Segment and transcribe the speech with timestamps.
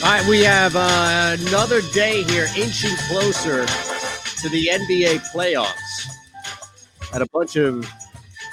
[0.00, 5.74] All right, we have uh, another day here, inching closer to the NBA playoffs.
[7.12, 7.86] Had a bunch of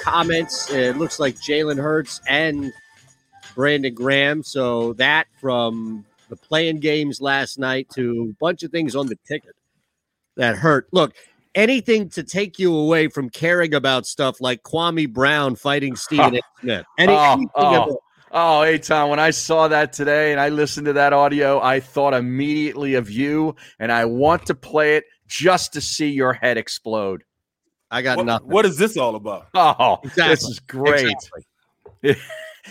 [0.02, 0.70] comments.
[0.72, 2.74] It looks like Jalen Hurts and
[3.56, 4.44] Brandon Graham.
[4.44, 9.18] So that from the playing games last night to a bunch of things on the
[9.28, 9.56] ticket
[10.36, 10.88] that hurt.
[10.92, 11.14] Look,
[11.56, 16.42] anything to take you away from caring about stuff like Kwame Brown fighting Stephen A.
[16.62, 16.86] Smith.
[17.00, 17.98] Any, Oh, oh.
[18.38, 21.80] Oh, hey Tom, when I saw that today and I listened to that audio, I
[21.80, 26.58] thought immediately of you, and I want to play it just to see your head
[26.58, 27.24] explode.
[27.90, 28.48] I got What, nothing.
[28.50, 29.48] what is this all about?
[29.54, 30.34] Oh, Exactly.
[30.36, 31.16] this is great.
[32.04, 32.24] Exactly.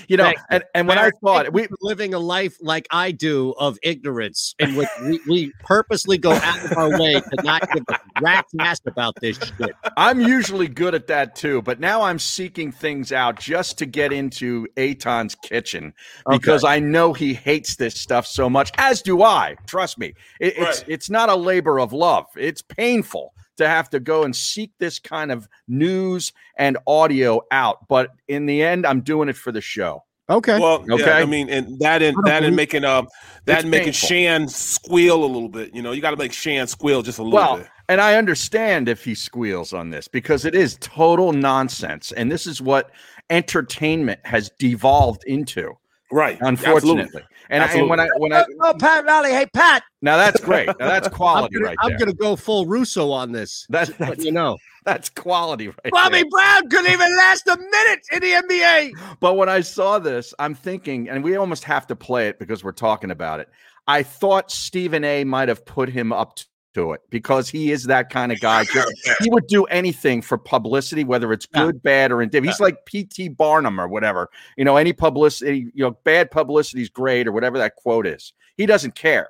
[0.08, 0.44] You know, Thank you.
[0.50, 4.74] and, and when I thought we living a life like I do of ignorance, in
[4.74, 8.80] which we, we purposely go out of our way to not give a rat's ass
[8.86, 9.70] about this shit.
[9.96, 14.12] I'm usually good at that too, but now I'm seeking things out just to get
[14.12, 15.92] into Eytan's kitchen
[16.28, 19.56] because I know he hates this stuff so much, as do I.
[19.66, 20.14] Trust me.
[20.40, 20.84] It, it's Right.
[20.88, 22.26] it's not a labor of love.
[22.36, 27.86] It's painful to have to go and seek this kind of news and audio out,
[27.88, 30.04] but in the end, I'm doing it for the show.
[30.30, 30.58] Okay.
[30.58, 31.04] Well, Okay.
[31.04, 33.08] yeah, I mean, and that and that and making um
[33.44, 34.08] that and making painful.
[34.08, 35.74] Shan squeal a little bit.
[35.74, 37.68] You know, you got to make Shan squeal just a little Well, bit.
[37.90, 42.10] and I understand if he squeals on this because it is total nonsense.
[42.12, 42.90] And this is what
[43.28, 45.74] entertainment has devolved into,
[46.10, 46.38] Right.
[46.40, 47.02] unfortunately.
[47.02, 47.22] Absolutely.
[47.50, 49.30] And, I, and when I when I oh, Pat Riley.
[49.30, 49.82] Hey, Pat.
[50.02, 50.66] now that's great.
[50.66, 51.98] Now that's I'm quality gonna, right I'm there.
[51.98, 53.66] gonna go full Russo on this.
[53.68, 54.56] That's that's, you know.
[54.84, 56.24] that's quality right there.
[56.30, 58.92] Brown couldn't even last a minute in the NBA.
[59.20, 62.62] But when I saw this, I'm thinking, and we almost have to play it because
[62.62, 63.48] we're talking about it.
[63.86, 65.24] I thought Stephen A.
[65.24, 66.44] might have put him up t-
[66.74, 68.64] to it because he is that kind of guy.
[68.64, 68.92] Just-
[69.22, 71.66] he would do anything for publicity, whether it's Yeah.
[71.66, 72.46] good, bad, or indifferent.
[72.52, 73.30] He's like P.T.
[73.30, 74.28] Barnum or whatever.
[74.56, 78.32] You know, any publicity, you know, bad publicity is great or whatever that quote is.
[78.56, 79.28] He doesn't care.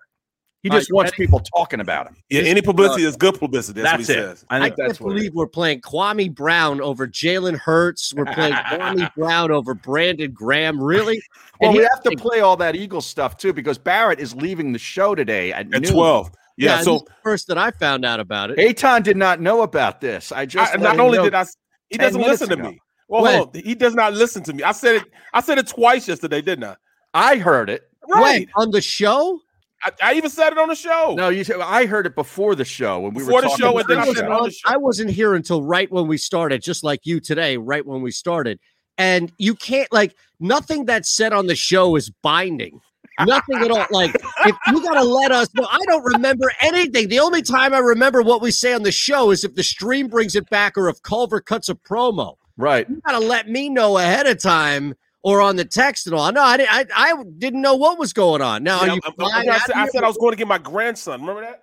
[0.62, 1.26] He just right, wants ready?
[1.26, 2.16] people talking about him.
[2.30, 3.82] Yeah, any publicity is good publicity.
[3.82, 4.26] That's, That's, what he it.
[4.38, 4.44] says.
[4.48, 8.14] I I think can't that's what believe we're playing Kwame Brown over Jalen Hurts.
[8.14, 10.82] We're playing Kwame Brown over Brandon Graham.
[10.82, 11.20] Really?
[11.60, 14.34] Well, And we he- have to play all that Eagles stuff too because Barrett is
[14.34, 15.92] leaving the show today at, At noon.
[15.92, 16.30] twelve.
[16.56, 16.76] Yeah.
[16.76, 18.58] this so first that I found out about it.
[18.58, 20.30] Eytan did not know about this.
[20.32, 21.44] I just I, not only did I,
[21.90, 22.70] he doesn't minutes listen to ago.
[22.70, 22.80] me.
[23.08, 23.34] Well, When?
[23.36, 23.62] hold on.
[23.62, 24.62] He does not listen to me.
[24.62, 25.04] I said it.
[25.32, 26.76] I said it twice yesterday, didn't I?
[27.12, 27.82] I heard it.
[28.08, 28.48] Right.
[28.56, 28.66] When?
[28.66, 29.40] on the show.
[29.82, 31.14] I, I even said it on the show.
[31.14, 31.44] No, you.
[31.60, 33.98] I heard it before the show when we Before were the talking show, and then
[33.98, 34.20] I pre-show.
[34.20, 34.72] said, on the show.
[34.72, 38.10] I wasn't here until right when we started, just like you today, right when we
[38.10, 38.58] started.
[38.96, 42.80] And you can't like nothing that's said on the show is binding.
[43.20, 43.86] Nothing at all.
[43.90, 47.08] Like if you gotta let us know, I don't remember anything.
[47.08, 50.08] The only time I remember what we say on the show is if the stream
[50.08, 52.36] brings it back or if Culver cuts a promo.
[52.56, 52.88] Right.
[52.88, 56.30] You gotta let me know ahead of time or on the text and all.
[56.32, 56.70] No, I didn't.
[56.72, 58.62] I, I didn't know what was going on.
[58.62, 60.58] Now, Yeah, you I'm- I'm- I, said, I said I was going to get my
[60.58, 61.20] grandson.
[61.20, 61.62] Remember that?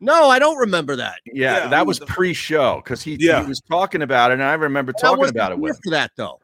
[0.00, 1.16] no, I don't remember that.
[1.26, 3.42] Yeah, Yeah, that was was- pre-show because he, Yeah.
[3.42, 5.78] he was talking about it, and I remember talking wasn't about it with.
[5.82, 6.38] for that though.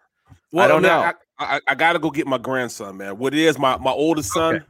[0.56, 1.12] I don't man, know.
[1.39, 3.19] I, I, I got to go get my grandson, man.
[3.19, 4.65] What it is, my my oldest son Okay.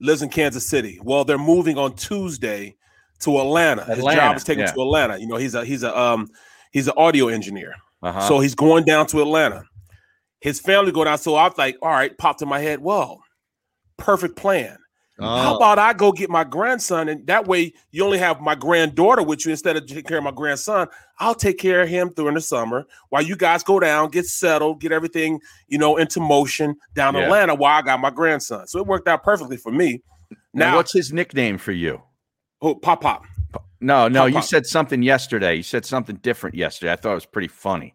[0.00, 0.98] lives in Kansas City.
[1.02, 2.76] Well, they're moving on Tuesday
[3.20, 3.84] to Atlanta.
[3.84, 4.72] His job is taken yeah.
[4.72, 5.18] to Atlanta.
[5.18, 6.28] You know, he's a he's a um
[6.72, 7.74] he's an audio engineer.
[8.02, 8.20] Uh-huh.
[8.28, 9.64] So he's going down to Atlanta.
[10.40, 11.18] His family going down.
[11.18, 12.80] So I was like, all right, popped in my head.
[12.80, 13.22] Well,
[13.96, 14.76] perfect plan.
[15.20, 18.54] How Oh, about I go get my grandson, and that way you only have my
[18.54, 20.88] granddaughter with you instead of taking care of my grandson.
[21.18, 24.80] I'll take care of him during the summer while you guys go down, get settled,
[24.80, 25.38] get everything
[25.68, 27.22] you know into motion down Yeah.
[27.24, 28.66] Atlanta while I got my grandson.
[28.66, 30.02] So it worked out perfectly for me.
[30.54, 32.02] Now, Now, what's his nickname for you?
[32.62, 33.24] oh, pop pop.
[33.80, 34.44] No, no, Pop you Pop.
[34.44, 35.56] said something yesterday.
[35.56, 36.92] You said something different yesterday.
[36.92, 37.94] I thought it was pretty funny.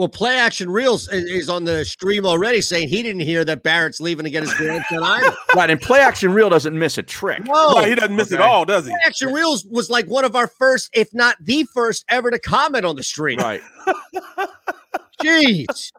[0.00, 4.00] Well, Play Action Reels is on the stream already saying he didn't hear that Barrett's
[4.00, 5.36] leaving to get his grandson either.
[5.54, 7.44] Right, and play action reel doesn't miss a trick.
[7.44, 8.92] No, Right, he doesn't miss it all, does he?
[8.92, 12.38] Play Action Reels was like one of our first, if not the first, ever to
[12.38, 13.40] comment on the stream.
[13.40, 13.60] Right.
[15.22, 15.92] Jeez.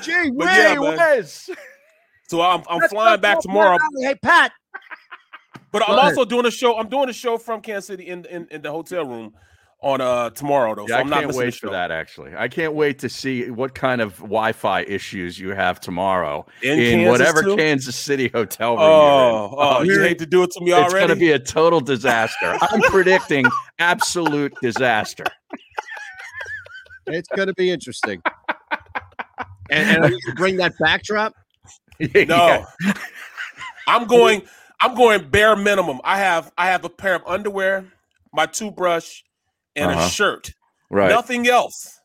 [0.00, 0.96] Gee, But Ray, yeah, man.
[0.96, 1.50] Wes.
[2.28, 3.76] So I'm I'm let's flying back tomorrow.
[3.76, 4.06] Valley.
[4.06, 4.52] Hey, Pat.
[5.70, 6.12] But I'm ahead.
[6.12, 6.78] also doing a show.
[6.78, 9.34] I'm doing a show from Kansas City in in, in the hotel room
[9.82, 10.82] on uh tomorrow though.
[10.82, 11.90] Yeah, so I I'm not can't missing the wait for that.
[11.90, 16.78] Actually, I can't wait to see what kind of Wi-Fi issues you have tomorrow In
[16.78, 17.56] in, Kansas, whatever too?
[17.56, 18.80] Kansas City hotel room.
[18.80, 21.32] Oh, oh, you you're- hate to do it to me you're it's going to be
[21.32, 22.56] a total disaster.
[22.62, 23.44] I'm predicting
[23.78, 25.24] absolute disaster.
[27.06, 28.22] It's going to be interesting.
[29.70, 31.34] and, and are you bring that backdrop?
[32.00, 32.64] no, Yeah.
[33.86, 34.42] I'm going.
[34.80, 36.00] I'm going bare minimum.
[36.02, 37.84] I have I have a pair of underwear,
[38.32, 39.22] my toothbrush,
[39.76, 40.06] and Uh-huh.
[40.06, 40.52] a shirt.
[40.90, 41.08] right.
[41.10, 41.98] Nothing else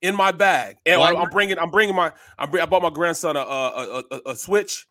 [0.00, 0.76] in my bag.
[0.86, 1.30] And Why I'm.
[1.30, 1.58] Bringing.
[1.58, 2.12] I'm bringing my.
[2.38, 4.86] I'm, bring- I bought my grandson a a, a, a, Switch,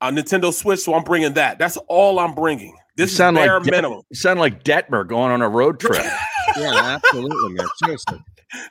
[0.00, 0.80] a Nintendo Switch.
[0.80, 1.58] So I'm bringing that.
[1.58, 2.76] That's all I'm bringing.
[2.96, 4.02] This is sound like bare Det- minimum.
[4.10, 6.04] You sound like Detmer going on a road trip.
[6.56, 7.66] Yeah, absolutely, man.
[7.76, 8.18] Seriously.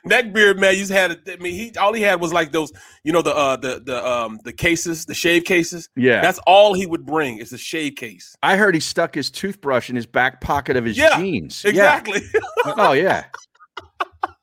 [0.06, 1.18] Neckbeard man, you had.
[1.28, 2.72] I mean, he all he had was like those.
[3.02, 5.88] You know the uh the the um the cases, the shave cases.
[5.96, 6.20] Yeah.
[6.20, 8.36] That's all he would bring is a shave case.
[8.42, 11.62] I heard he stuck his toothbrush in his back pocket of his Yeah, jeans.
[11.64, 11.70] Yeah.
[11.70, 12.20] Exactly.
[12.64, 13.24] Oh yeah.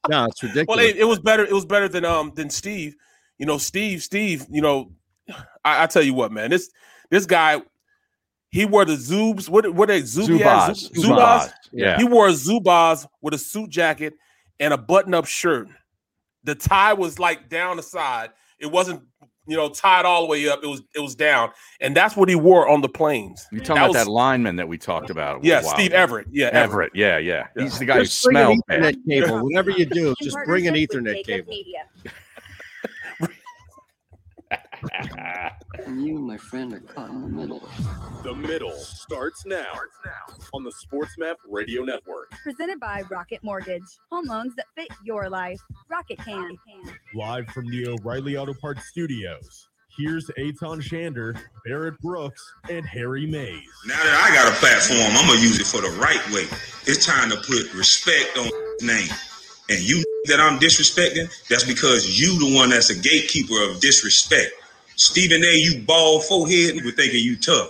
[0.09, 0.67] No, it's ridiculous.
[0.67, 1.45] well, it, it was better.
[1.45, 2.95] It was better than um than Steve.
[3.37, 4.01] You know, Steve.
[4.03, 4.45] Steve.
[4.49, 4.91] You know,
[5.63, 6.49] I, I tell you what, man.
[6.49, 6.69] This
[7.11, 7.61] this guy,
[8.51, 9.47] he wore the Zoobs.
[9.49, 10.01] What what are they?
[10.01, 10.39] Zubias?
[10.39, 10.91] Zubaz.
[10.91, 11.05] Zubaz.
[11.05, 11.51] Zubaz.
[11.71, 11.97] Yeah.
[11.97, 14.13] He wore a Zubaz with a suit jacket
[14.59, 15.67] and a button-up shirt.
[16.43, 18.31] The tie was like down the side.
[18.59, 19.03] It wasn't,
[19.47, 20.61] you know, tied all the way up.
[20.63, 23.45] It was it was down, and that's what he wore on the planes.
[23.51, 25.43] You talking That about was- that lineman that we talked about?
[25.43, 25.93] Yeah, while Steve.
[25.93, 26.27] Everett.
[26.31, 26.63] Yeah, Everett.
[26.63, 26.91] Everett.
[26.95, 27.47] Yeah, yeah.
[27.55, 27.63] Yeah.
[27.63, 28.95] He's the guy who just bring an smells bad.
[28.95, 29.39] Ethernet cable.
[29.43, 31.53] Whatever you do, just bring an Ethernet JAKIB cable.
[34.83, 35.55] Media.
[35.85, 37.67] And you and my friend are caught in the middle.
[38.23, 39.71] The middle starts now
[40.53, 42.31] on the SportsMap Radio Network.
[42.43, 43.83] Presented by Rocket Mortgage.
[44.11, 45.61] Home loans that fit your life.
[45.89, 46.57] Rocket can.
[47.15, 49.69] Live from the O'Reilly Auto Parts studios.
[49.97, 53.63] Here's Eytan Shander, Barrett Brooks, and Harry Mayes.
[53.85, 56.45] Now that I got a platform, I'm gonna use it for the right way.
[56.85, 58.49] It's time to put respect on
[58.81, 59.09] name.
[59.69, 64.51] And you that I'm disrespecting, that's because you the one that's a gatekeeper of disrespect.
[64.99, 67.69] Stephen A, you bald forehead, people thinking you tough,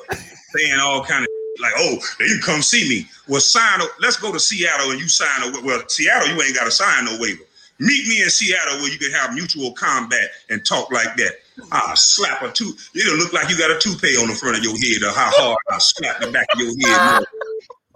[0.56, 1.30] saying all kind of
[1.62, 3.08] like, oh, you come see me.
[3.28, 3.82] Well, sign.
[3.82, 5.62] A, let's go to Seattle and you sign a.
[5.62, 7.44] Well, Seattle, you ain't got to sign no waiver.
[7.78, 11.34] Meet me in Seattle where you can have mutual combat and talk like that.
[11.72, 12.90] I'll slap a tooth.
[12.96, 15.30] It'll look like you got a toupee on the front of your head or how
[15.32, 17.26] hard I'll slap the back of your head.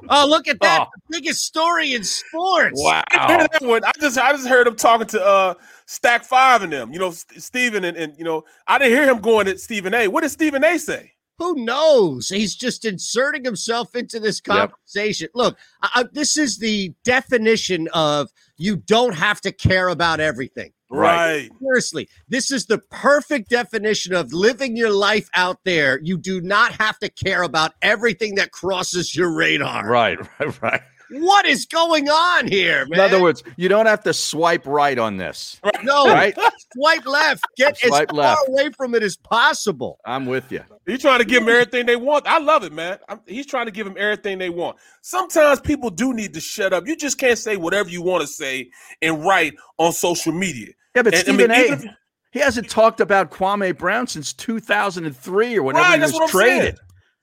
[0.10, 0.82] Oh, look at that.
[0.82, 0.92] Oh.
[1.08, 2.82] The biggest story in sports.
[2.82, 3.04] Wow.
[3.12, 3.86] I that one.
[3.86, 5.54] I just I just heard him talking to uh
[5.86, 6.94] Stack Five and them.
[6.94, 9.94] You know, St- Stephen and, and you know I didn't hear him going at Stephen
[9.94, 10.08] A.
[10.08, 10.78] What did Stephen A.
[10.78, 11.14] say?
[11.40, 12.30] Who knows?
[12.30, 15.30] He's just inserting himself into this conversation.
[15.34, 20.72] Look, I, this is the definition of you don't have to care about everything.
[20.94, 21.50] Right.
[21.60, 26.00] Seriously, this is the perfect definition of living your life out there.
[26.04, 29.90] You do not have to care about everything that crosses your radar.
[29.90, 30.82] Right, right, right.
[31.14, 33.00] What is going on here, man?
[33.00, 35.60] In other words, you don't have to swipe right on this.
[35.84, 36.36] no, Right?
[36.74, 37.44] swipe left.
[37.58, 40.00] Get Swipe as far away from it as possible.
[40.06, 40.62] I'm with you.
[40.86, 42.26] He's trying to give them everything they want.
[42.28, 42.98] I love it, man.
[43.08, 44.78] I'm, he's trying to give them everything they want.
[45.02, 46.88] Sometimes people do need to shut up.
[46.88, 48.70] You just can't say whatever you want to say
[49.02, 50.74] and write on social media.
[50.96, 51.74] Yeah, but And- I Stephen mean, A.
[51.74, 51.86] if-
[52.32, 56.36] he hasn't talked about Kwame Brown since 2003 or whenever Right, he that's was what
[56.36, 56.76] I'm saying.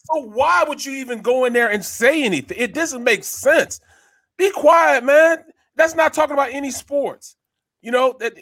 [0.08, 0.24] Traded.
[0.24, 2.56] So why would you even go in there and say anything?
[2.58, 3.80] It doesn't make sense.
[4.36, 5.38] Be quiet, man.
[5.76, 7.36] That's not talking about any sports.
[7.82, 8.34] You know that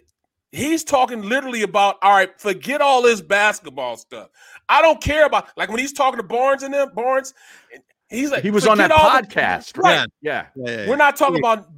[0.51, 2.31] he's talking literally about all right.
[2.41, 4.29] Forget all this basketball stuff.
[4.69, 6.91] I don't care about like when he's talking to Barnes and them.
[6.95, 7.35] Barnes,
[8.09, 9.77] he's like He was on that "Forget all the-" podcast.
[9.83, 10.09] right?
[10.21, 10.47] Yeah.
[10.57, 11.53] We're not talking Yeah.
[11.53, 11.69] about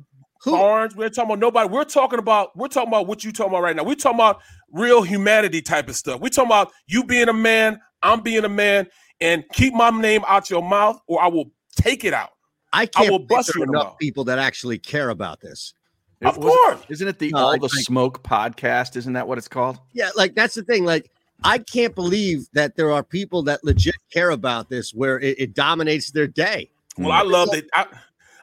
[0.42, 0.96] Who- Barnes.
[0.96, 1.68] We're talking about nobody.
[1.68, 3.84] We're talking about we're talking about what you talking about right now.
[3.84, 4.40] We're talking about
[4.72, 6.20] real humanity type of stuff.
[6.20, 8.86] We're talking about you being a man, I'm being a man,
[9.20, 12.30] and keep my name out your mouth, or I will take it out.
[12.72, 15.74] I can't will bust you are enough people that actually care about this.
[16.22, 16.80] Of was- course.
[16.88, 18.96] Isn't it the No, All I the think- Smoke podcast?
[18.96, 19.78] Isn't that what it's called?
[19.92, 20.84] Yeah, like that's the thing.
[20.84, 21.10] Like
[21.42, 25.54] I can't believe that there are people that legit care about this where it, it
[25.54, 26.70] dominates their day.
[26.98, 27.64] Well, I love that.
[27.74, 27.86] I,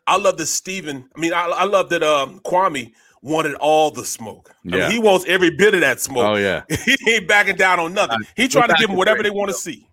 [0.08, 1.08] I love that Steven.
[1.16, 4.50] I mean, I, I love that um, Kwame wanted all the smoke.
[4.66, 4.90] I mean, Yeah.
[4.90, 6.26] he wants every bit of that smoke.
[6.26, 6.64] Oh yeah.
[6.86, 8.20] he ain't backing down on nothing.
[8.36, 9.87] He trying to give them whatever they want to see.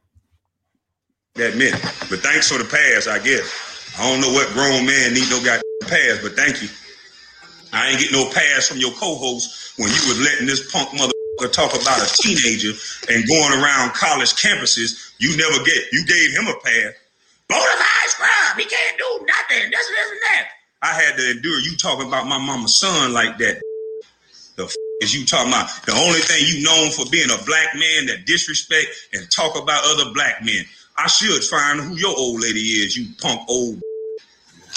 [1.35, 1.75] That meant.
[2.07, 3.43] But thanks for the pass, I guess.
[3.99, 6.69] I don't know what grown man need no goddamn pass, but thank you.
[7.75, 11.51] I ain't get no pass from your co-host when you was letting this punk motherfucker
[11.51, 12.71] talk about a teenager
[13.11, 15.11] and going around college campuses.
[15.19, 15.91] You never get.
[15.91, 16.95] You gave him a pass.
[17.51, 18.59] Bonafide scrub.
[18.59, 19.71] He can't do nothing.
[19.71, 20.49] This, this, and that.
[20.83, 23.61] I had to endure you talking about my mama's son like that.
[24.55, 25.69] The f- is you talking about?
[25.85, 29.83] The only thing you known for being a black man that disrespect and talk about
[29.85, 30.65] other black men.
[30.97, 33.81] I should find who your old lady is, you punk old.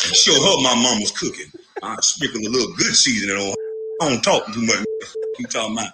[0.05, 1.51] And show her my mama's cooking.
[1.81, 3.55] I sprinkle a little good seasoning on.
[4.00, 4.86] I don't talk too much.
[5.39, 5.91] You talking about?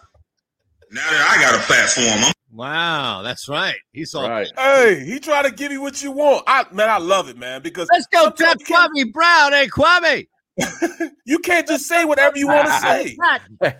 [0.91, 3.77] Now that I got a platform, I'm Wow, that's right.
[3.93, 4.51] He's all Right.
[4.57, 6.43] Hey, he trying to give you what you want.
[6.47, 9.53] I man, I love it, man, because Let's go, sometimes Tap Kwame Brown.
[9.53, 10.27] Hey, Kwame.
[11.25, 13.17] You can't just say whatever you want to say.
[13.61, 13.73] I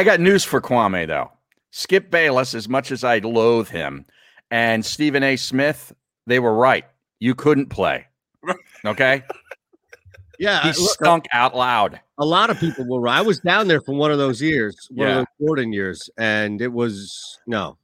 [0.00, 1.30] I got news for Kwame though.
[1.70, 4.06] Skip Bayless, as much as I loathe him,
[4.50, 5.36] and Stephen A.
[5.36, 5.92] Smith,
[6.26, 6.84] they were right.
[7.18, 8.06] You couldn't play.
[8.84, 9.22] Okay,
[10.38, 12.00] Yeah, he I- look, stunk out loud.
[12.18, 13.06] a lot of people were.
[13.08, 15.12] I was down there for one of those years, one Yeah.
[15.12, 17.76] of those Jordan years, and it was no.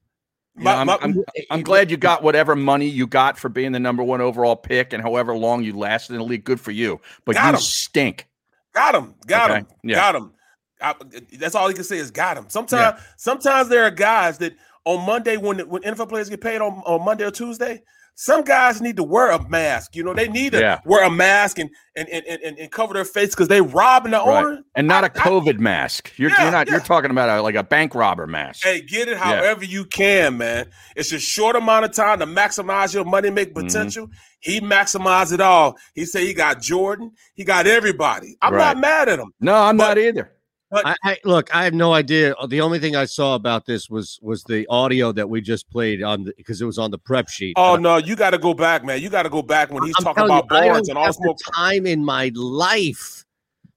[0.56, 3.72] You know, I'm, My- I'm, I'm glad you got whatever money you got for being
[3.72, 6.44] the number one overall pick and however long you lasted in the league.
[6.44, 7.60] Good for you, but Got you him.
[7.60, 8.26] stink.
[8.72, 9.14] Got him.
[9.26, 9.66] Got Okay, him.
[9.82, 9.96] yeah.
[9.96, 10.32] Got him.
[10.80, 10.94] I,
[11.38, 12.46] that's all he can say is got him.
[12.48, 14.54] Sometimes, sometimes there are guys that
[14.86, 17.82] on Monday when when NFL players get paid on, on Monday or Tuesday,
[18.14, 19.94] some guys need to wear a mask.
[19.94, 20.78] You know, they need to Yeah.
[20.86, 24.18] wear a mask and and and, and, and cover their face because they robbing the
[24.18, 24.44] Right.
[24.44, 24.62] owner.
[24.74, 26.12] And not a I- I- COVID mask.
[26.16, 26.68] You're, Yeah, you're not.
[26.70, 28.62] You're talking about a, like a bank robber mask.
[28.64, 29.24] Hey, get it Yeah.
[29.24, 30.70] however you can, man.
[30.94, 33.66] It's a short amount of time to maximize your money make Mm-hmm.
[33.66, 34.08] potential.
[34.40, 35.76] He maximized it all.
[35.94, 37.10] He said he got Jordan.
[37.34, 38.36] He got everybody.
[38.40, 38.66] I'm Right.
[38.74, 39.32] not mad at him.
[39.40, 40.30] No, I'm But- not either.
[40.72, 41.54] I, I look.
[41.54, 42.34] I have no idea.
[42.48, 46.02] The only thing I saw about this was was the audio that we just played
[46.02, 47.54] on because it was on the prep sheet.
[47.56, 49.00] Oh no, you got to go back, man.
[49.00, 51.38] You got to go back when he's I'm talking about you, Barnes and all smoke.
[51.54, 53.24] time in my life.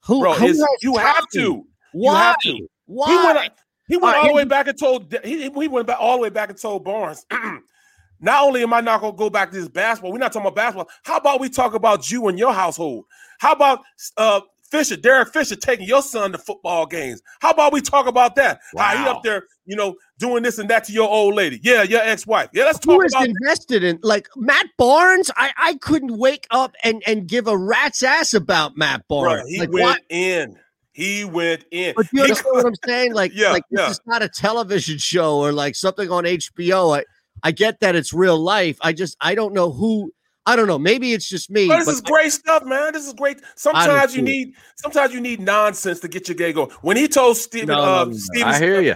[0.05, 0.37] Who, Bro,
[0.81, 1.39] you have to.
[1.39, 2.17] You Why?
[2.19, 2.67] have to.
[2.85, 3.11] Why?
[3.11, 3.53] He went.
[3.87, 5.15] He went All right, all the way back and told.
[5.23, 7.25] He, he went back all the way back and told Barnes.
[8.19, 10.47] not only am I not going to go back to this basketball, we're not talking
[10.47, 10.89] about basketball.
[11.03, 13.05] How about we talk about you and your household?
[13.39, 13.81] How about
[14.17, 17.21] uh, Fisher, Derek Fisher, taking your son to football games?
[17.41, 18.61] How about we talk about that?
[18.77, 21.59] How he up there, you know, doing this and that to your old lady?
[21.63, 22.49] Yeah, your ex-wife.
[22.53, 23.27] Yeah, let's talk is about.
[23.27, 25.31] invested in like Matt Barnes?
[25.35, 29.49] I I couldn't wake up and and give a rat's ass about Matt Barnes.
[29.49, 30.57] He like, went why- in.
[30.91, 31.93] He went in.
[31.95, 33.13] But you understand what I'm saying?
[33.13, 33.89] Like, Yeah, like this yeah.
[33.89, 36.97] is not a television show or like something on HBO.
[36.97, 37.05] I,
[37.41, 38.77] I get that it's real life.
[38.81, 40.11] I just I don't know who.
[40.49, 40.79] I don't know.
[40.79, 41.67] Maybe it's just me.
[41.67, 42.93] But this but is great stuff, man.
[42.93, 43.39] This is great.
[43.55, 44.25] Sometimes you too.
[44.25, 46.71] need sometimes you need nonsense to get your day going.
[46.81, 48.17] When he told Steven, No, no, uh, no, no.
[48.17, 48.95] Steven, I hear you.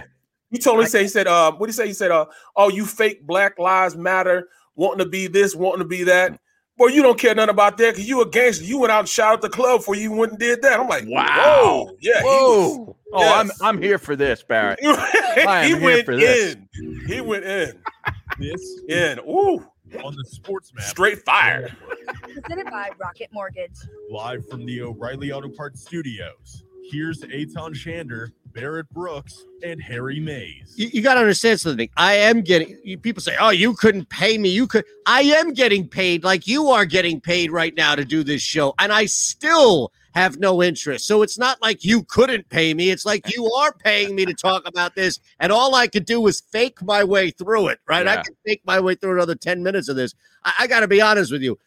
[0.50, 1.86] he told him, he said, he said, uh, what did he say?
[1.86, 5.84] He said, uh, oh, you fake Black Lives Matter, wanting to be this, wanting to
[5.88, 6.40] be that.
[6.76, 8.64] Boy, you don't care nothing about that because you a gangster.
[8.64, 10.80] You went out and shot at the club before you went and did that.
[10.80, 11.84] I'm like, Wow.
[11.86, 12.96] whoa, yeah, he Whoa.
[13.12, 13.52] Oh, I'm.
[13.60, 14.80] I'm here for this, Barrett.
[14.82, 16.54] was- I am he went for this.
[16.54, 17.00] in.
[17.06, 17.78] He went in.
[18.40, 19.20] This In.
[19.20, 19.64] Ooh,
[20.02, 20.84] on the Sports Map.
[20.84, 21.74] straight fire.
[22.22, 23.76] Presented by Rocket Mortgage.
[24.10, 26.64] Live from the O'Reilly Auto Parts Studios.
[26.90, 30.74] Here's Eytan Shander, Barrett Brooks, and Harry Mayes.
[30.76, 31.88] you, you got to understand something.
[31.96, 32.78] I am getting.
[32.84, 34.84] You, people say, "Oh, you couldn't pay me." You could.
[35.06, 38.74] I am getting paid like you are getting paid right now to do this show,
[38.78, 41.06] and I still have no interest.
[41.06, 42.90] So it's not like you couldn't pay me.
[42.90, 46.20] It's like you are paying me to talk about this, and all I could do
[46.20, 47.80] was fake my way through it.
[47.88, 48.06] Right?
[48.06, 48.22] I Yeah.
[48.22, 50.14] can fake my way through another ten minutes of this.
[50.44, 51.58] I, I got to be honest with you.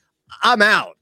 [0.44, 0.98] I'm out.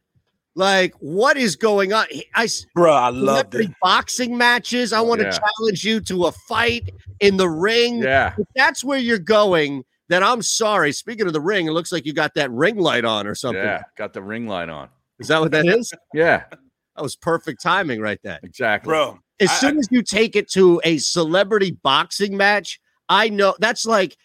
[0.57, 2.05] Like, what is going on?
[2.33, 3.69] I Bro, I loved it.
[3.81, 4.93] boxing matches.
[4.93, 5.37] I want to Yeah.
[5.37, 8.01] challenge you to a fight in the ring.
[8.01, 8.33] Yeah.
[8.37, 10.93] If that's where you're going, then I'm sorry.
[10.93, 13.61] Speaking of the ring, it looks like you got that ring light on or something.
[13.61, 13.81] Yeah.
[13.97, 14.87] Got the ring light on.
[15.19, 15.91] Is that what that is?
[16.13, 16.43] Yeah.
[16.95, 18.39] That was perfect timing right there.
[18.43, 18.89] Exactly.
[18.89, 23.55] Bro, As I- soon as you take it to a celebrity boxing match, I know
[23.59, 24.17] that's like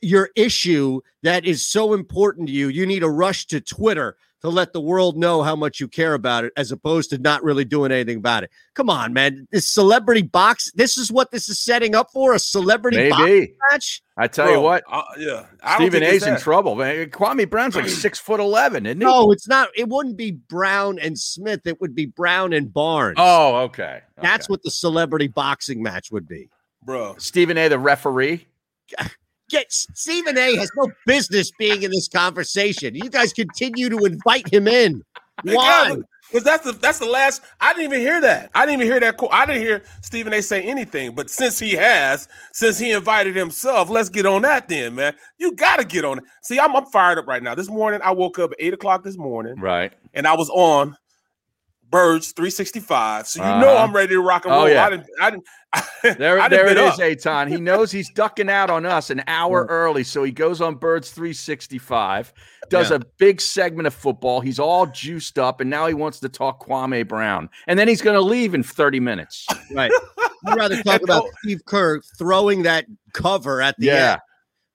[0.00, 2.68] your issue that is so important to you.
[2.68, 6.14] You need to rush to Twitter to let the world know how much you care
[6.14, 8.50] about it, as opposed to not really doing anything about it.
[8.74, 9.48] Come on, man.
[9.50, 13.54] This celebrity box, this is what this is setting up for a celebrity boxing Maybe.
[13.70, 14.02] match.
[14.16, 15.46] I tell bro, you what, uh, yeah.
[15.74, 16.40] Stephen think it's A's in that.
[16.40, 16.74] trouble.
[16.74, 17.06] Man.
[17.10, 19.04] Kwame Brown's like six foot eleven, isn't he?
[19.06, 19.68] No, it's not.
[19.76, 21.66] It wouldn't be Brown and Smith.
[21.66, 23.16] It would be Brown and Barnes.
[23.18, 24.02] Oh, okay.
[24.20, 26.48] That's what the celebrity boxing match would be.
[26.82, 27.14] bro.
[27.18, 28.46] Stephen A, the referee.
[29.48, 30.56] get Stephen A.
[30.56, 32.94] has no business being in this conversation.
[32.94, 35.02] You guys continue to invite him in.
[35.42, 35.96] Why?
[36.30, 37.42] Because that's the that's the last.
[37.60, 38.50] I didn't even hear that.
[38.54, 39.16] I didn't even hear that.
[39.16, 39.30] quote.
[39.32, 40.42] I didn't hear Stephen A.
[40.42, 41.14] say anything.
[41.14, 45.14] But since he has, since he invited himself, let's get on that then, man.
[45.38, 46.24] You got to get on it.
[46.42, 47.54] See, I'm I'm fired up right now.
[47.54, 49.92] This morning, I woke up at eight o'clock this morning, Right.
[50.12, 50.96] and I was on
[51.90, 53.26] Birds 365.
[53.28, 53.84] So you know Uh-huh.
[53.84, 54.62] I'm ready to rock and roll.
[54.62, 54.74] Oh, roll.
[54.74, 54.86] yeah.
[54.86, 55.06] I didn't.
[55.20, 55.44] I didn't.
[56.18, 57.24] There, I done there it been is.
[57.24, 57.48] Eytan.
[57.48, 61.10] He knows he's ducking out on us an hour early, so he goes on Birds
[61.10, 62.32] 365,
[62.70, 62.96] does Yeah.
[62.96, 64.40] a big segment of football.
[64.40, 68.00] He's all juiced up, and now he wants to talk Kwame Brown, and then he's
[68.00, 69.46] going to leave in 30 minutes.
[69.74, 69.90] Right.
[70.46, 74.12] I'd rather talk about Steve Kerr throwing that cover at the Yeah.
[74.12, 74.20] end.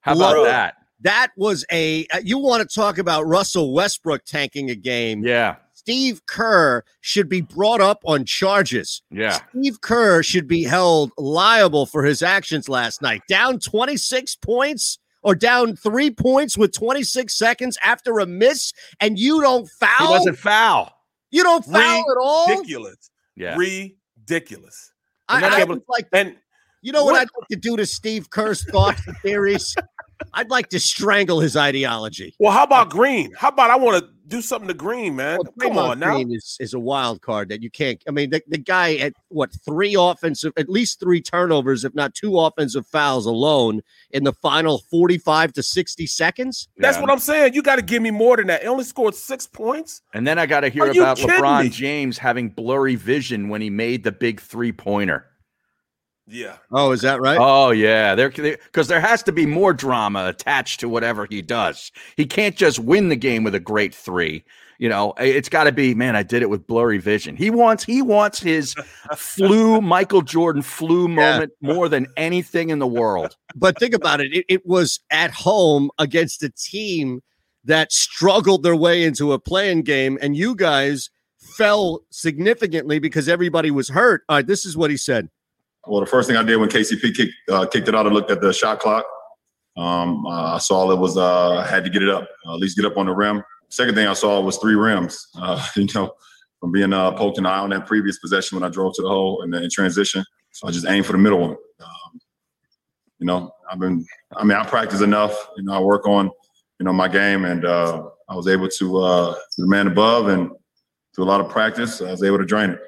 [0.02, 0.76] How about Love- that?
[1.02, 2.06] That was a.
[2.14, 5.24] uh, You want to talk about Russell Westbrook tanking a game?
[5.26, 9.02] Yeah, Steve Kerr should be brought up on charges.
[9.12, 9.40] yeah.
[9.50, 13.22] Steve Kerr should be held liable for his actions last night.
[13.28, 18.72] Down 26 points or down three points with 26 seconds after a miss,
[19.02, 19.90] and you don't foul.
[19.90, 20.14] He foul.
[20.18, 20.94] doesn't foul.
[21.32, 22.48] you don't foul at all.
[22.50, 23.10] Ridiculous.
[23.36, 23.58] Yeah.
[23.58, 24.92] Ridiculous.
[25.28, 26.38] I, And then I I- would like And
[26.82, 29.76] You know what, What- I'd like to do to Steve Kerr's thoughts and theories?
[30.34, 32.36] I'd like to strangle his ideology.
[32.40, 33.32] well, how about Green?
[33.38, 35.40] How about I want to do something to Green, man?
[35.44, 36.16] Well, Come on now.
[36.16, 38.02] Green is, is a wild card that you can't.
[38.08, 42.14] I mean, the, the guy at what three offensive, at least three turnovers, if not
[42.14, 46.68] two offensive fouls alone in the final 45 to 60 seconds.
[46.78, 47.54] That's what I'm saying.
[47.54, 48.62] You got to give me more than that.
[48.62, 50.02] He only scored six points.
[50.14, 51.70] And then I got to hear Are about LeBron me?
[51.70, 55.28] James having blurry vision when he made the big three pointer.
[56.28, 56.58] Yeah.
[56.72, 57.38] Oh, is that right?
[57.40, 61.92] Oh yeah, there because there has to be more drama attached to whatever he does.
[62.16, 64.46] He can't just win the game with a great three.
[64.80, 66.16] You know, it's got to be man.
[66.16, 67.36] I did it with blurry vision.
[67.36, 68.74] He wants he wants his
[69.16, 73.36] flu Michael Jordan flu moment more than anything in the world.
[73.56, 74.34] But think about it.
[74.34, 74.46] it.
[74.48, 77.22] It was at home against a team
[77.66, 83.72] that struggled their way into a playing game, and you guys fell significantly because everybody
[83.72, 84.24] was hurt.
[84.30, 85.30] All right, this is what he said.
[85.86, 88.32] Well, the first thing I did when KCP kicked uh, kicked it out, I looked
[88.32, 89.06] at the shot clock.
[89.76, 92.60] Um, uh, I saw it was uh, I had to get it up, uh, at
[92.60, 93.44] least get up on the rim.
[93.70, 95.28] Second thing I saw was three rims.
[95.36, 96.14] Uh, you know,
[96.60, 99.02] from being uh, poked in the eye on that previous possession when I drove to
[99.02, 100.24] the hole and then in transition.
[100.52, 101.58] So I just aimed for the middle one.
[101.82, 102.22] Um,
[103.20, 104.06] you know, I've been.
[104.36, 105.50] I mean, I practice enough.
[105.58, 106.26] You know, I work on
[106.80, 110.52] you know my game, and I was able to to the man above and
[111.16, 112.80] through a lot of practice, I was able to drain it.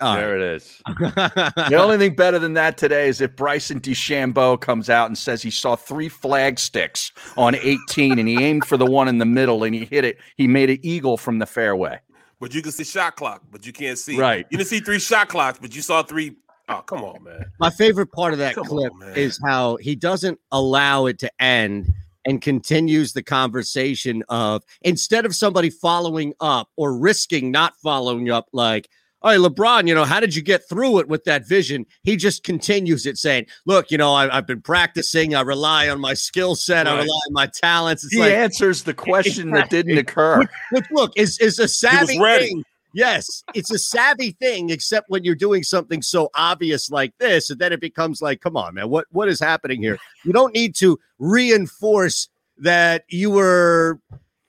[0.00, 0.82] There it is.
[0.86, 5.42] the only thing better than that today is if Bryson DeChambeau comes out and says
[5.42, 9.24] he saw three flag sticks on 18 and he aimed for the one in the
[9.24, 10.18] middle and he hit it.
[10.36, 11.98] He made an eagle from the fairway.
[12.38, 14.18] But you can see shot clock, but you can't see.
[14.18, 14.46] Right.
[14.50, 16.36] You didn't see three shot clocks, but you saw three.
[16.68, 17.46] Oh, come on, man.
[17.58, 21.30] My favorite part of that Come clip on, is how he doesn't allow it to
[21.40, 21.94] end
[22.26, 28.48] and continues the conversation of instead of somebody following up or risking not following up,
[28.52, 28.90] like,
[29.22, 31.86] all right, LeBron, you know, how did you get through it with that vision?
[32.02, 35.34] He just continues it saying, look, you know, I, have been practicing.
[35.34, 36.86] I rely on my skill set.
[36.86, 38.04] I rely on my talents.
[38.04, 40.40] It's He like, answers the question that didn't occur.
[40.40, 42.62] which, which, look is is a savvy thing.
[42.92, 47.58] Yes, it's a savvy thing, except when you're doing something so obvious like this, and
[47.58, 49.98] then it becomes like, come on, man, what what is happening here?
[50.24, 53.98] You don't need to reinforce that you were,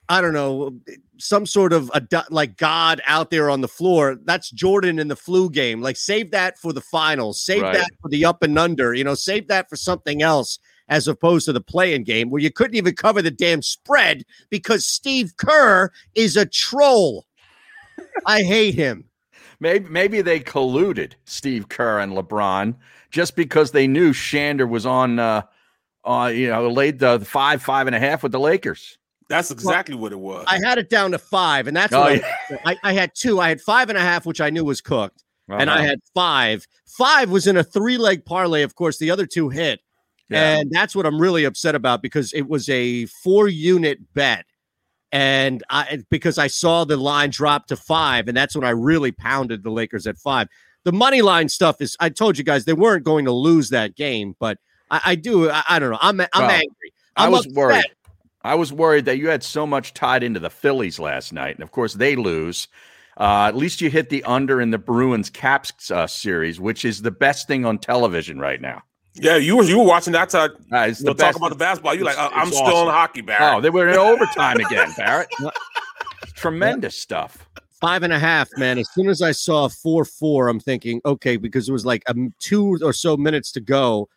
[0.08, 0.78] I don't know,
[1.20, 4.18] some sort of a like God out there on the floor.
[4.24, 5.82] That's Jordan in the flu game.
[5.82, 7.42] Like, save that for the finals.
[7.42, 7.74] Save Right.
[7.74, 8.94] that for the up and under.
[8.94, 12.52] You know, save that for something else as opposed to the playing game where you
[12.52, 17.26] couldn't even cover the damn spread because Steve Kerr is a troll.
[18.26, 19.06] I hate him.
[19.60, 22.76] Maybe maybe they colluded Steve Kerr and LeBron
[23.10, 25.42] just because they knew Shander was on uh
[26.06, 28.97] uh you know laid the five five and a half with the Lakers.
[29.30, 30.46] That's exactly what it was.
[30.48, 33.40] I had it down to five, and that's Oh, what I, I, I had two.
[33.42, 35.84] I had five and a half, which I knew was cooked, and I Uh-huh.
[35.88, 36.66] had five.
[36.86, 38.62] Five was in a three leg parlay.
[38.64, 39.82] Of course, the other two hit,
[40.30, 40.58] Yeah.
[40.60, 44.46] and that's what I'm really upset about because it was a four unit bet,
[45.12, 49.12] and I because I saw the line drop to five, and that's when I really
[49.12, 50.48] pounded the Lakers at five.
[50.86, 51.98] The money line stuff is.
[52.00, 54.58] I told you guys they weren't going to lose that game, but
[54.90, 55.50] I, I do.
[55.50, 55.98] I, I don't know.
[56.02, 56.94] I'm I'm Well, angry.
[57.18, 57.56] I I'm was upset.
[57.58, 57.86] worried.
[58.48, 61.64] I was worried that you had so much tied into the Phillies last night, and
[61.64, 62.68] of course they lose.
[63.20, 67.02] Uh, at least you hit the under in the Bruins Caps uh, series, which is
[67.02, 68.82] the best thing on television right now.
[69.16, 70.52] yeah, you were you were watching that time.
[70.72, 71.38] Uh, it's You the talk best.
[71.38, 71.96] about the basketball.
[71.96, 72.88] You like, It's- uh, I'm it's still awesome.
[72.90, 73.56] on hockey, Barrett.
[73.58, 75.30] Oh, they were in overtime again, Barrett.
[76.36, 77.50] Tremendous stuff.
[77.82, 78.78] five and a half, man.
[78.80, 82.34] As soon as I saw four four, I'm thinking, okay, because it was like um,
[82.40, 84.08] two or so minutes to go,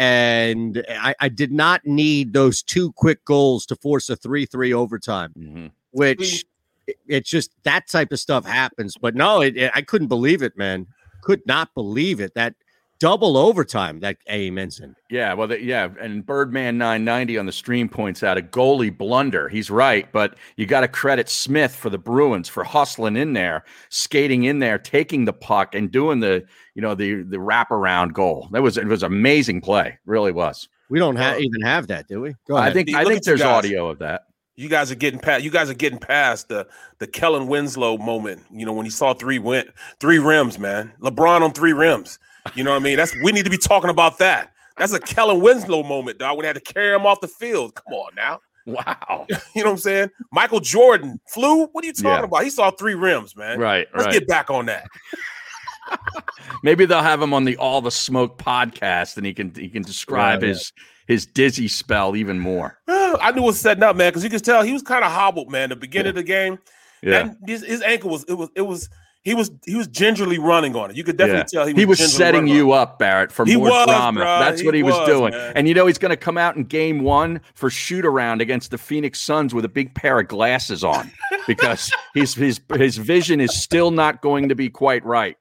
[0.00, 5.34] and I, I did not need those two quick goals to force a three-three overtime,
[5.38, 5.66] Mm-hmm.
[5.90, 6.46] which
[6.86, 8.96] it- it's just that type of stuff happens.
[9.00, 10.86] But no, it, it- I couldn't believe it, man.
[11.20, 12.32] Could not believe it.
[12.34, 12.54] That
[13.00, 14.94] double overtime that A mentioned.
[15.10, 19.48] Yeah, well, the, yeah, and Birdman 990 on the stream points out a goalie blunder.
[19.48, 23.64] He's right, but you got to credit Smith for the Bruins for hustling in there,
[23.88, 28.48] skating in there, taking the puck, and doing the you know the the wraparound goal.
[28.52, 30.68] That was it was amazing play, really was.
[30.90, 32.34] We don't have uh, even have that, do we?
[32.46, 34.22] Go I think See, I think there's audio of that.
[34.56, 35.42] You guys are getting past.
[35.42, 38.42] You guys are getting past the the Kellen Winslow moment.
[38.52, 39.64] You know when he saw three win
[40.00, 40.92] three rims, man.
[41.00, 42.18] LeBron on three rims.
[42.54, 42.96] You know what I mean?
[42.96, 44.52] That's we need to be talking about that.
[44.76, 46.36] That's a Kellen Winslow moment, dog.
[46.36, 47.74] When they had to carry him off the field.
[47.74, 48.40] Come on now.
[48.66, 49.26] Wow.
[49.54, 50.10] You know what I'm saying?
[50.32, 51.66] Michael Jordan flew.
[51.66, 52.24] What are you talking Yeah.
[52.24, 52.44] about?
[52.44, 53.58] He saw three rims, man.
[53.58, 54.12] Right, Let's right.
[54.12, 54.86] get back on that.
[56.62, 59.82] Maybe they'll have him on the All the Smoke podcast, and he can he can
[59.82, 60.72] describe his
[61.06, 62.78] his dizzy spell even more.
[62.88, 65.10] I knew it was setting up, man, because you could tell he was kind of
[65.10, 65.70] hobbled, man.
[65.70, 66.58] The beginning of the game,
[67.02, 67.32] Yeah.
[67.46, 68.88] his, his ankle was it was it was
[69.22, 70.96] he was he was gingerly running on it.
[70.96, 73.44] You could definitely tell he was, he was setting running on you up, Barrett, for
[73.44, 74.20] He more was, drama.
[74.20, 74.40] bruh.
[74.40, 75.32] That's He what he was, was, doing.
[75.32, 75.52] man.
[75.56, 78.70] And you know he's going to come out in game one for shoot around against
[78.70, 81.10] the Phoenix Suns with a big pair of glasses on
[81.46, 85.36] because his his his vision is still not going to be quite right.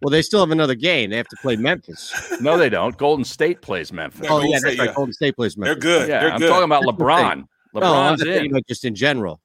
[0.00, 1.10] Well, they still have another game.
[1.10, 2.12] They have to play Memphis.
[2.40, 2.96] No, they don't.
[2.98, 4.26] Golden State plays Memphis.
[4.28, 4.92] oh yeah, that's right.
[4.92, 5.84] Golden State plays Memphis.
[5.84, 6.08] They're good.
[6.08, 6.48] Yeah, They're I'm good.
[6.48, 7.30] talking about That's LeBron.
[7.30, 7.48] Oh, thing.
[7.74, 8.50] No, LeBron's thinking in.
[8.50, 9.40] about just in general.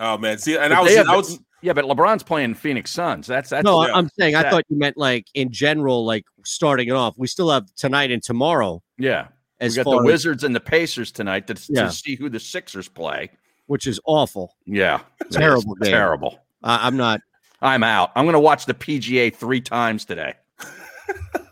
[0.00, 3.26] Oh man, see, and But I was I was yeah, but LeBron's playing Phoenix Suns.
[3.26, 3.80] That's that's no.
[3.80, 7.14] I'm saying I thought you meant like in general, like starting it off.
[7.16, 9.28] We still have tonight and tomorrow, yeah.
[9.60, 11.84] as we got the as- Wizards and the Pacers tonight to, Yeah.
[11.86, 13.30] to see who the Sixers play.
[13.66, 14.54] which is awful.
[14.66, 15.00] Yeah,
[15.30, 16.38] Terrible terrible.
[16.62, 17.20] I I'm not.
[17.62, 18.12] I'm out.
[18.14, 20.34] I'm going to watch the PGA three times today.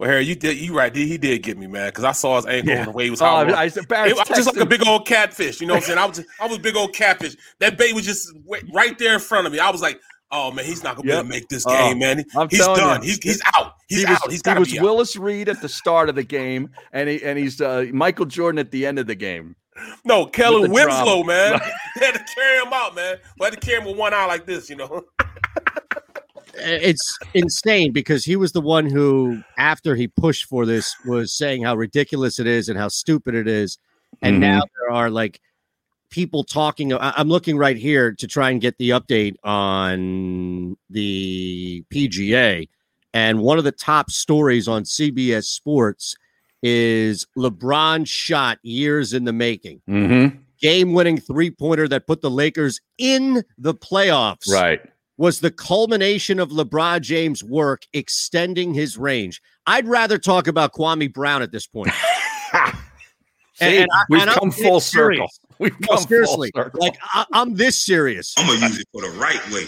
[0.00, 0.94] well, Harry, you did you right.
[0.96, 2.78] He did get me, man, because I saw his ankle Yeah.
[2.78, 3.54] and the way he was hobbling.
[3.54, 5.60] I Barrett's It- I was just like a big old catfish.
[5.60, 5.98] You know what I'm saying?
[5.98, 7.36] I was I was a big old catfish.
[7.58, 8.32] That bait was just
[8.72, 9.58] right there in front of me.
[9.58, 10.00] I was like,
[10.32, 12.24] oh man, he's not gonna be able to make this Oh, game, man.
[12.34, 13.02] I'm he's done.
[13.02, 13.08] you.
[13.10, 13.74] He's he's out.
[13.88, 14.24] He's he out.
[14.24, 14.84] was, he's got he to was be out.
[14.84, 18.58] Willis Reed at the start of the game, and he and he's uh, Michael Jordan
[18.58, 19.54] at the end of the game.
[20.04, 21.26] No, Kellen Winslow, drama.
[21.26, 21.60] man.
[22.00, 23.16] they had to carry him out, man.
[23.38, 25.04] We had to carry him with one eye like this, you know.
[26.62, 31.64] It's insane because he was the one who, after he pushed for this, was saying
[31.64, 33.78] how ridiculous it is and how stupid it is.
[34.22, 34.40] And Mhm.
[34.40, 35.40] now there are like
[36.10, 36.92] people talking.
[36.92, 42.68] I'm looking right here to try and get the update on the PGA.
[43.12, 46.16] And one of the top stories on CBS Sports
[46.62, 49.80] is LeBron shot years in the making.
[49.88, 50.36] Mm-hmm.
[50.60, 54.80] Game winning three pointer that put the Lakers in the playoffs Right.
[55.20, 59.42] Was the culmination of LeBron James' work extending his range.
[59.66, 61.90] I'd rather talk about Kwame Brown at this point.
[63.54, 65.20] See, And- and I- we've and I'm come dead full serious.
[65.42, 65.56] circle.
[65.58, 66.80] We've No, come full circle.
[66.80, 68.32] like I, I'm this serious.
[68.38, 69.64] I'm gonna use it for the right way.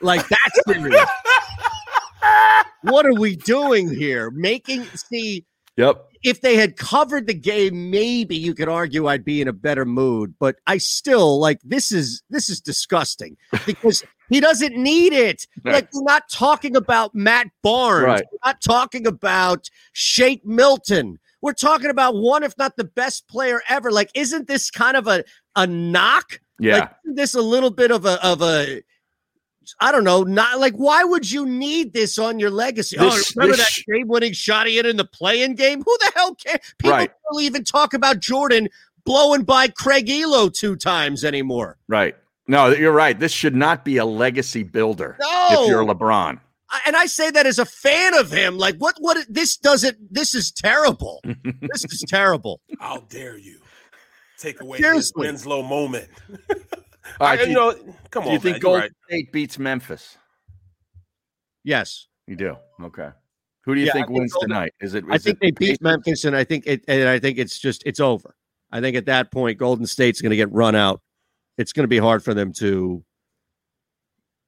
[0.00, 1.04] Like that's serious.
[2.82, 4.30] what are we doing here?
[4.30, 5.44] Making see
[5.76, 6.06] Yep.
[6.22, 9.84] if they had covered the game, maybe you could argue I'd be in a better
[9.84, 10.34] mood.
[10.40, 15.46] But I still like this is this is disgusting because he doesn't need it.
[15.64, 15.74] Right.
[15.74, 18.04] Like we're not talking about Matt Barnes.
[18.06, 18.24] Right.
[18.32, 21.18] We're not talking about Shake Milton.
[21.42, 23.92] We're talking about one, if not the best player ever.
[23.92, 26.40] Like, isn't this kind of a a knock?
[26.58, 26.78] Yeah.
[26.78, 28.82] Like, isn't this a little bit of a of a
[29.80, 32.96] I don't know, not like why would you need this on your legacy?
[32.98, 35.82] Oh, this- oh, remember this- that game winning shot he had in the playing game?
[35.84, 36.60] Who the hell cares?
[36.78, 37.10] People Right.
[37.32, 38.68] don't even talk about Jordan
[39.04, 41.78] blowing by Craig Ehlo two times anymore.
[41.88, 42.16] Right.
[42.48, 43.18] No, you're right.
[43.18, 45.48] This should not be a legacy builder No.
[45.50, 46.38] if you're LeBron.
[46.86, 48.58] And I say that as a fan of him.
[48.58, 48.96] Like, what?
[48.98, 49.24] What?
[49.28, 49.96] This doesn't.
[50.12, 51.20] This is terrible.
[51.60, 52.60] this is terrible.
[52.80, 53.60] How dare you
[54.38, 55.26] take away Seriously.
[55.26, 56.08] his Winslow moment?
[56.40, 57.74] All right, I- you you- know,
[58.10, 58.90] come Do on, you think man, Golden right.
[59.08, 60.18] State beats Memphis?
[61.64, 62.56] Yes, You do.
[62.82, 63.08] Okay.
[63.64, 64.72] Who do you Yeah, think think wins Golden- tonight?
[64.80, 65.04] Is it?
[65.10, 66.84] I think it they beat Memphis, and I think it.
[66.86, 68.36] And I think it's just it's over.
[68.70, 71.00] I think at that point, Golden State's going to get run out.
[71.58, 73.02] It's going to be hard for them to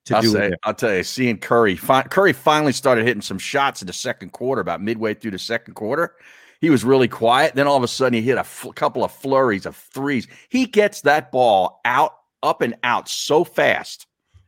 [0.07, 0.59] to I'll do say, it.
[0.65, 4.31] I'll tell you, seeing Curry, fi- Curry finally started hitting some shots in the second
[4.33, 6.15] quarter, about midway through the second quarter.
[6.61, 7.55] He was really quiet.
[7.55, 10.27] Then all of a sudden, he hit a fl- couple of flurries of threes.
[10.49, 14.07] He gets that ball out, up and out so fast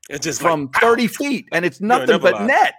[0.08, 2.46] It's just from like, 30 feet, and it's nothing but lie.
[2.46, 2.74] net.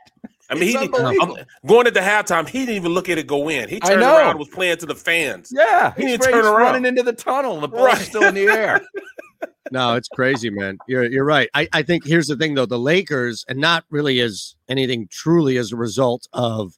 [0.50, 1.38] I mean, he It's didn't, unbelievable.
[1.38, 3.70] I'm- going into halftime, he didn't even look at it go in.
[3.70, 5.52] He turned around and was playing to the fans.
[5.56, 6.62] Yeah, He he's, didn't he's turn around.
[6.74, 7.54] running into the tunnel.
[7.54, 7.98] and The ball's Right.
[8.02, 8.82] still in the air.
[9.72, 10.78] No, it's crazy, man.
[10.88, 11.50] You're you're right.
[11.54, 15.58] I, I think here's the thing though, the Lakers, and not really as anything truly
[15.58, 16.74] as a result of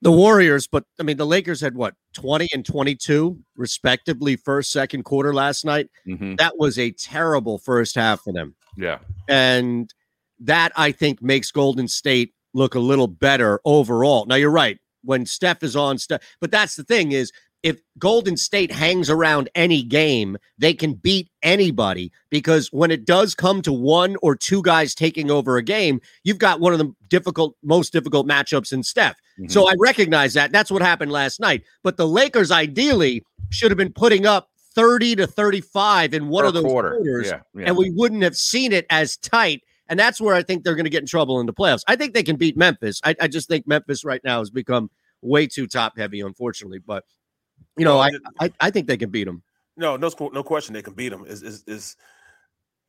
[0.00, 5.02] the Warriors, but I mean, the Lakers had what 20 and 22, respectively, first, second
[5.04, 5.88] quarter last night.
[6.06, 6.38] Mhm.
[6.38, 8.54] That was a terrible first half for them.
[8.76, 8.98] Yeah.
[9.28, 9.92] And
[10.40, 14.24] that I think makes Golden State look a little better overall.
[14.26, 14.78] Now, you're right.
[15.02, 19.48] When Steph is on, Steph, but that's the thing is if Golden State hangs around
[19.54, 24.62] any game, they can beat anybody because when it does come to one or two
[24.62, 28.82] guys taking over a game, you've got one of the difficult, most difficult matchups in
[28.82, 29.16] Steph.
[29.38, 29.48] Mm-hmm.
[29.48, 30.52] So I recognize that.
[30.52, 31.62] That's what happened last night.
[31.82, 36.48] But the Lakers ideally should have been putting up 30 to 35 in one Per
[36.48, 36.90] of those quarter.
[36.96, 37.66] quarters, Yeah, yeah.
[37.66, 39.62] and we wouldn't have seen it as tight.
[39.88, 41.82] And that's where I think they're going to get in trouble in the playoffs.
[41.88, 43.00] I think they can beat Memphis.
[43.02, 44.90] I, I just think Memphis right now has become
[45.22, 46.78] way too top heavy, unfortunately.
[46.78, 47.04] But
[47.78, 48.10] you know, I,
[48.40, 49.42] I I think they can beat them.
[49.76, 51.24] No, no, no question they can beat him.
[51.24, 51.96] Is is is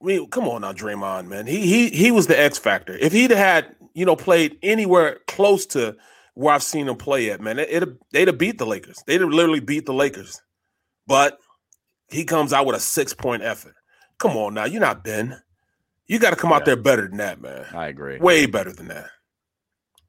[0.02, 1.45] I mean, come on now, Draymond, man.
[1.45, 2.97] He he he was the X factor.
[2.97, 5.95] If he'd had, you know, played anywhere close to
[6.36, 9.04] where I've seen him play at, man, it, it'd they'd have beat the Lakers.
[9.06, 10.41] They'd have literally beat the Lakers.
[11.06, 11.39] But
[12.10, 13.75] he comes out with a six point effort.
[14.19, 15.41] Come on now, you're not Ben.
[16.08, 17.65] You got to come out there better than that, man.
[17.71, 18.17] I agree.
[18.17, 19.10] Way better than that.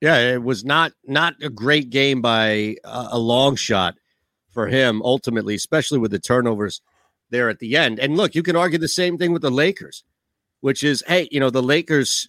[0.00, 3.96] Yeah, it was not not a great game by a, a long shot
[4.50, 6.80] for him ultimately, especially with the turnovers
[7.30, 7.98] there at the end.
[7.98, 10.04] And look, you can argue the same thing with the Lakers,
[10.60, 12.28] which is, hey, you know, the Lakers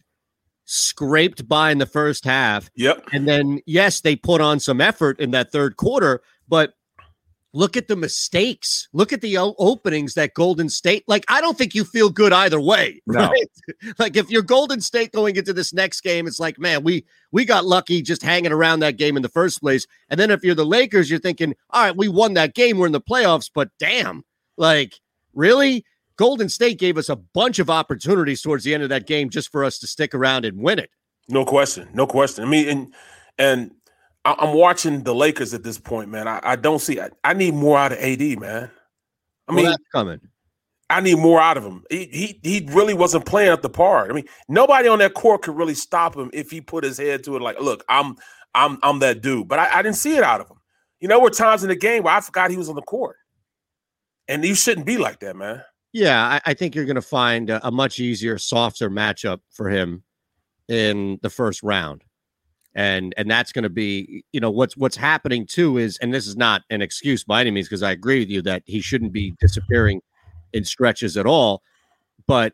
[0.66, 2.70] scraped by in the first half.
[2.76, 3.10] Yep.
[3.12, 6.74] And then yes, they put on some effort in that third quarter, but
[7.54, 8.88] look at the mistakes.
[8.94, 11.04] Look at the openings that Golden State.
[11.08, 13.02] Like, I don't think you feel good either way.
[13.12, 13.28] No.
[13.28, 13.52] Right?
[14.00, 17.44] like, if you're Golden State going into this next game, it's like, man, we we
[17.44, 19.86] got lucky just hanging around that game in the first place.
[20.10, 22.78] And then if you're the Lakers, you're thinking, all right, we won that game.
[22.78, 24.24] We're in the playoffs, but damn,
[24.56, 25.00] like,
[25.34, 25.84] really?
[26.16, 29.52] Golden State gave us a bunch of opportunities towards the end of that game just
[29.52, 30.92] for us to stick around and win it.
[31.28, 31.90] No question.
[31.94, 32.44] No question.
[32.44, 32.94] I mean, and
[33.38, 33.72] and
[34.26, 36.28] I- I'm watching the Lakers at this point, man.
[36.28, 37.00] I, I don't see.
[37.02, 38.70] I, I need more out of AD, man.
[39.48, 40.20] I Well, mean, that's coming.
[40.90, 41.84] I need more out of him.
[41.90, 44.12] He, he he really wasn't playing at the part.
[44.12, 47.24] I mean, nobody on that court could really stop him if he put his head
[47.24, 47.42] to it.
[47.42, 48.16] Like, look, I'm
[48.54, 49.48] I'm I'm that dude.
[49.48, 50.58] But I, I didn't see it out of him.
[51.00, 52.82] You know, there were times in the game where I forgot he was on the
[52.82, 53.16] court,
[54.28, 55.64] and you shouldn't be like that, man.
[55.94, 59.70] Yeah, I, I think you're going to find a, a much easier, softer matchup for
[59.70, 60.04] him
[60.68, 62.04] in the first round,
[62.74, 66.28] and and that's going to be, you know, what's what's happening too is, and this
[66.28, 69.12] is not an excuse by any means because I agree with you that he shouldn't
[69.12, 70.02] be disappearing
[70.54, 71.62] in stretches at all,
[72.28, 72.54] but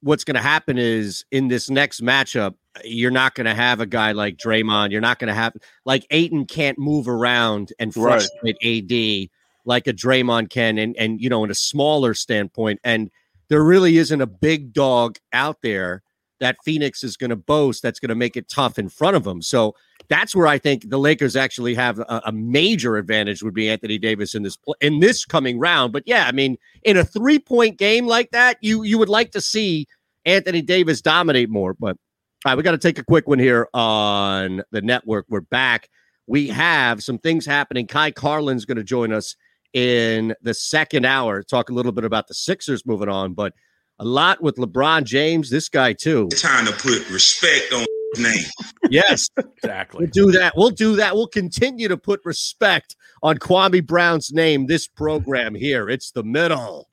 [0.00, 3.86] what's going to happen is in this next matchup, you're not going to have a
[3.86, 4.92] guy like Draymond.
[4.92, 8.20] You're not going to have like Aiton can't move around and Right.
[8.20, 9.30] frustrate AD
[9.64, 12.80] like a Draymond can, and and you know, in a smaller standpoint.
[12.84, 13.10] And
[13.48, 16.02] there really isn't a big dog out there
[16.40, 19.24] that Phoenix is going to boast that's going to make it tough in front of
[19.24, 19.42] them.
[19.42, 19.74] So
[20.08, 23.98] that's where I think the Lakers actually have a, a major advantage would be Anthony
[23.98, 25.92] Davis in this in this coming round.
[25.92, 29.32] But yeah, I mean, in a three point game like that, you you would like
[29.32, 29.86] to see
[30.24, 31.74] Anthony Davis dominate more.
[31.74, 31.96] But
[32.44, 35.26] all right, we got to take a quick one here on the network.
[35.28, 35.88] We're back.
[36.26, 37.86] We have some things happening.
[37.86, 39.34] Kai Carlin's going to join us
[39.72, 41.42] in the second hour.
[41.42, 43.54] Talk a little bit about the Sixers moving on, but
[43.98, 45.50] a lot with LeBron James.
[45.50, 46.28] This guy too.
[46.28, 47.84] Time to put respect on
[48.14, 48.44] his name.
[48.90, 50.04] Yes, exactly.
[50.04, 50.56] We'll do that.
[50.56, 51.14] We'll do that.
[51.14, 54.66] We'll continue to put respect on Kwame Brown's name.
[54.66, 55.90] This program here.
[55.90, 56.88] It's the middle.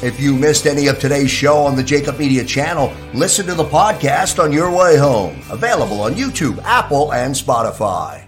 [0.00, 3.64] If you missed any of today's show on the JAKIB Media channel, listen to the
[3.64, 5.40] podcast on your way home.
[5.50, 8.27] Available on YouTube, Apple, and Spotify.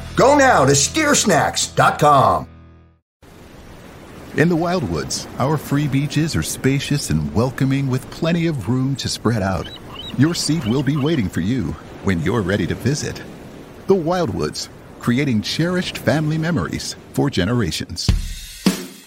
[0.21, 2.47] Go now to steersnacks.com.
[4.37, 9.09] In the Wildwoods, our free beaches are spacious and welcoming with plenty of room to
[9.09, 9.67] spread out.
[10.19, 11.71] Your seat will be waiting for you
[12.03, 13.19] when you're ready to visit.
[13.87, 18.07] The Wildwoods, creating cherished family memories for generations.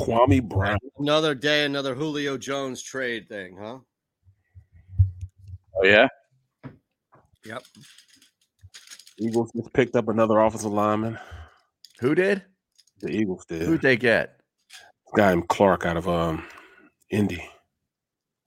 [0.00, 0.78] Kwame Brown.
[0.98, 3.78] Another day, another Julio Jones trade thing, huh?
[5.76, 6.08] Oh yeah.
[7.44, 7.62] Yep.
[9.18, 11.18] Eagles just picked up another offensive lineman.
[12.00, 12.42] Who did?
[13.00, 13.62] The Eagles did.
[13.62, 14.40] Who'd they get?
[15.16, 16.44] guy named Clark out of um
[17.10, 17.44] Indy.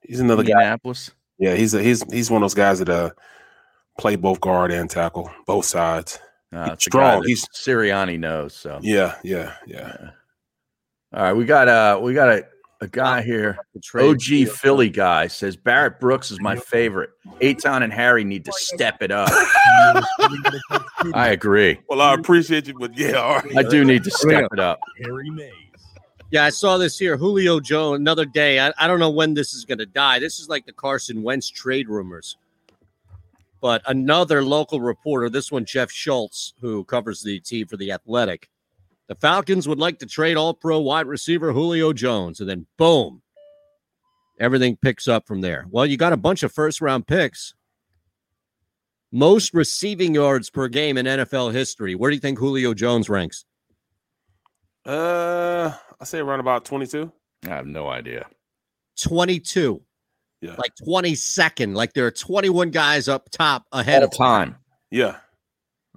[0.02, 0.52] He's another guy.
[0.52, 1.12] Indianapolis.
[1.38, 3.12] Yeah, he's a, he's he's one of those guys that uh
[4.00, 6.20] play both guard and tackle, both sides.
[6.52, 7.24] Uh, He's it's strong.
[7.26, 8.54] He's Sirianni knows.
[8.54, 10.12] So yeah, yeah, yeah.
[11.13, 12.43] All right, we got uh we got a,
[12.82, 13.60] a guy here.
[13.93, 17.12] OG Philly guy says Barrett Brooks is my favorite.
[17.39, 19.30] Eytan and Harry need to step it up.
[21.13, 21.80] I agree.
[21.88, 23.58] Well, I appreciate you, but yeah, all right.
[23.58, 24.80] I do need to step it up.
[25.04, 25.54] Harry Mayes.
[26.32, 27.15] Yeah, I saw this here.
[27.15, 28.60] Julio Jones, another day.
[28.60, 30.17] I, I don't know when this is going to die.
[30.17, 32.38] This is like the Carson Wentz trade rumors.
[33.62, 38.49] But another local reporter, this one, Jeff Schultz, who covers the team for The Athletic.
[39.13, 42.39] The Falcons would like to trade all pro wide receiver Julio Jones.
[42.39, 43.21] And then, boom,
[44.39, 45.67] everything picks up from there.
[45.69, 47.54] Well, you got a bunch of first round picks.
[49.12, 51.93] Most receiving yards per game in NFL history.
[51.93, 53.45] Where do you think Julio Jones ranks?
[54.84, 55.71] Uh,
[56.02, 57.12] I say around about twenty-two.
[57.45, 58.26] I have no idea.
[58.99, 59.80] 22.
[60.41, 60.56] Yeah.
[60.58, 61.76] Like 22nd.
[61.76, 64.56] Like there are 21 guys up top ahead All of time.
[64.91, 65.17] Yeah.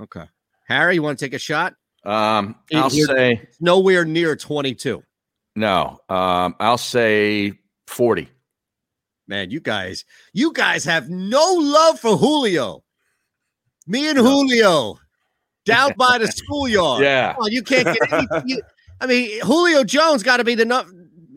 [0.00, 0.24] Okay.
[0.66, 1.74] Harry, you want to take a shot?
[2.06, 5.02] Um, I'll You're- say nowhere near 22.
[5.56, 5.98] no.
[6.08, 7.52] Um, I'll say
[7.86, 8.28] forty.
[9.28, 12.84] Man, you guys, you guys have no love for Julio.
[13.88, 14.98] Me and Julio
[15.64, 17.02] down by the schoolyard.
[17.02, 17.32] Yeah.
[17.34, 18.26] Come on, you can't get any.
[18.46, 18.62] you-
[19.00, 20.86] I mean, Julio Jones got to be the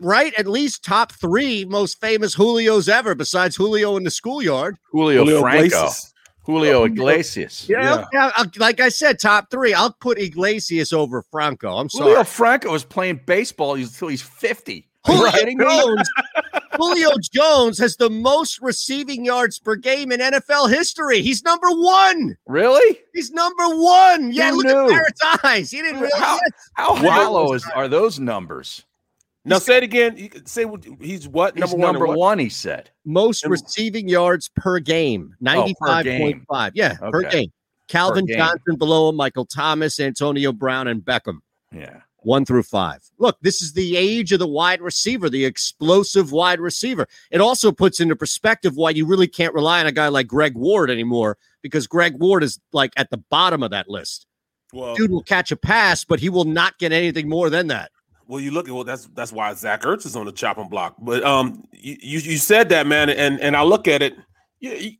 [0.00, 4.76] right at least top three most famous Julios ever, besides Julio in the schoolyard.
[4.92, 5.64] Julio, Julio Franco.
[5.66, 6.09] Iglesias.
[6.42, 7.68] Julio Iglesias.
[7.68, 9.74] Yeah, yeah, uh, like I said, top three.
[9.74, 11.76] I'll put Iglesias over Franco.
[11.76, 12.10] I'm sorry.
[12.10, 14.88] Julio Franco is playing baseball until he's fifty.
[15.06, 15.58] Julio kidding?
[15.58, 16.08] Jones,
[16.74, 21.22] Julio Jones has the most receiving yards per game in NFL history.
[21.22, 22.36] He's number one.
[22.46, 22.98] Really?
[23.14, 24.32] He's number one.
[24.32, 24.84] Yeah, Who look knew?
[24.84, 25.70] at Barrett's eyes.
[25.70, 26.38] He didn't realize How,
[26.74, 28.84] how hollow is, are those numbers?
[29.44, 30.16] Now say it again.
[30.18, 31.92] You could Say what he's what He's number one.
[31.94, 32.18] number what?
[32.18, 32.90] one, he said.
[33.04, 36.72] Most And- receiving yards per game, Oh, per 95.5.
[36.74, 37.50] yeah, per game.
[37.88, 38.36] Calvin game.
[38.38, 41.38] Johnson below him, Michael Thomas, Antonio Brown, and Beckham.
[41.74, 42.00] Yeah.
[42.22, 43.00] one through five.
[43.18, 47.08] Look, this is the age of the wide receiver, the explosive wide receiver.
[47.30, 50.54] It also puts into perspective why you really can't rely on a guy like Greg
[50.54, 54.26] Ward anymore because Greg Ward is like at the bottom of that list.
[54.72, 57.90] Well, Dude will catch a pass, but he will not get anything more than that.
[58.30, 60.94] Well, you look at well, that's that's why Zach Ertz is on the chopping block.
[61.00, 64.14] But um, you you, said that man, and and I look at it.
[64.60, 64.96] Yeah, you-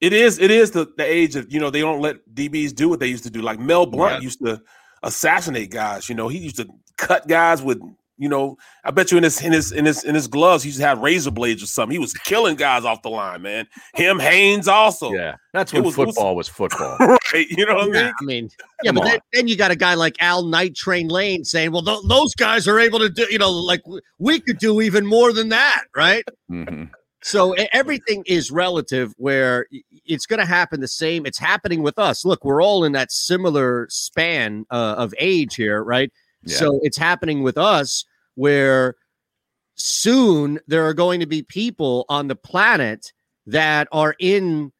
[0.00, 2.88] it is it is the, the age of you know they don't let DBs do
[2.88, 3.40] what they used to do.
[3.40, 4.18] Like Mel Blount Yeah.
[4.20, 4.60] used to
[5.04, 6.08] assassinate guys.
[6.08, 6.66] You know he used to
[6.98, 7.80] cut guys with
[8.22, 10.68] you know I bet you in his in his in his in his gloves he
[10.68, 11.92] used to have razor blades or something.
[11.92, 13.66] He was killing guys off the line, man.
[13.94, 15.12] Him Haynes also.
[15.12, 15.34] Yeah.
[15.52, 16.96] That's It when was- it was- football was football.
[17.32, 17.48] right.
[17.50, 18.12] You know what I mean?
[18.20, 18.50] I mean,
[18.82, 21.72] yeah, Come but then, then you got a guy like Al Night Train Lane saying,
[21.72, 23.82] well, th- those guys are able to do, you know, like
[24.18, 26.24] we could do even more than that, right?
[26.50, 26.88] Mhm.
[27.24, 29.66] So everything is relative where
[30.04, 31.24] it's going to happen the same.
[31.24, 32.24] It's happening with us.
[32.24, 36.10] Look, we're all in that similar span uh, of age here, right?
[36.44, 36.56] Yeah.
[36.56, 38.04] So it's happening with us
[38.34, 38.96] where
[39.74, 43.12] soon there are going to be people on the planet
[43.46, 44.72] that are in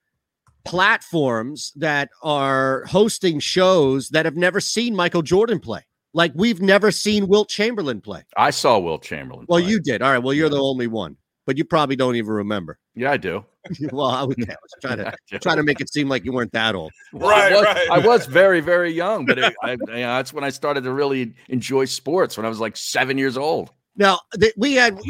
[0.64, 5.84] platforms that are hosting shows that have never seen Michael Jordan play.
[6.14, 8.22] Like we've never seen Wilt Chamberlain play.
[8.36, 9.46] I saw Wilt Chamberlain.
[9.48, 10.02] Well, you did.
[10.02, 10.18] All right.
[10.18, 12.78] Well, you're the only one, but you probably don't even remember.
[12.94, 13.42] Yeah, I do.
[13.90, 16.52] well, I was, I was trying to trying to make it seem like you weren't
[16.52, 16.92] that old.
[17.14, 20.44] Well, I was, I was very, very young, but it, I, you know, that's when
[20.44, 23.70] I started to really enjoy sports when I was like seven years old.
[23.96, 25.00] Now th- we had,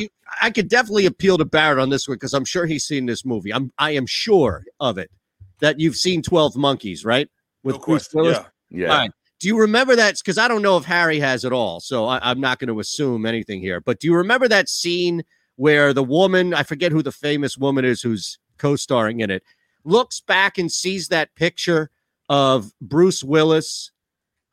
[0.40, 3.24] I could definitely appeal to Barrett on this one because I'm sure he's seen this
[3.24, 3.52] movie.
[3.52, 5.10] I'm, I am sure of it
[5.58, 7.28] that you've seen Twelve Monkeys, right?
[7.64, 8.38] With Bruce Willis.
[8.70, 8.90] Yeah.
[8.90, 9.10] All right.
[9.40, 10.18] Do you remember that?
[10.18, 12.78] Because I don't know if Harry has it all, so I, I'm not going to
[12.78, 13.80] assume anything here.
[13.80, 15.24] But do you remember that scene
[15.56, 19.42] where the woman, I forget who the famous woman is who's co-starring in it,
[19.84, 21.90] looks back and sees that picture
[22.28, 23.90] of Bruce Willis,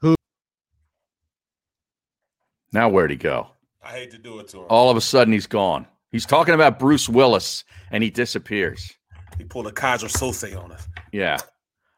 [0.01, 0.15] who
[2.73, 3.47] Now where'd he go?
[3.83, 4.65] I hate to do it to him.
[4.69, 5.87] All of a sudden he's gone.
[6.11, 8.91] He's talking about Bruce Willis and he disappears.
[9.37, 10.87] He pulled a Keyser Soze on us.
[11.11, 11.37] Yeah.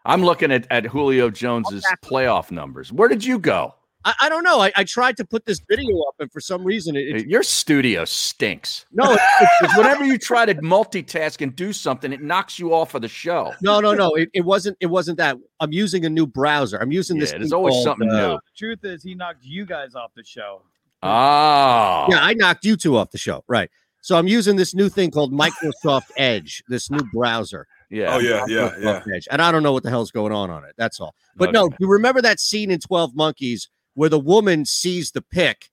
[0.06, 2.92] I'm looking at, at Julio Jones's playoff numbers.
[2.92, 3.76] Where did you go?
[4.04, 4.62] I, I don't know.
[4.62, 7.44] I, I tried to put this video up, and for some reason, it, it Your
[7.44, 8.86] studio stinks.
[8.92, 9.20] no, it,
[9.60, 13.08] Because whenever you try to multitask and do something, it knocks you off of the
[13.08, 13.54] show.
[13.62, 14.14] no, no, no.
[14.16, 14.78] It, it wasn't.
[14.80, 15.38] It wasn't that.
[15.60, 16.78] I'm using a new browser.
[16.82, 17.32] I'm using this.
[17.32, 18.34] There's always called, something uh, new.
[18.34, 20.64] The truth is, he knocked you guys off the show.
[21.04, 22.08] Oh.
[22.10, 23.44] Yeah, I knocked you two off the show.
[23.48, 23.70] Right.
[24.02, 27.68] So I'm using this new thing called Microsoft Edge, this new browser.
[27.92, 28.16] Yeah.
[28.16, 29.28] Oh, yeah, yeah, Microsoft Edge.
[29.30, 30.74] And I don't know what the hell's going on on it.
[30.76, 31.14] That's all.
[31.36, 35.70] But no, you remember that scene in 12 Monkeys where the woman sees the pic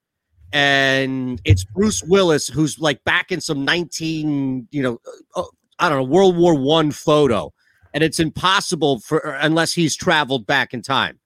[0.52, 4.98] and it's Bruce Willis who's like back in some 19, you know,
[5.36, 5.42] uh,
[5.78, 7.52] I don't know, World War One photo.
[7.94, 11.18] And it's impossible for unless he's traveled back in time.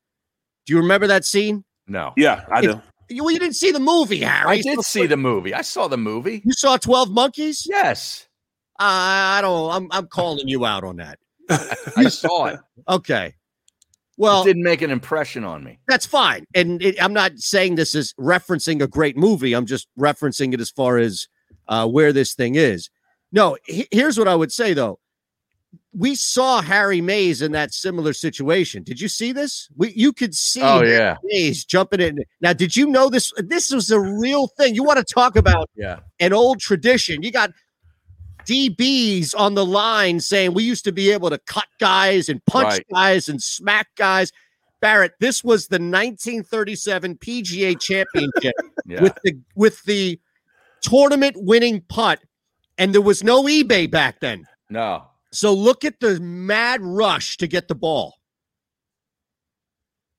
[0.66, 1.64] Do you remember that scene?
[1.88, 2.12] No.
[2.16, 2.70] Yeah, I do.
[2.70, 4.48] It's- Well, you didn't see the movie, Harry.
[4.58, 5.52] I did see the movie.
[5.52, 6.40] I saw the movie.
[6.44, 7.66] You saw 12 Monkeys?
[7.68, 8.26] Yes.
[8.78, 9.70] I don't.
[9.70, 11.18] I'm I'm calling you out on that.
[11.96, 12.60] I saw it.
[12.88, 13.34] Okay.
[14.22, 15.78] Well, it didn't make an impression on me.
[15.88, 16.46] that's fine.
[16.54, 19.52] And it, I'm not saying this is referencing a great movie.
[19.54, 21.26] I'm just referencing it as far as
[21.68, 22.88] uh, where this thing is.
[23.32, 24.98] No, he- here's what I would say though.
[25.94, 28.82] We saw Harry Mayes in that similar situation.
[28.82, 29.68] Did you see this?
[29.76, 31.16] We you could see Oh, yeah.
[31.24, 32.18] Mayes jumping in.
[32.40, 33.30] Now, did you know this?
[33.36, 34.74] This was a real thing.
[34.74, 36.00] You want to talk about Yeah.
[36.18, 37.22] an old tradition.
[37.22, 37.52] You got
[38.46, 42.64] DBs on the line saying we used to be able to cut guys and punch
[42.74, 42.86] Right.
[42.92, 44.32] guys and smack guys.
[44.80, 48.54] Barrett, this was the 1937 PGA Championship
[48.86, 49.02] Yeah.
[49.02, 50.18] with the with the
[50.80, 52.18] tournament winning putt,
[52.78, 54.46] and there was no eBay back then.
[54.70, 55.04] No.
[55.30, 58.14] So look at the mad rush to get the ball.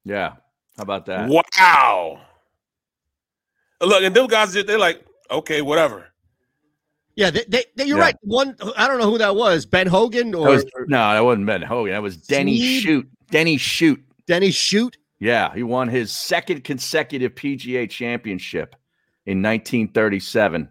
[0.06, 0.34] Yeah.
[0.78, 1.30] How about that?
[1.30, 2.22] Wow.
[3.82, 6.08] Look, and them guys, they're like, okay, whatever.
[7.16, 8.04] Yeah, they, they, they- you're Yeah.
[8.06, 8.16] right.
[8.22, 11.46] One, I don't know who that was, Ben Hogan That or was, no, that wasn't
[11.46, 11.94] Ben Hogan.
[11.94, 12.82] That was Denny Sneed?
[12.84, 13.10] Shoot.
[13.30, 14.04] Denny Shute.
[14.28, 14.98] Denny Shute.
[15.20, 18.76] Yeah, he won his second consecutive PGA championship
[19.26, 20.70] in 1937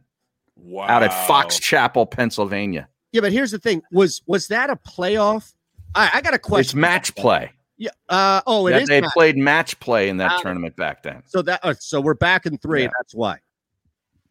[0.57, 0.87] Wow.
[0.89, 2.89] out at Fox Chapel, Pennsylvania.
[3.13, 5.55] Yeah, but here's the thing: was was that a playoff?
[5.95, 6.61] I, I got a question.
[6.61, 7.51] It's match play.
[7.79, 7.91] Yeah.
[8.09, 8.89] Uh, oh, it That is.
[8.89, 9.13] they match.
[9.13, 10.39] played match play in that Ah.
[10.41, 11.23] tournament back then.
[11.27, 12.83] So that uh, so we're back in three.
[12.83, 12.91] Yeah.
[12.99, 13.39] That's why.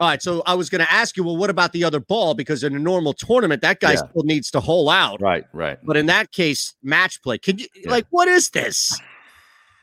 [0.01, 0.21] All right.
[0.21, 2.33] So I was going to ask you, well, what about the other ball?
[2.33, 3.97] Because in a normal tournament, that guy Yeah.
[4.09, 5.21] still needs to hole out.
[5.21, 5.77] Right, right.
[5.83, 7.37] But in that case, match play.
[7.37, 8.99] Can you like what is this?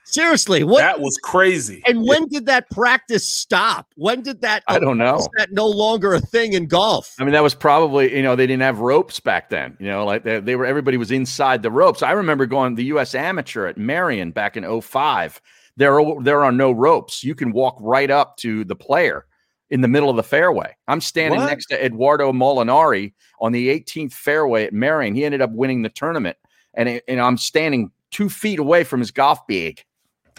[0.02, 0.78] Seriously, what?
[0.78, 1.82] That was crazy.
[1.86, 3.86] and when did that practice stop?
[3.94, 4.64] When did that?
[4.66, 5.12] I don't know.
[5.16, 7.14] Was that no longer a thing in golf?
[7.20, 9.76] I mean, that was probably, you know, they didn't have ropes back then.
[9.78, 12.02] You know, like they, they were, everybody was inside the ropes.
[12.02, 13.14] I remember going the U.S.
[13.14, 15.40] Amateur at Merion back in 05.
[15.76, 17.22] There are, there are no ropes.
[17.22, 19.26] You can walk right up to the player
[19.70, 20.74] in the middle of the fairway.
[20.86, 21.46] I'm standing What?
[21.46, 25.14] next to Edoardo Molinari on the 18th fairway at Merion.
[25.14, 26.36] He ended up winning the tournament.
[26.74, 29.84] And, it, and I'm standing two feet away from his golf bag.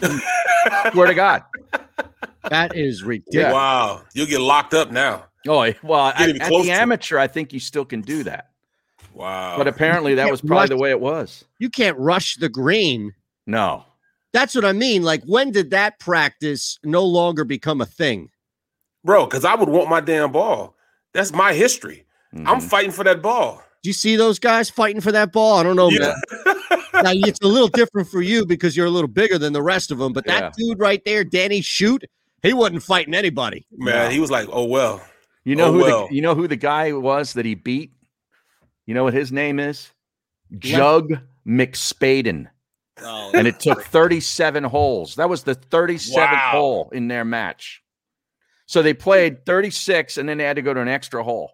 [0.92, 1.42] Swear to God.
[2.48, 3.52] That is ridiculous.
[3.52, 4.02] Wow.
[4.14, 5.26] You'll get locked up now.
[5.48, 6.70] Oh, well, Can't at, at the to it.
[6.70, 8.50] amateur, I think you still can do that.
[9.14, 9.56] Wow.
[9.56, 11.44] But apparently that was probably the way it was.
[11.58, 13.12] You can't rush the green.
[13.46, 13.84] No.
[14.32, 15.02] That's what I mean.
[15.02, 18.30] Like, when did that practice no longer become a thing?
[19.04, 20.76] Bro, because I would want my damn ball.
[21.12, 22.06] That's my history.
[22.34, 22.46] Mm-hmm.
[22.46, 23.62] I'm fighting for that ball.
[23.82, 25.58] Do you see those guys fighting for that ball?
[25.58, 25.88] I don't know.
[25.90, 26.14] Yeah.
[26.44, 26.54] man.
[27.02, 29.90] now it's a little different for you because you're a little bigger than the rest
[29.90, 30.12] of them.
[30.12, 32.04] But that dude right there, Danny Shute,
[32.42, 33.66] he wasn't fighting anybody.
[33.72, 35.02] Man, he was like, oh, well.
[35.44, 36.08] You know Oh, who well.
[36.08, 37.92] the you know who the guy was that he beat?
[38.86, 39.90] You know what his name is?
[40.58, 41.14] Jug
[41.46, 42.48] McSpaden.
[43.02, 43.30] Oh.
[43.32, 45.14] And it took 37 holes.
[45.14, 46.48] That was the 37th Wow.
[46.52, 47.79] hole in their match.
[48.70, 51.50] So they played 36 and then they had to go to an extra hole.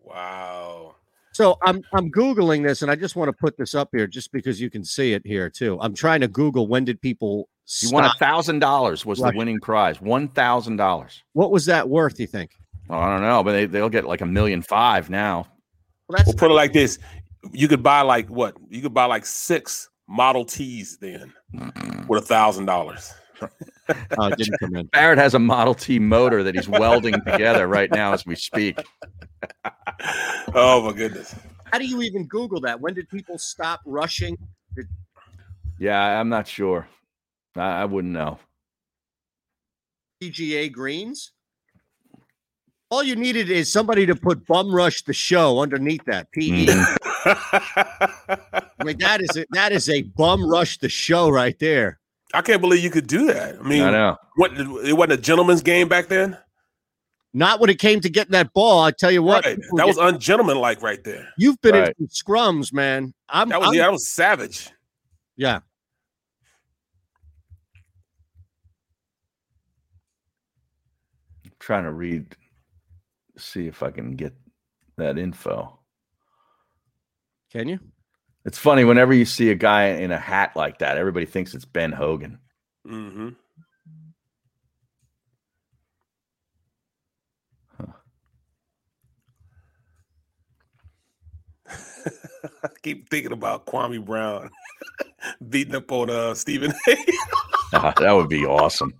[0.00, 0.94] Wow.
[1.32, 4.30] So I'm I'm googling this, and I just want to put this up here just
[4.30, 5.76] because you can see it here too.
[5.80, 7.48] I'm trying to Google when did people
[7.80, 9.32] You won a thousand dollars was Right.
[9.32, 10.00] the winning prize.
[10.00, 11.20] One thousand dollars.
[11.32, 12.20] What was that worth?
[12.20, 12.52] You think?
[12.88, 15.48] Well, I don't know, but they, they'll get like a million five now.
[16.08, 17.00] We'll put it like this:
[17.50, 18.56] you could buy like what?
[18.68, 21.32] You could buy like six Model Ts then
[22.06, 23.14] with a thousand dollars.
[24.18, 24.86] Oh, it didn't come in.
[24.92, 28.78] Barrett has a Model T motor that he's welding together right now as we speak.
[30.52, 31.34] Oh my goodness!
[31.66, 32.80] How do you even Google that?
[32.80, 34.36] When did people stop rushing?
[34.74, 34.88] Did-
[35.78, 36.88] Yeah, I'm not sure.
[37.54, 38.38] I, I wouldn't know.
[40.22, 41.32] PGA greens?
[42.90, 46.30] All you needed is somebody to put bum rush the show underneath that.
[46.32, 46.66] PE.
[46.66, 47.00] Mm-hmm.
[48.80, 51.99] I mean, that is a, that is a bum rush the show right there.
[52.32, 53.58] I can't believe you could do that.
[53.58, 54.16] I mean, I know.
[54.36, 56.38] What it wasn't a gentleman's game back then.
[57.32, 58.82] Not when it came to getting that ball.
[58.82, 59.58] I tell you what, Right.
[59.76, 61.28] That was get- ungentlemanlike right there.
[61.38, 61.94] you've been Right.
[61.98, 63.14] in scrums, man.
[63.28, 64.70] I'm, That was I'm- yeah, that was savage.
[65.36, 65.60] yeah.
[71.58, 72.34] trying to read,
[73.36, 74.32] see if I can get
[74.96, 75.78] that info.
[77.52, 77.78] Can you?
[78.44, 81.66] It's funny whenever you see a guy in a hat like that, everybody thinks it's
[81.66, 82.38] Ben Hogan.
[82.86, 83.30] Mm-hmm.
[92.64, 94.50] I keep thinking about Kwame Brown
[95.48, 96.96] beating up on uh Stephen A.
[97.72, 98.92] Ah, that would be awesome.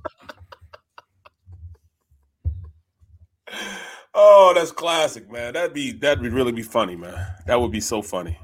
[4.14, 5.54] oh, that's classic, man.
[5.54, 7.26] That'd be that'd be really be funny, man.
[7.46, 8.38] That would be so funny.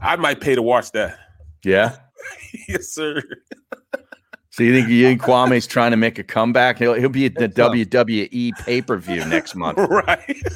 [0.00, 1.18] I might pay to watch that.
[1.64, 1.96] Yeah.
[2.68, 3.22] yes, sir.
[4.50, 6.78] So you think you think Kwame's trying to make a comeback?
[6.78, 9.78] He'll he'll be at the WWE pay per view next month.
[9.90, 10.36] right.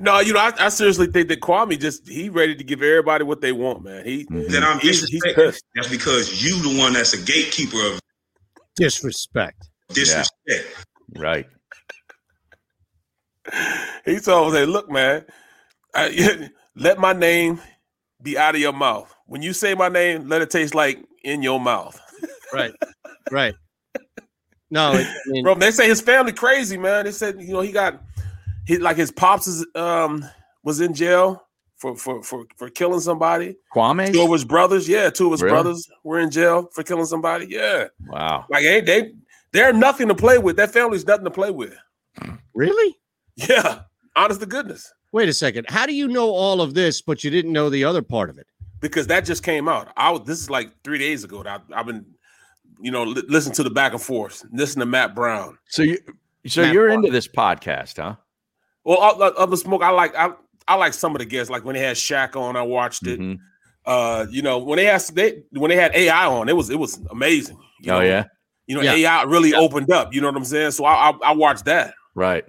[0.00, 3.22] No, you know, I, I seriously think that Kwame just he ready to give everybody
[3.22, 4.04] what they want, man.
[4.04, 4.50] He mm-hmm.
[4.50, 5.34] That I'm he's, he's disrespecting.
[5.36, 5.64] pissed.
[5.76, 8.00] That's because you the one that's a gatekeeper of
[8.74, 9.70] disrespect.
[9.90, 10.86] Disrespect.
[11.16, 11.46] Right.
[14.04, 15.24] He told me, "Look, man,
[15.94, 17.60] I, let my name
[18.22, 19.14] be out of your mouth.
[19.26, 22.00] When you say my name, let it taste like in your mouth."
[22.52, 22.72] Right.
[23.30, 23.54] Right.
[24.72, 27.04] No, it, I mean, Bro, they say his family crazy, man.
[27.04, 28.02] They said, you know, he got
[28.66, 30.24] he like his pops is um
[30.64, 31.44] was in jail
[31.76, 33.56] for for for for killing somebody.
[33.72, 34.12] Kwame?
[34.12, 35.54] Two of his brothers, yeah, two of his Really?
[35.54, 37.46] brothers were in jail for killing somebody.
[37.48, 37.86] Yeah.
[38.08, 38.46] Wow.
[38.50, 39.12] Like ain't they
[39.52, 40.56] they're nothing to play with.
[40.56, 41.74] That family's nothing to play with.
[42.54, 42.96] really?
[43.36, 43.82] Yeah.
[44.16, 44.92] Honest to goodness.
[45.12, 45.66] Wait a second.
[45.68, 48.38] How do you know all of this, but you didn't know the other part of
[48.38, 48.46] it?
[48.80, 49.92] Because that just came out.
[49.96, 51.42] I was this is like three days ago.
[51.44, 52.06] I, I've been,
[52.80, 54.44] you know, li- listen to the back and forth.
[54.52, 55.58] Listen to Matt Brown.
[55.68, 55.98] So you
[56.46, 57.00] so Matt you're Brown.
[57.04, 58.16] into this podcast, huh?
[58.84, 59.82] Well, other, other smoke.
[59.82, 60.30] I like I
[60.66, 61.50] I like some of the guests.
[61.50, 63.20] Like when they had Shaq on, I watched it.
[63.20, 63.42] Mm-hmm.
[63.84, 66.78] Uh, you know, when they asked they when they had AI on, it was it
[66.78, 67.58] was amazing.
[67.80, 68.04] You Oh, know?
[68.04, 68.24] yeah?
[68.66, 68.94] You know, Yeah.
[68.94, 70.14] AI really opened up.
[70.14, 70.70] You know what I'm saying?
[70.70, 71.94] So I I, I watched that.
[72.14, 72.44] Right.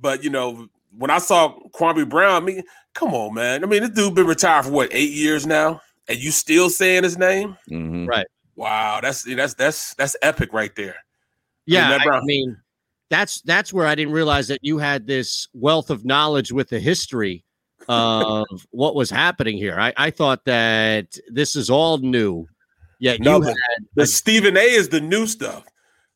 [0.00, 2.62] But you know, when I saw Kwame Brown, I mean,
[2.94, 3.62] come on, man.
[3.62, 7.04] I mean, this dude been retired for what eight years now, and you still saying
[7.04, 7.56] his name?
[7.70, 8.06] Mm-hmm.
[8.06, 8.26] Right.
[8.56, 10.96] Wow, that's that's that's that's epic right there.
[11.66, 12.56] Yeah, Matt I, mean,
[13.08, 16.80] that's that's where I didn't realize that you had this wealth of knowledge with the
[16.80, 17.44] history
[17.88, 19.78] of what was happening here.
[19.78, 22.46] I, I thought that this is all new.
[22.98, 25.64] Yeah, No, you the, had the Stephen A is the new stuff.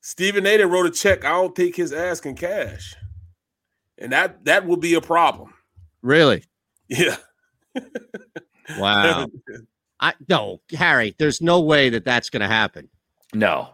[0.03, 0.59] Stephen A.
[0.59, 1.25] That wrote a check.
[1.25, 2.95] I don't think his ass can cash,
[3.99, 5.53] and that that will be a problem.
[6.03, 6.45] really
[6.89, 7.17] Yeah.
[8.79, 9.27] wow.
[10.01, 11.15] I no, Harry.
[11.19, 12.89] There's no way that that's going to happen.
[13.33, 13.71] No.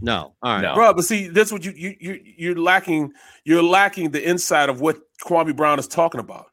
[0.00, 0.34] No.
[0.42, 0.74] All right.
[0.74, 3.12] Bro, but see, that's what you you you you're lacking.
[3.44, 6.46] You're lacking the insight of what Kwame Brown is talking about.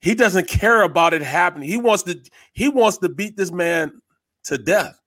[0.00, 1.68] He doesn't care about it happening.
[1.68, 2.18] He wants to
[2.52, 4.00] he wants to beat this man
[4.44, 4.98] to death.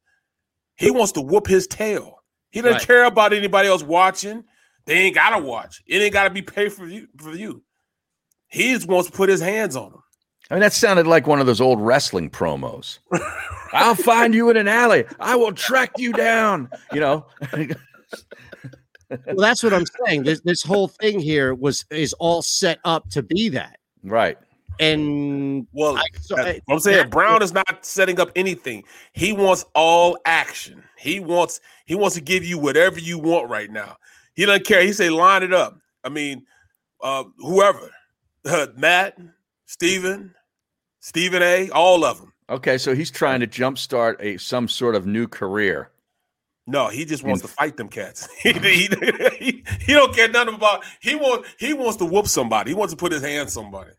[0.75, 2.17] He wants to whoop his tail.
[2.51, 2.87] He doesn't Right.
[2.87, 4.43] care about anybody else watching.
[4.85, 5.81] They ain't gotta watch.
[5.87, 7.63] It ain't gotta be paid for you for you.
[8.47, 10.03] He just wants to put his hands on them.
[10.51, 12.99] I mean, that sounded like one of those old wrestling promos.
[13.73, 15.05] I'll find you in an alley.
[15.19, 16.69] I will track you down.
[16.91, 17.25] You know,
[19.27, 20.23] Well, that's what I'm saying.
[20.23, 23.77] This this whole thing here was is all set up to be that.
[24.03, 24.37] right?
[24.79, 28.83] And Well, I, so, I, I'm saying that- Brown is not setting up anything.
[29.13, 30.83] He wants all action.
[30.97, 33.97] He wants he wants to give you whatever you want right now.
[34.35, 34.81] He doesn't care.
[34.81, 35.77] He say line it up.
[36.03, 36.45] I mean,
[37.01, 37.89] uh, whoever,
[38.77, 39.17] Matt,
[39.65, 40.33] Stephen,
[40.99, 42.33] Stephen A, all of them.
[42.49, 45.91] Okay, so he's trying to jumpstart a some sort of new career.
[46.65, 48.27] No, he just wants to fight them cats.
[48.41, 48.89] he, he,
[49.39, 50.83] he, he don't care nothing about.
[51.01, 52.71] He want he wants to whoop somebody.
[52.71, 53.91] He wants to put his hands on somebody.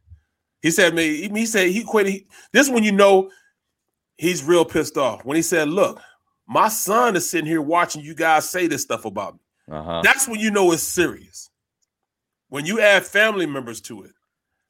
[0.63, 2.07] He said, "Me." He, he said he quit.
[2.07, 3.31] He, this when you know
[4.17, 5.25] he's real pissed off.
[5.25, 6.01] When he said, "Look,
[6.47, 10.03] my son is sitting here watching you guys say this stuff about me." Uh-huh.
[10.03, 11.51] That's when you know it's serious.
[12.49, 14.13] When you add family members to it.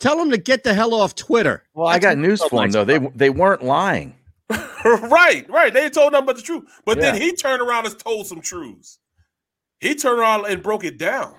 [0.01, 1.65] Tell them to get the hell off Twitter.
[1.75, 2.85] Well, I got news for them though.
[2.85, 4.15] They they weren't lying.
[4.51, 5.73] right, right.
[5.73, 6.65] They told nothing but the truth.
[6.85, 8.99] But then he turned around and told some truths.
[9.81, 11.35] He turned around and broke it down.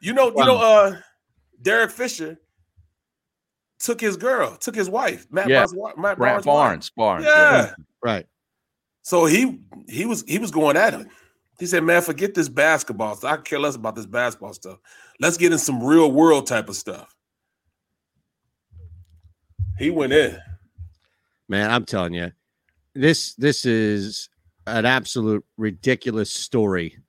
[0.00, 0.96] You know, you know, uh
[1.62, 2.38] Derek Fisher
[3.78, 5.66] took his girl, took his wife, Matt Yeah.
[5.66, 7.52] Barnes, Matt Brant Barnes' Barnes, Barnes, Yeah.
[7.66, 7.74] yeah.
[8.02, 8.26] Right.
[9.02, 11.08] So he he was he was going at him.
[11.60, 13.32] He said, "Man, forget this basketball stuff.
[13.32, 14.78] I care less about this basketball stuff.
[15.20, 17.14] Let's get in some real world type of stuff."
[19.78, 20.38] He went in.
[21.48, 22.32] Man, I'm telling you,
[22.94, 24.28] this this is
[24.66, 26.96] an absolute ridiculous story.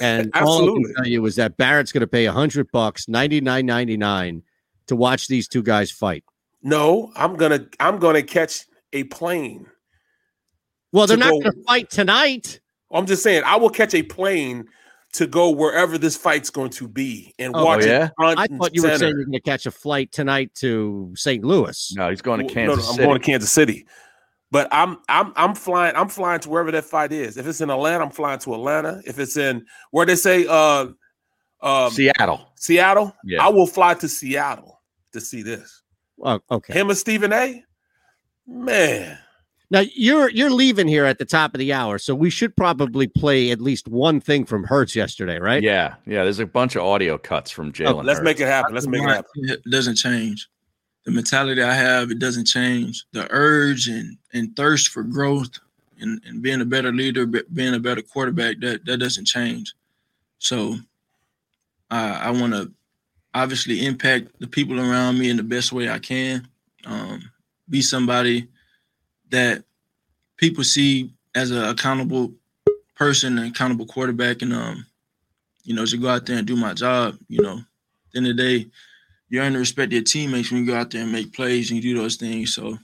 [0.00, 3.08] And all I can tell you is that Barrett's going to pay a hundred bucks,
[3.08, 4.44] ninety nine ninety nine,
[4.86, 6.22] to watch these two guys fight.
[6.62, 9.66] No, I'm gonna I'm gonna catch a plane.
[10.92, 12.60] Well, they're not go- going to fight tonight.
[12.92, 14.66] I'm just saying, I will catch a plane
[15.12, 18.06] to go wherever this fight's going to be and Oh, watch yeah?
[18.06, 18.12] it.
[18.16, 21.44] front I thought you were saying you're going to catch a flight tonight to St.
[21.44, 21.92] Louis.
[21.96, 23.86] No, he's going Well, no, no, I'm going to Kansas City.
[24.52, 27.36] But I'm I'm I'm flying I'm flying to wherever that fight is.
[27.36, 29.00] If it's in Atlanta, I'm flying to Atlanta.
[29.06, 30.88] If it's in where they say uh
[31.62, 32.48] um Seattle.
[32.56, 33.44] Seattle, Yeah.
[33.44, 34.80] I will fly to Seattle
[35.12, 35.82] to see this.
[36.20, 36.72] Oh, okay.
[36.72, 37.64] Him and Stephen A.
[38.46, 39.16] Man,
[39.70, 43.06] Now you're you're leaving here at the top of the hour, so we should probably
[43.06, 45.62] play at least one thing from Hurts yesterday, right?
[45.62, 46.24] Yeah, yeah.
[46.24, 48.04] There's a bunch of audio cuts from Jalen.
[48.04, 48.24] let's Hurts.
[48.24, 48.74] make it happen.
[48.74, 49.30] Let's make it happen.
[49.36, 50.48] It doesn't change.
[51.04, 53.04] The mentality I have, it doesn't change.
[53.12, 55.58] The urge and, and thirst for growth
[55.98, 59.72] and, and being a better leader, be- being a better quarterback, that, that doesn't change.
[60.38, 60.76] So
[61.90, 62.70] I, I want to
[63.32, 66.46] obviously impact the people around me in the best way I can.
[66.84, 67.30] Um,
[67.68, 68.48] be somebody
[69.30, 69.64] that
[70.36, 72.32] people see as an accountable
[72.96, 74.86] person, an accountable quarterback, and um,
[75.64, 77.16] you know, to go out there and do my job.
[77.28, 77.60] You know,
[78.12, 78.70] the end of the day,
[79.28, 81.70] you earn the respect of your teammates when you go out there and make plays
[81.70, 82.54] and you do those things.
[82.54, 82.76] So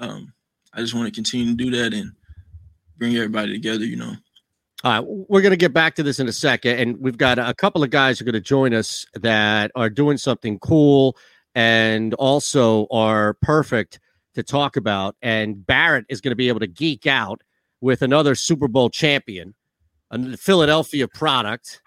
[0.00, 0.32] um,
[0.72, 2.12] I just want to continue to do that and
[2.98, 3.84] bring everybody together.
[3.84, 4.12] You know.
[4.82, 7.38] All right, we're going to get back to this in a second, and we've got
[7.38, 11.16] a couple of guys who are going to join us that are doing something cool
[11.54, 13.98] and also are perfect
[14.34, 15.16] to talk about.
[15.22, 17.42] And Barrett is going to be able to geek out
[17.80, 19.54] with another Super Bowl champion,
[20.10, 21.80] a Philadelphia product,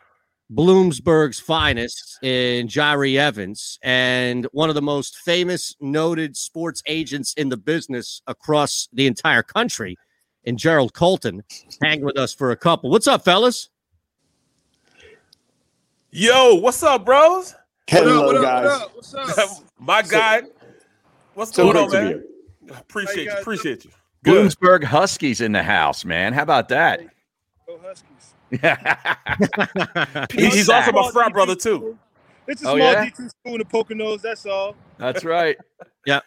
[0.54, 7.50] Bloomsburg's finest in Jahri Evans, and one of the most famous, noted sports agents in
[7.50, 9.98] the business across the entire country
[10.48, 11.43] and Gerald Colton
[11.84, 12.89] hang with us for a couple.
[12.89, 13.70] What's up, fellas?
[16.10, 17.54] Yo, what's up, bros?
[17.88, 18.66] Hello, what up, guys.
[18.66, 19.64] What up, What's up?
[19.80, 20.43] My guy.
[21.34, 22.24] What's so going on, man?
[22.68, 23.32] Be Appreciate you.
[23.32, 23.91] Appreciate you.
[24.26, 26.34] Bloomsburg Huskies in the house, man.
[26.34, 27.01] How about that?
[30.32, 31.97] He- he's also my frat brother too.
[32.47, 33.05] It's a Oh, small yeah?
[33.05, 34.76] D2 school in the Poconos, that's all.
[34.97, 35.57] That's right.
[36.05, 36.22] Yeah.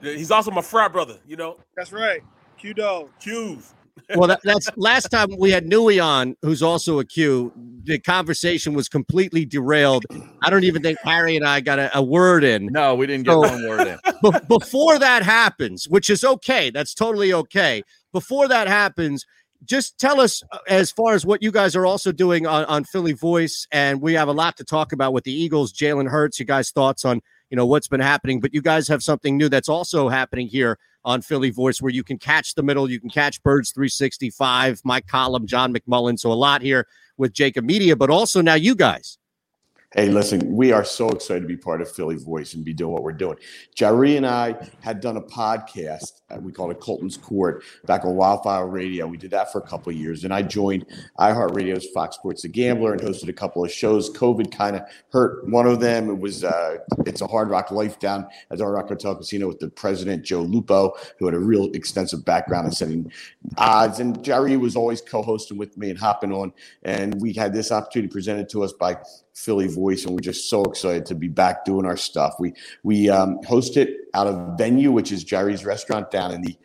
[0.00, 1.18] He's also my frat brother.
[1.24, 1.58] You know.
[1.76, 2.20] That's right.
[2.58, 3.10] Q Dog.
[3.20, 3.72] Q's.
[4.16, 7.52] Well, that, that's last time we had Nui on, who's also a Q.
[7.84, 10.04] The conversation was completely derailed.
[10.42, 12.66] I don't even think Harry and I got a, a word in.
[12.66, 13.98] No, we didn't get So- one word in.
[14.22, 17.82] Be- before that happens, which is okay, that's totally okay.
[18.12, 19.24] Before that happens,
[19.64, 22.84] just tell us uh, as far as what you guys are also doing on, on
[22.84, 25.72] Philly Voice, and we have a lot to talk about with the Eagles.
[25.72, 27.20] Jalen Hurts, you guys' thoughts on
[27.50, 30.78] you know what's been happening, but you guys have something new that's also happening here
[31.04, 35.00] on Philly Voice, where you can catch the middle, you can catch Birds 365, my
[35.00, 36.18] column, John McMullen.
[36.18, 36.86] So a lot here
[37.16, 39.18] with JAKIB Media, but also now you guys.
[39.96, 42.92] Hey, listen, we are so excited to be part of Philly Voice and be doing
[42.92, 43.38] what we're doing.
[43.76, 46.22] Jahri and I had done a podcast.
[46.32, 49.06] uh, We called it Colton's Court back on Wildfire Radio.
[49.06, 50.24] We did that for a couple of years.
[50.24, 50.86] And I joined
[51.20, 54.10] iHeartRadio's Fox Sports The Gambler and hosted a couple of shows.
[54.10, 54.82] COVID kind of
[55.12, 56.10] hurt one of them.
[56.10, 59.46] It was uh, It's a Hard Rock Life down at the Hard Rock Hotel Casino
[59.46, 63.12] with the president, Joe Lupo, who had a real extensive background in setting
[63.58, 64.00] odds.
[64.00, 66.52] And Jahri was always co hosting with me and hopping on.
[66.82, 68.96] And we had this opportunity presented to us by
[69.34, 72.36] Philly Voice, and we're just so excited to be back doing our stuff.
[72.38, 76.56] We we um, host it out of Venue, which is Jerry's restaurant down in the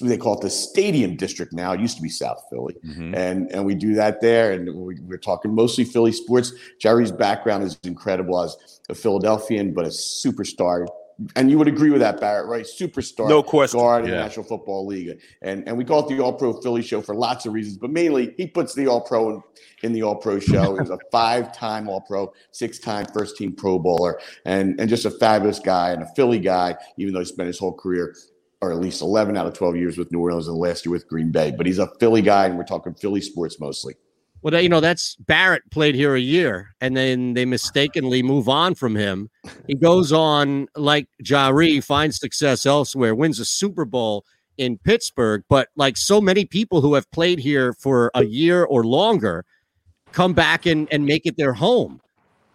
[0.00, 1.72] they call it the Stadium District now.
[1.72, 2.74] It used to be South Philly,
[3.14, 4.52] and and we do that there.
[4.52, 6.52] And we, we're talking mostly Philly sports.
[6.80, 10.88] Jerry's background is incredible as a Philadelphian, but a superstar
[11.34, 12.64] and you would agree with that, Barrett, right?
[12.64, 13.80] Superstar, No question.
[13.80, 16.82] guard in the National Football League, and and we call it the All Pro Philly
[16.82, 19.42] Show for lots of reasons, but mainly he puts the All Pro in,
[19.82, 20.74] in the All Pro Show.
[20.74, 25.10] He was a five-time All Pro, six-time First Team Pro Bowler, and and just a
[25.10, 28.14] fabulous guy and a Philly guy, even though he spent his whole career.
[28.60, 31.06] Or at least 11 out of 12 years with New Orleans and last year with
[31.06, 31.52] Green Bay.
[31.56, 33.94] But he's a Philly guy, and we're talking Philly sports mostly.
[34.42, 38.74] Well, you know, that's Barrett played here a year, and then they mistakenly move on
[38.74, 39.30] from him.
[39.66, 44.24] He goes on like Jahri, finds success elsewhere, wins a Super Bowl
[44.56, 45.42] in Pittsburgh.
[45.48, 49.44] But like so many people who have played here for a year or longer,
[50.12, 52.00] come back and, and make it their home.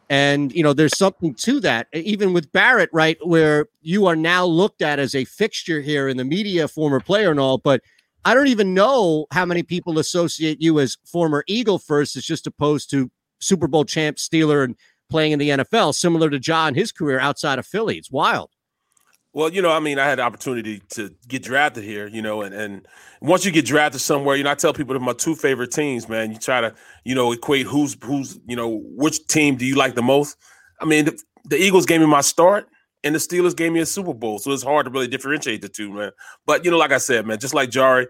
[0.09, 1.87] And you know, there's something to that.
[1.93, 6.15] Even with Barrett, right, where you are now looked at as a fixture here in
[6.15, 7.81] the media, former player and all, but
[8.25, 12.47] I don't even know how many people associate you as former Eagle first, as just
[12.47, 14.75] opposed to Super Bowl champ Steeler and
[15.09, 17.97] playing in the NFL, similar to John his career outside of Philly.
[17.97, 18.49] It's wild.
[19.33, 22.43] Well, you know, I mean, I had the opportunity to get drafted here, you know,
[22.43, 22.87] and, and
[23.19, 26.07] once you get drafted somewhere, you know, I tell people that my two favorite teams,
[26.07, 26.31] man.
[26.31, 29.95] You try to, you know, equate who's who's, you know, which team do you like
[29.95, 30.37] the most?
[30.79, 32.67] I mean, the, the Eagles gave me my start,
[33.03, 35.69] and the Steelers gave me a Super Bowl, so it's hard to really differentiate the
[35.69, 36.11] two, man.
[36.45, 38.07] But you know, like I said, man, just like Jahri,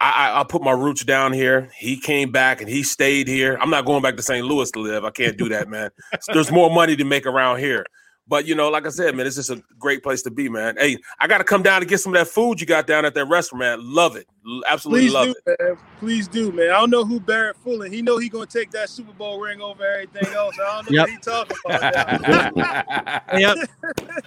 [0.00, 1.70] I, I, I put my roots down here.
[1.78, 3.56] He came back and he stayed here.
[3.60, 4.44] I'm not going back to St.
[4.44, 5.04] Louis to live.
[5.04, 5.90] I can't do that, man.
[6.32, 7.86] There's more money to make around here.
[8.32, 10.74] But you know, like I said, man, it's just a great place to be, man.
[10.78, 13.04] Hey, I got to come down to get some of that food you got down
[13.04, 13.58] at that restaurant.
[13.82, 13.94] Man.
[13.94, 15.56] Love it, L- absolutely Please love do, it.
[15.60, 15.76] man.
[16.00, 16.70] Please do, man.
[16.70, 17.92] I don't know who Barrett fooling.
[17.92, 20.56] He know he gonna take that Super Bowl ring over everything else.
[20.58, 21.02] I don't know Yep.
[21.02, 22.56] what he talking about.
[22.56, 23.20] now.
[23.38, 23.68] Yep.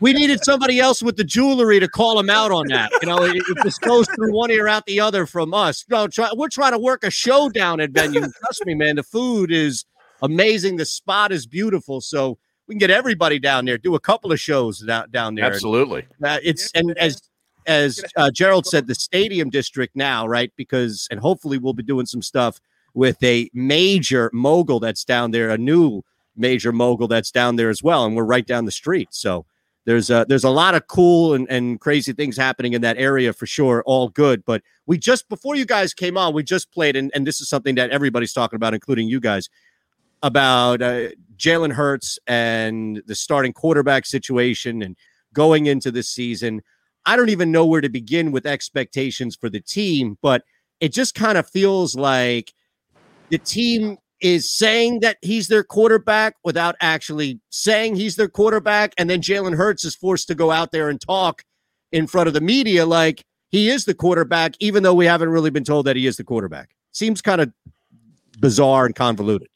[0.02, 2.92] we needed somebody else with the jewelry to call him out on that.
[3.02, 5.84] You know, it, it just goes through one ear out the other from us.
[5.90, 8.20] No, try, we're trying to work a show down at venue.
[8.22, 8.98] Trust me, man.
[8.98, 9.84] The food is
[10.22, 10.76] amazing.
[10.76, 12.02] The spot is beautiful.
[12.02, 12.38] So
[12.68, 13.78] we can get everybody down there.
[13.78, 15.46] Do a couple of shows down down there.
[15.46, 16.06] Absolutely.
[16.24, 17.22] Uh, it's and as
[17.68, 20.52] as uh, Gerald said, the stadium district now, right?
[20.56, 22.60] Because and hopefully we'll be doing some stuff
[22.94, 26.02] with a major mogul that's down there, a new
[26.36, 29.10] major mogul that's down there as well, and we're right down the street.
[29.12, 29.46] So
[29.86, 33.34] there's a there's a lot of cool and, and crazy things happening in that area
[33.34, 33.84] for sure.
[33.86, 37.26] All good, but we just before you guys came on, we just played, and, and
[37.28, 39.50] this is something that everybody's talking about, including you guys,
[40.24, 44.96] about uh, Jalen Hurts and the starting quarterback situation and
[45.34, 46.62] going into this season.
[47.06, 50.44] I don't even know where to begin with expectations for the team, but
[50.80, 52.54] it just kind of feels like
[53.30, 58.94] the team is saying that he's their quarterback without actually saying he's their quarterback.
[58.98, 61.44] And then Jalen Hurts is forced to go out there and talk
[61.92, 65.50] in front of the media like he is the quarterback, even though we haven't really
[65.50, 66.76] been told that he is the quarterback.
[66.92, 67.52] Seems kind of
[68.40, 69.48] bizarre and convoluted.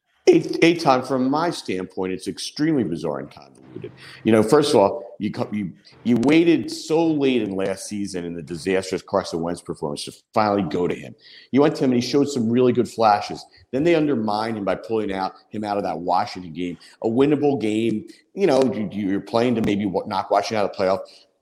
[0.80, 3.92] Time from my standpoint, it's extremely bizarre and convoluted.
[4.24, 5.74] You know, first of all, you you
[6.04, 10.64] you waited so late in last season in the disastrous Carson Wentz performance to finally
[10.64, 11.16] go to him.
[11.52, 13.46] You went to him and he showed some really good flashes.
[13.72, 17.60] Then they undermined him by pulling out him out of that Washington game, a winnable
[17.60, 18.08] game.
[18.34, 21.00] You know, you, you're playing to maybe knock Washington out of the playoff.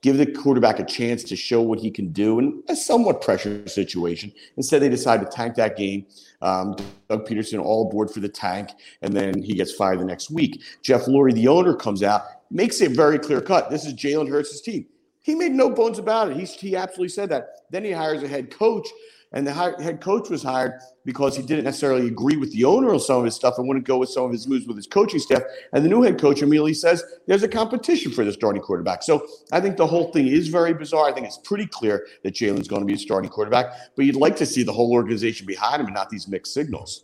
[0.08, 3.68] Give the quarterback a chance to show what he can do in a somewhat pressure
[3.68, 4.32] situation.
[4.56, 6.06] Instead, they decide to tank that game.
[6.42, 6.78] Um,
[7.10, 8.70] Doug Pederson all aboard for the tank,
[9.02, 10.64] and then he gets fired the next week.
[10.82, 13.70] Jeff Lurie, the owner, comes out, makes it very clear cut.
[13.70, 14.86] This is Jalen Hurts' team.
[15.24, 16.38] He made no bones about it.
[16.38, 17.50] He, he absolutely said that.
[17.70, 18.88] Then he hires a head coach,
[19.34, 20.74] and the hi- head coach was hired
[21.06, 23.86] because he didn't necessarily agree with the owner on some of his stuff and wouldn't
[23.86, 25.42] go with some of his moves with his coaching staff.
[25.74, 29.04] And the new head coach immediately says there's a competition for the starting quarterback.
[29.04, 31.10] So I think the whole thing is very bizarre.
[31.10, 34.16] I think it's pretty clear that Jalen's going to be a starting quarterback, but you'd
[34.16, 37.04] like to see the whole organization behind him and not these mixed signals.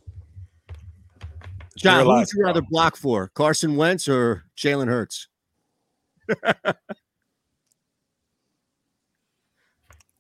[1.78, 5.28] John, who would Realize- you rather block for, Carson Wentz or Jalen Hurts?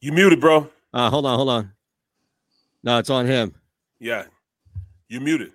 [0.01, 0.69] You muted, bro.
[0.93, 1.72] Uh, hold on, hold on.
[2.84, 3.55] No, it's on him.
[3.99, 4.25] Yeah,
[5.07, 5.53] you muted.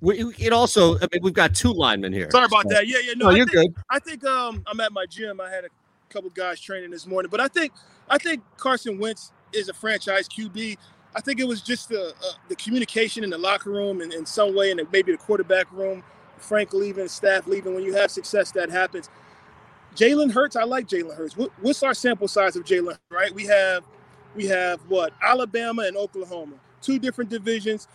[0.00, 2.30] We, it also, I mean, we've got two linemen here.
[2.30, 2.86] Sorry about So- that.
[2.86, 3.12] Yeah, yeah.
[3.16, 3.84] No, No, you're think, good.
[3.90, 5.40] I think um, I'm at my gym.
[5.40, 5.68] I had a
[6.08, 7.72] couple guys training this morning, but I think
[8.08, 10.78] I think Carson Wentz is a franchise QB.
[11.14, 14.24] I think it was just the uh, the communication in the locker room and in
[14.24, 16.02] some way, and maybe the quarterback room,
[16.38, 17.74] Frank leaving, staff leaving.
[17.74, 19.10] When you have success, that happens.
[19.96, 21.36] Jalen Hurts, I like Jalen Hurts.
[21.36, 22.96] What, what's our sample size of Jalen?
[23.10, 23.82] Right, we have
[24.34, 27.88] we have what Alabama and Oklahoma, two different divisions.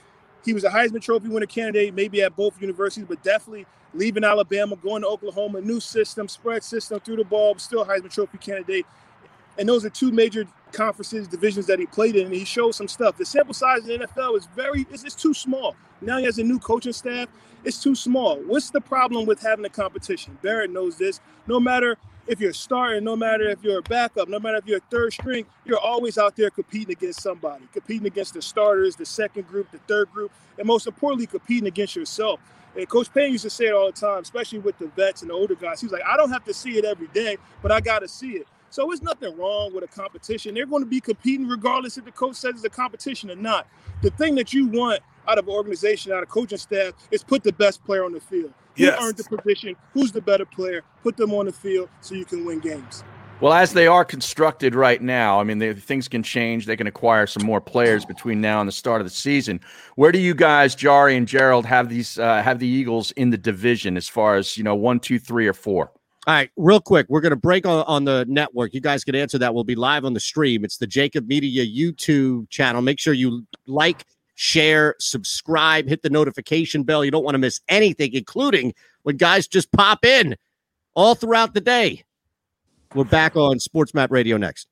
[0.44, 4.76] He was a Heisman Trophy winner candidate, maybe at both universities, but definitely leaving Alabama,
[4.76, 8.86] going to Oklahoma, new system, spread system, through the ball, still Heisman Trophy candidate.
[9.58, 12.90] And those are two major conferences, divisions that he played in, and he showed some
[12.90, 13.18] stuff.
[13.18, 15.76] The sample size in the NFL is very, it's, it's too small.
[16.02, 17.30] Now he has a new coaching staff.
[17.64, 18.38] It's too small.
[18.42, 20.38] What's the problem with having a competition?
[20.44, 21.20] Barrett knows this.
[21.48, 21.98] No matter
[22.28, 25.14] if you're starting, no matter if you're a backup, no matter if you're a third
[25.14, 29.70] string, you're always out there competing against somebody, competing against the starters, the second group,
[29.72, 32.40] the third group, and most importantly, competing against yourself.
[32.76, 35.30] And Coach Payne used to say it all the time, especially with the vets and
[35.30, 35.80] the older guys.
[35.80, 38.32] He's like, I don't have to see it every day, but I got to see
[38.32, 38.48] it.
[38.70, 40.54] So there's nothing wrong with a competition.
[40.54, 43.68] They're going to be competing regardless if the coach says it's a competition or not.
[44.02, 47.44] The thing that you want out of an organization, out of coaching staff, is put
[47.44, 48.54] the best player on the field.
[48.78, 49.00] Who Yes.
[49.02, 49.76] earned the position?
[49.94, 50.84] Who's the better player?
[51.04, 53.04] Put them on the field so you can win games.
[53.42, 56.66] Well, as they are constructed right now, I mean, they, things can change.
[56.66, 59.60] They can acquire some more players between now and the start of the season.
[59.96, 63.38] Where do you guys, Jahri and Gerald, have these uh, have the Eagles in the
[63.38, 65.92] division as far as you know, one, two, three, or four?
[66.28, 68.74] All right, real quick, we're going to break on, on the network.
[68.74, 69.54] You guys can answer that.
[69.54, 70.64] We'll be live on the stream.
[70.66, 72.82] It's the JAKIB Media YouTube channel.
[72.82, 74.06] Make sure you like,
[74.36, 77.04] share, subscribe, hit the notification bell.
[77.04, 78.74] You don't want to miss anything, including
[79.04, 80.36] when guys just pop in
[80.94, 82.04] all throughout the day.
[82.94, 84.68] We're back on Sports Map Radio next.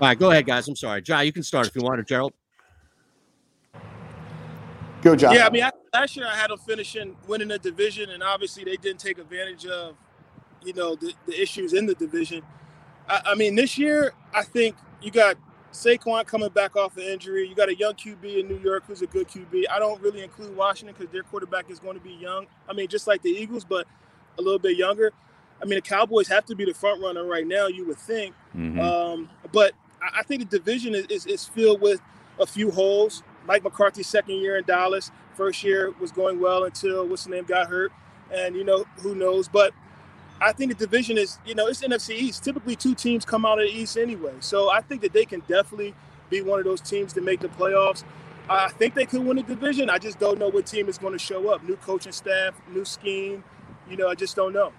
[0.00, 0.68] All right, go ahead, guys.
[0.68, 1.02] I'm sorry.
[1.02, 2.32] Jai, you can start if you want, or Gerald.
[5.02, 5.34] Go, John.
[5.34, 8.62] Yeah, I mean, I, last year I had them finishing winning the division, and obviously
[8.64, 9.96] they didn't take advantage of,
[10.64, 12.42] you know, the, the issues in the division.
[13.08, 15.36] I, I mean, this year I think you got
[15.72, 17.48] Saquon coming back off an injury.
[17.48, 19.64] You got a young QB in New York who's a good QB.
[19.70, 22.46] I don't really include Washington because their quarterback is going to be young.
[22.68, 23.86] I mean, just like the Eagles, but
[24.38, 25.12] a little bit younger.
[25.60, 27.68] I mean, the Cowboys have to be the front runner right now.
[27.68, 28.34] You would think.
[28.54, 28.80] Mm-hmm.
[28.80, 32.00] Um, but I, I think the division is, is, is filled with
[32.38, 33.22] a few holes.
[33.46, 37.44] Mike McCarthy's second year in Dallas, first year was going well until what's the name
[37.44, 37.92] got hurt,
[38.32, 39.48] and you know who knows.
[39.48, 39.72] But
[40.42, 42.42] I think the division is, you know, it's NFC East.
[42.42, 45.40] Typically, two teams come out of the East anyway, so I think that they can
[45.48, 45.94] definitely
[46.30, 48.02] be one of those teams to make the playoffs.
[48.48, 49.88] I think they could win the division.
[49.88, 51.62] I just don't know what team is going to show up.
[51.62, 53.44] New coaching staff, new scheme.
[53.88, 54.72] You know, I just don't know.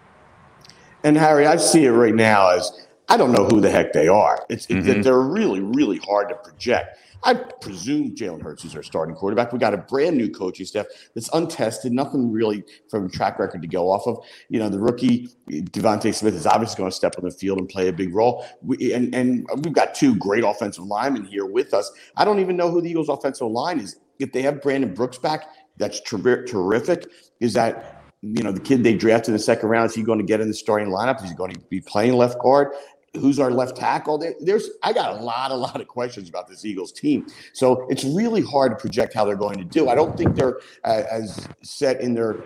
[1.04, 2.72] And Harry, I see it right now as
[3.08, 4.46] I don't know who the heck they are.
[4.50, 5.04] It's it- Mhm.
[5.04, 6.98] they're really, really hard to project.
[7.24, 9.54] I presume Jalen Hurts is our starting quarterback.
[9.54, 13.68] We got a brand new coaching staff that's untested, nothing really from track record to
[13.68, 14.18] go off of.
[14.50, 17.70] You know, the rookie DeVonta Smith is obviously going to step on the field and
[17.70, 18.46] play a big role.
[18.62, 21.92] We, and and we've got two great offensive linemen here with us.
[22.18, 23.98] I don't even know who the Eagles' offensive line is.
[24.20, 25.46] If they have Brandon Brooks back,
[25.78, 27.08] that's ter- terrific.
[27.40, 29.90] Is that you know the kid they drafted in the second round?
[29.90, 31.24] Is he going to get in the starting lineup?
[31.24, 32.70] Is he going to be playing left guard?
[33.16, 34.18] Who's our left tackle?
[34.42, 37.28] There's I got a lot, a lot of questions about this Eagles team.
[37.54, 39.90] So it's really hard to project how they're going to do.
[39.90, 42.44] I don't think they're uh, as set in their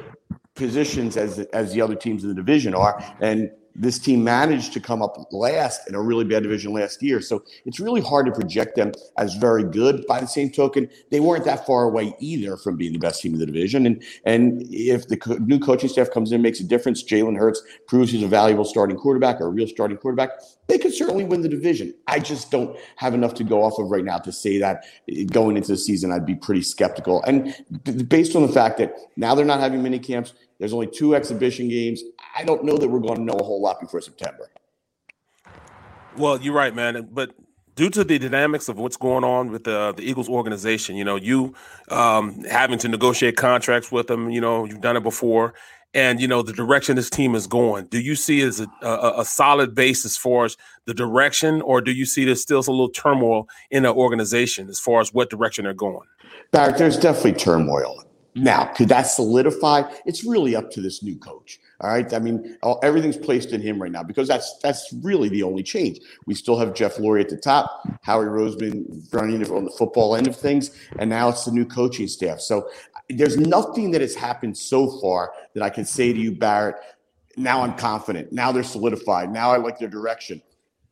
[0.56, 4.80] positions as as the other teams in the division are, and this team managed to
[4.80, 7.22] come up last in a really bad division last year.
[7.22, 10.06] So it's really hard to project them as very good.
[10.08, 13.34] By the same token, they weren't that far away either from being the best team
[13.34, 13.86] in the division.
[13.86, 17.62] And and if the co- new coaching staff comes in, makes a difference, Jalen Hurts
[17.88, 20.32] proves he's a valuable starting quarterback or a real starting quarterback,
[20.68, 21.94] they could certainly win the division.
[22.08, 24.86] I just don't have enough to go off of right now to say that
[25.28, 27.24] going into the season, I'd be pretty skeptical.
[27.24, 27.56] And
[28.10, 31.70] based on the fact that now they're not having mini camps, there's only two exhibition
[31.70, 32.04] games.
[32.36, 34.50] I don't know that we're going to know a whole lot before September.
[36.18, 37.10] Well, you're right, man.
[37.12, 37.32] But
[37.76, 41.16] due to the dynamics of what's going on with the the Eagles organization, you know,
[41.16, 41.54] you
[41.90, 45.54] um, having to negotiate contracts with them, you know, you've done it before,
[45.94, 47.86] and you know the direction this team is going.
[47.86, 51.82] Do you see as a, a, a solid base as far as the direction, or
[51.82, 55.30] do you see there's still a little turmoil in the organization as far as what
[55.30, 56.08] direction they're going?
[56.52, 58.04] Barrett, there's definitely turmoil.
[58.38, 59.84] Now, could that solidify?
[60.06, 61.60] It's really up to this new coach.
[61.82, 62.12] All right.
[62.14, 66.00] I mean, everything's placed in him right now because that's that's really the only change.
[66.26, 70.28] We still have Jeff Lurie at the top, Howie Roseman running on the football end
[70.28, 72.40] of things, and now it's the new coaching staff.
[72.40, 72.70] So
[73.10, 76.76] there's nothing that has happened so far that I can say to you, Barrett.
[77.38, 78.32] Now I'm confident.
[78.32, 79.32] Now they're solidified.
[79.32, 80.42] Now I like their direction.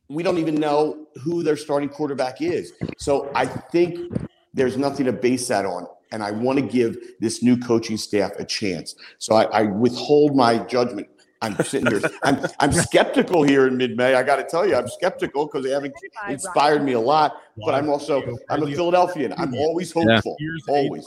[0.08, 2.72] We don't even know who their starting quarterback is.
[2.98, 4.12] So I think
[4.54, 5.88] there's nothing to base that on.
[6.12, 8.94] And I want to give this new coaching staff a chance.
[9.18, 11.08] So I, I withhold my judgment.
[11.42, 12.00] I'm sitting here.
[12.22, 14.14] I'm, I'm skeptical here in mid-May.
[14.14, 15.94] I got to tell you, I'm skeptical because they haven't
[16.28, 17.42] inspired me a lot.
[17.58, 19.34] But I'm also I'm a Philadelphian.
[19.36, 20.36] I'm always hopeful.
[20.38, 21.06] Here's Always.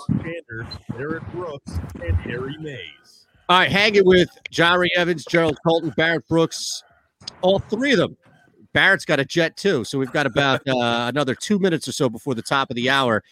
[0.98, 1.72] Eric Brooks,
[2.04, 3.28] and Harry Mayes.
[3.50, 6.84] All right, hanging with Jahri Evans, Gerald Colton, Barrett Brooks,
[7.42, 8.16] all three of them.
[8.74, 12.10] Barrett's got a jet too, so we've got about uh, another two minutes or so
[12.10, 13.24] before the top of the hour.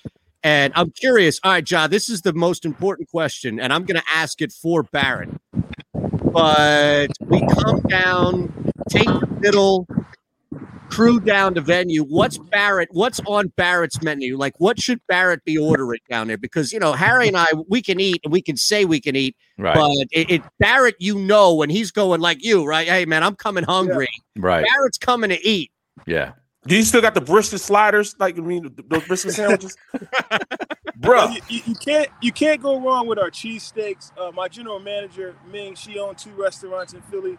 [0.44, 1.40] And I'm curious.
[1.44, 4.52] All right, John, this is the most important question, and I'm going to ask it
[4.54, 5.30] for Barrett.
[5.94, 9.88] But we come down, take the middle.
[10.90, 12.04] crew down to venue.
[12.04, 12.90] What's Barrett?
[12.92, 14.38] What's on Barrett's menu?
[14.38, 16.38] Like, what should Barrett be ordering down there?
[16.38, 19.16] Because you know, Harry and I, we can eat and we can say we can
[19.16, 19.76] eat, Right.
[19.76, 22.88] but it, it Barrett, you know, when he's going like you, right?
[22.88, 24.08] Hey, man, I'm coming hungry.
[24.38, 24.66] Right.
[24.66, 25.72] Barrett's coming to eat.
[26.06, 26.34] Yeah.
[26.68, 28.15] Do you still got the brisket sliders?
[28.20, 29.78] Like I mean, those brisket sandwiches,
[30.97, 31.30] bro.
[31.30, 34.11] You, you, you can't you can't go wrong with our cheesesteaks.
[34.18, 37.38] Uh, my general manager Ming, she owned two restaurants in Philly,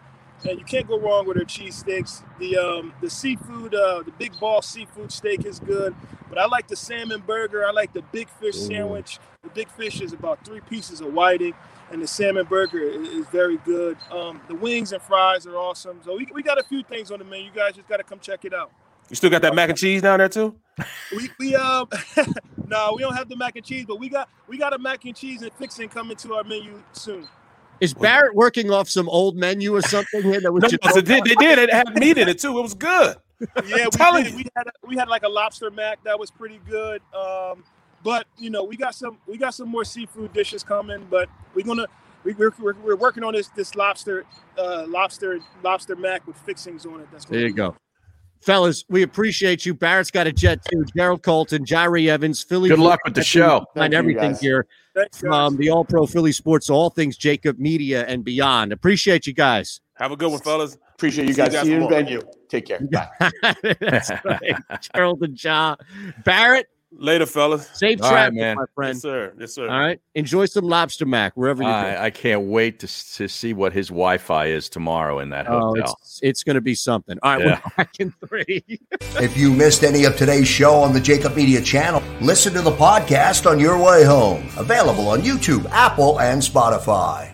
[0.49, 2.23] and you can't go wrong with her cheesesteaks.
[2.39, 5.95] The um the seafood, uh, the big ball seafood steak is good,
[6.27, 7.63] but I like the salmon burger.
[7.65, 9.19] I like the big fish sandwich.
[9.43, 11.53] The big fish is about three pieces of whiting,
[11.91, 13.95] and the salmon burger is, is very good.
[14.11, 15.99] Um, the wings and fries are awesome.
[16.03, 17.45] So we, we got a few things on the menu.
[17.45, 18.71] You guys just got to come check it out.
[19.09, 20.55] You still got that mac and cheese down there too?
[21.15, 21.87] We we um
[22.67, 25.05] no, we don't have the mac and cheese, but we got we got a mac
[25.05, 27.27] and cheese and fixing coming to our menu soon.
[27.81, 31.01] Is Barrett working off some old menu or something here that was No, just they
[31.01, 31.23] did.
[31.23, 31.59] They did.
[31.59, 32.57] It had meat in it too.
[32.57, 33.15] It was good.
[33.65, 34.35] Yeah, we did.
[34.35, 37.01] We had a, we had like a lobster mac that was pretty good.
[37.15, 37.63] Um,
[38.03, 41.07] but you know, we got some we got some more seafood dishes coming.
[41.09, 41.87] But we're gonna
[42.23, 44.25] we, we're, we're, we're working on this this lobster
[44.57, 47.07] uh, lobster lobster mac with fixings on it.
[47.11, 47.75] That's There you go.
[48.41, 49.73] Fellas, we appreciate you.
[49.73, 50.85] Barrett's got a jet too.
[50.95, 52.69] Gerald Colton, Jahri Evans, Philly.
[52.69, 53.65] Good luck with the show.
[53.75, 54.39] Find everything guys.
[54.41, 54.65] here
[55.13, 58.71] from the All Pro Philly Sports, all things JAKIB Media and beyond.
[58.71, 59.81] Appreciate you guys.
[59.95, 60.77] Have a good one, fellas.
[60.95, 61.53] Appreciate you See you guys.
[61.55, 62.03] guys See you in tomorrow.
[62.03, 62.21] venue.
[62.49, 62.79] Take care.
[62.91, 63.09] Bye.
[63.79, 64.55] That's right.
[64.95, 65.75] Gerald and John.
[66.23, 67.69] Barrett, Later, fellas.
[67.73, 68.55] safe All right, traffic, man.
[68.57, 68.95] my friend.
[68.95, 69.33] Yes, sir.
[69.39, 69.69] Yes, sir.
[69.69, 69.99] All right.
[70.15, 71.73] Enjoy some lobster mac wherever you go.
[71.73, 75.59] I, I can't wait to, to see what his Wi-Fi is tomorrow in that Oh,
[75.75, 75.97] hotel.
[76.01, 77.17] it's it's going to be something.
[77.21, 77.61] All right, Yeah.
[77.63, 78.63] we're back in three.
[79.21, 82.71] If you missed any of today's show on the JAKIB Media channel, listen to the
[82.71, 84.47] podcast on your way home.
[84.57, 87.33] Available on YouTube, Apple, and Spotify.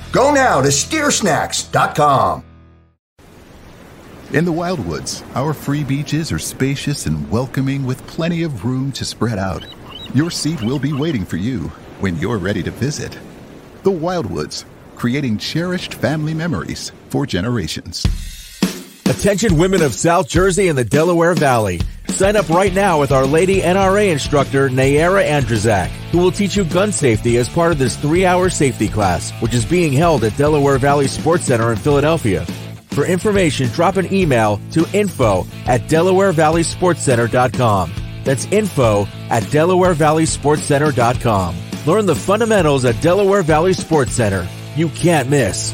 [0.11, 2.43] Go now to steersnacks.com.
[4.33, 9.03] In the Wildwoods, our free beaches are spacious and welcoming with plenty of room to
[9.03, 9.65] spread out.
[10.13, 11.67] Your seat will be waiting for you
[11.99, 13.17] when you're ready to visit.
[13.83, 18.05] The Wildwoods, creating cherished family memories for generations.
[19.05, 21.81] Attention women of South Jersey and the Delaware Valley.
[22.11, 26.63] Sign up right now with Our Lady NRA instructor Nayara Andrzak, who will teach you
[26.65, 30.77] gun safety as part of this three-hour safety class, which is being held at Delaware
[30.77, 32.45] Valley Sports Center in Philadelphia.
[32.91, 37.91] For information, drop an email to info at DelawareValleySportsCenter.com.
[38.23, 41.55] That's info at DelawareValleySportsCenter.com.
[41.85, 44.47] Learn the fundamentals at Delaware Valley Sports Center.
[44.75, 45.73] You can't miss.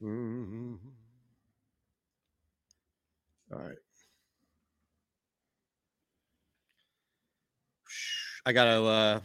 [0.00, 0.74] Hmm.
[3.50, 3.76] All right.
[8.44, 9.20] I got to uh,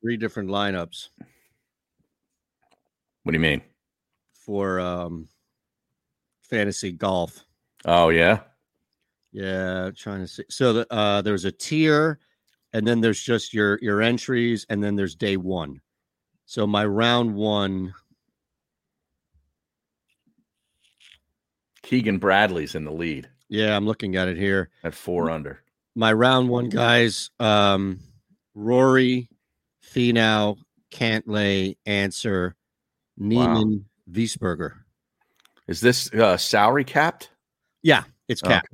[0.00, 1.08] three different lineups.
[3.24, 3.62] What do you mean?
[4.44, 5.28] For um
[6.42, 7.44] fantasy golf.
[7.84, 8.40] Oh yeah.
[9.32, 10.44] Yeah, trying to see.
[10.50, 12.18] So the, uh there's a tier
[12.72, 15.80] and then there's just your your entries and then there's day 1.
[16.46, 17.94] So my round 1
[21.82, 23.28] Keegan Bradley's in the lead.
[23.48, 24.70] Yeah, I'm looking at it here.
[24.82, 25.62] At four under.
[25.94, 28.00] My round one guys, um,
[28.54, 29.28] Rory,
[29.84, 30.56] Finau,
[30.90, 32.54] Cantlay, Ancer,
[33.18, 34.72] Niemann, Wiesberger.
[35.68, 37.30] Is this uh, salary capped?
[37.82, 38.54] Yeah, it's Okay.
[38.54, 38.68] capped.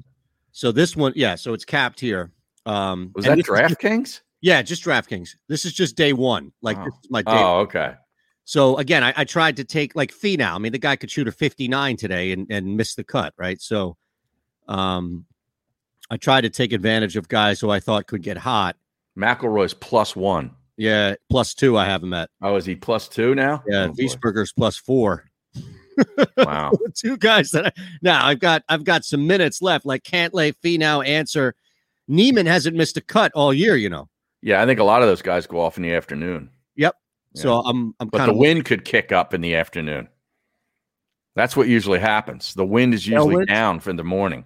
[0.53, 2.33] So this one, yeah, so it's capped here.
[2.67, 4.21] Um, Was that DraftKings?
[4.41, 5.31] Yeah, just DraftKings.
[5.49, 6.53] This is just day one.
[6.63, 7.31] Like this is my day.
[7.33, 7.95] Oh, okay.
[8.45, 10.55] So again, I, I tried to take like Finau.
[10.55, 13.61] I mean, the guy could shoot a 59 today and, and miss the cut, right?
[13.61, 13.97] So
[14.69, 15.27] um
[16.11, 18.77] I tried to take advantage of guys who I thought could get hot.
[19.19, 20.53] McIlroy's plus one.
[20.77, 22.31] Yeah, plus two I have him at.
[22.41, 23.63] Oh, is he plus two now?
[23.67, 23.93] Yeah, Oh.
[23.93, 25.25] Wiesberger's plus four.
[26.37, 26.73] Wow.
[26.95, 27.73] Two guys that I,
[28.03, 29.85] now I've got I've got some minutes left.
[29.87, 31.55] Like Cantlay, Finau, Ancer.
[32.09, 34.09] Niemann hasn't missed a cut all year, you know.
[34.41, 36.51] Yeah, I think a lot of those guys go off in the afternoon.
[36.77, 36.95] Yep.
[37.35, 40.09] So I'm I'm But the wind could kick up in the afternoon.
[41.37, 42.55] That's what usually happens.
[42.55, 43.47] The wind is usually Tailwind?
[43.49, 44.45] down for the morning.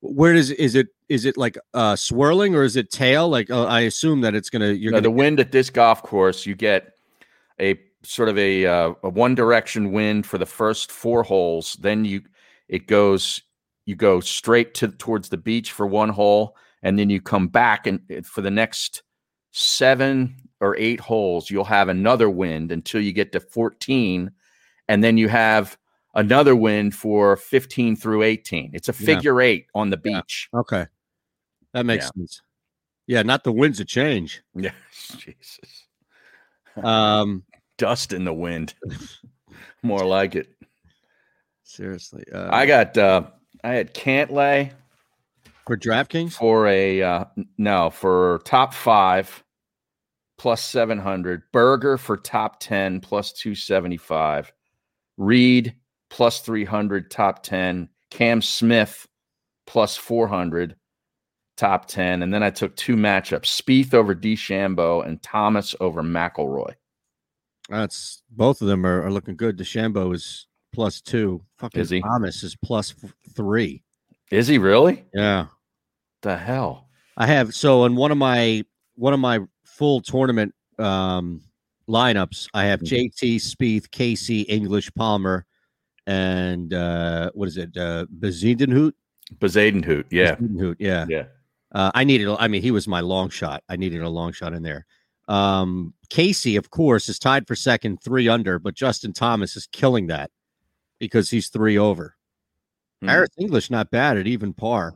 [0.00, 3.28] where does is it is it like uh swirling or is it tail?
[3.28, 6.02] Like uh, I assume that it's gonna you're No, gonna the wind at this golf
[6.02, 6.92] course, you get
[7.60, 11.74] a sort of a, uh, a one direction wind for the first four holes.
[11.80, 12.22] Then you
[12.68, 13.42] it goes
[13.86, 17.86] you go straight to towards the beach for one hole, and then you come back
[17.86, 19.02] and for the next
[19.52, 24.30] seven or eight holes, you'll have another wind until you get to 14,
[24.88, 25.76] and then you have
[26.14, 28.70] another wind for 15 through 18.
[28.72, 29.06] It's a Yeah.
[29.06, 30.48] figure eight on the beach.
[30.54, 30.86] Okay.
[31.72, 32.10] That makes Yeah.
[32.16, 32.42] sense.
[33.06, 34.42] Yeah, not the winds of change.
[34.54, 34.72] Yeah,
[35.18, 35.86] Jesus.
[36.82, 37.44] Um,
[37.78, 38.74] Dust in the wind.
[39.82, 40.48] More like it.
[41.64, 42.24] Seriously.
[42.32, 43.24] Uh, I got uh
[43.64, 44.70] I had Cantlay
[45.66, 47.24] for DraftKings for a uh
[47.58, 49.42] no for top five
[50.38, 51.42] plus seven hundred.
[51.52, 54.52] Berger for top ten plus two seventy five.
[55.16, 55.74] Reed
[56.10, 57.88] plus three hundred top ten.
[58.10, 59.08] Cam Smith
[59.66, 60.76] plus four hundred
[61.56, 62.22] top ten.
[62.22, 66.74] And then I took two matchups: Spieth over DeChambeau and Thomas over McIlroy.
[67.68, 69.56] That's both of them are, are looking good.
[69.56, 71.42] DeChambeau is plus two.
[71.58, 72.00] Fucking Is he?
[72.00, 72.94] Thomas is plus
[73.34, 73.82] three.
[74.30, 75.04] Is he really?
[75.14, 75.46] Yeah.
[76.22, 76.88] The hell.
[77.16, 78.64] I have so in one of my
[78.96, 81.40] one of my full tournament um
[81.88, 85.46] lineups, I have JT, Spieth, Casey, English, Palmer,
[86.06, 87.76] and uh what is it?
[87.76, 88.92] Uh Bezuidenhout?
[89.38, 90.36] Bezuidenhout, yeah.
[90.78, 91.06] Yeah.
[91.08, 91.24] Yeah.
[91.74, 93.64] Uh, I needed, I mean, he was my long shot.
[93.68, 94.86] I needed a long shot in there.
[95.28, 100.08] Um, Casey, of course, is tied for second, three under, but Justin Thomas is killing
[100.08, 100.30] that
[100.98, 102.16] because he's three over.
[103.02, 104.94] Harris English, not bad at even par.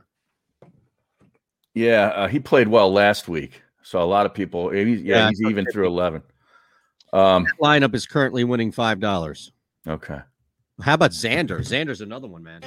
[1.75, 3.61] Yeah, uh, he played well last week.
[3.83, 6.21] So a lot of people, he's, yeah, Yeah, he's even through 11.
[7.13, 9.51] Um, That lineup is currently winning five dollars.
[9.87, 10.19] okay.
[10.81, 11.59] How about Xander?
[11.59, 12.61] Xander's another one, man.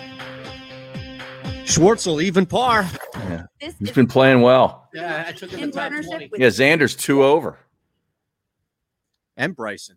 [1.76, 2.86] Schwartzel, even par.
[3.14, 3.44] Yeah.
[3.58, 4.88] He's been playing well.
[4.92, 7.58] Yeah, I took him in partnership with Yeah, Xander's two over.
[9.36, 9.96] And Bryson.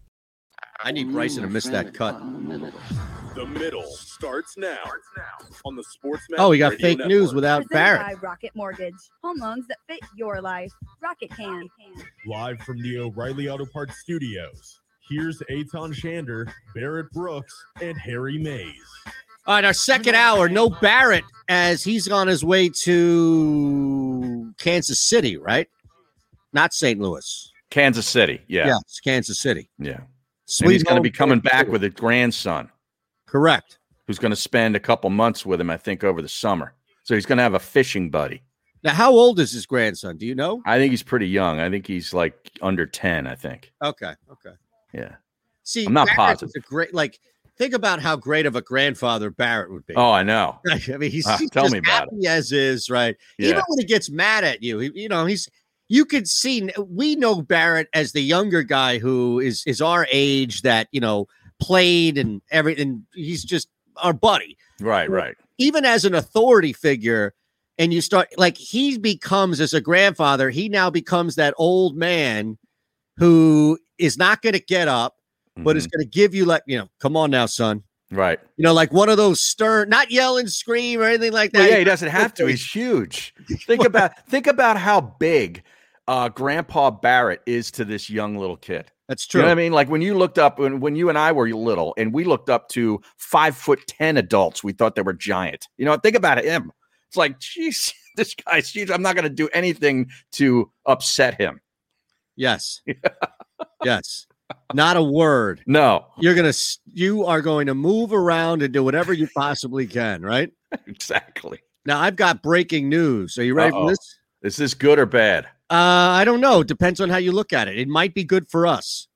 [0.83, 2.19] I need Bryson to miss that cut.
[3.35, 4.79] The middle starts now
[5.63, 6.39] on the Sportsman.
[6.39, 7.09] Oh, we got Radio fake Network.
[7.09, 8.01] news without Barrett.
[8.01, 8.93] by Rocket Mortgage.
[9.23, 10.71] Home loans that fit your life.
[11.01, 11.69] Rocket can.
[12.27, 18.75] Live from the O'Reilly Auto Parts Studios, here's Eytan Shander, Barrett Brooks, and Harry Mayes.
[19.47, 25.37] All right, our second hour, no Barrett as he's on his way to Kansas City,
[25.37, 25.67] right?
[26.53, 26.99] Not St.
[26.99, 27.51] Louis.
[27.69, 28.41] Kansas City.
[28.47, 28.67] Yeah.
[28.67, 29.69] Yeah, it's Kansas City.
[29.79, 30.01] Yeah.
[30.59, 32.69] And Sweet he's going to be coming back with a grandson.
[33.25, 33.79] Correct.
[34.07, 36.73] Who's going to spend a couple months with him, I think, over the summer.
[37.03, 38.43] So he's going to have a fishing buddy.
[38.83, 40.17] Now, how old is his grandson?
[40.17, 40.61] Do you know?
[40.65, 41.59] I think he's pretty young.
[41.59, 43.71] I think he's like under 10, I think.
[43.81, 44.13] Okay.
[44.31, 44.55] Okay.
[44.93, 45.15] Yeah.
[45.63, 46.63] See, I'm not Barrett positive.
[46.65, 47.19] great like.
[47.57, 49.93] Think about how great of a grandfather Barrett would be.
[49.95, 50.59] Oh, I know.
[50.71, 53.15] I mean, he's, Ah, he's tell me about happy as is, right?
[53.37, 53.49] Yeah.
[53.49, 55.47] Even when he gets mad at you, he, you know, he's
[55.91, 60.61] you could see we know Barrett as the younger guy who is is our age
[60.61, 61.27] that you know
[61.59, 63.05] played and everything.
[63.13, 64.57] He's just our buddy.
[64.79, 65.35] Right, right.
[65.57, 67.33] Even as an authority figure,
[67.77, 72.57] and you start like he becomes as a grandfather, he now becomes that old man
[73.17, 75.17] who is not going to get up,
[75.57, 75.77] but Mm-hmm.
[75.77, 77.83] is going to give you like you know, come on now, son.
[78.11, 78.39] Right.
[78.55, 81.59] You know, like one of those stern, not yell and scream or anything like that.
[81.59, 82.45] Well, yeah, he doesn't have to.
[82.45, 83.33] He's huge.
[83.67, 85.63] Think about think about how big
[86.07, 88.91] uh, Grandpa Barrett is to this young little kid.
[89.07, 89.51] That's You know true.
[89.51, 89.71] I mean?
[89.73, 92.49] Like when you looked up when when you and I were little, and we looked
[92.49, 95.67] up to five foot ten adults, we thought they were giant.
[95.77, 96.71] You know, think about him.
[97.07, 98.89] It's like, geez, this guy's huge.
[98.89, 101.59] I'm not going to do anything to upset him.
[102.37, 102.81] Yes.
[103.83, 104.27] yes.
[104.73, 105.61] Not a word.
[105.65, 106.05] No.
[106.17, 106.53] You're gonna
[106.85, 110.51] you are going to move around and do whatever you possibly can, right?
[110.87, 111.59] Exactly.
[111.85, 113.37] Now I've got breaking news.
[113.37, 113.87] Are you ready Uh-oh.
[113.87, 114.19] for this?
[114.41, 115.47] Is this good or bad?
[115.71, 116.63] Uh, I don't know.
[116.63, 117.79] Depends on how you look at it.
[117.79, 119.07] It might be good for us.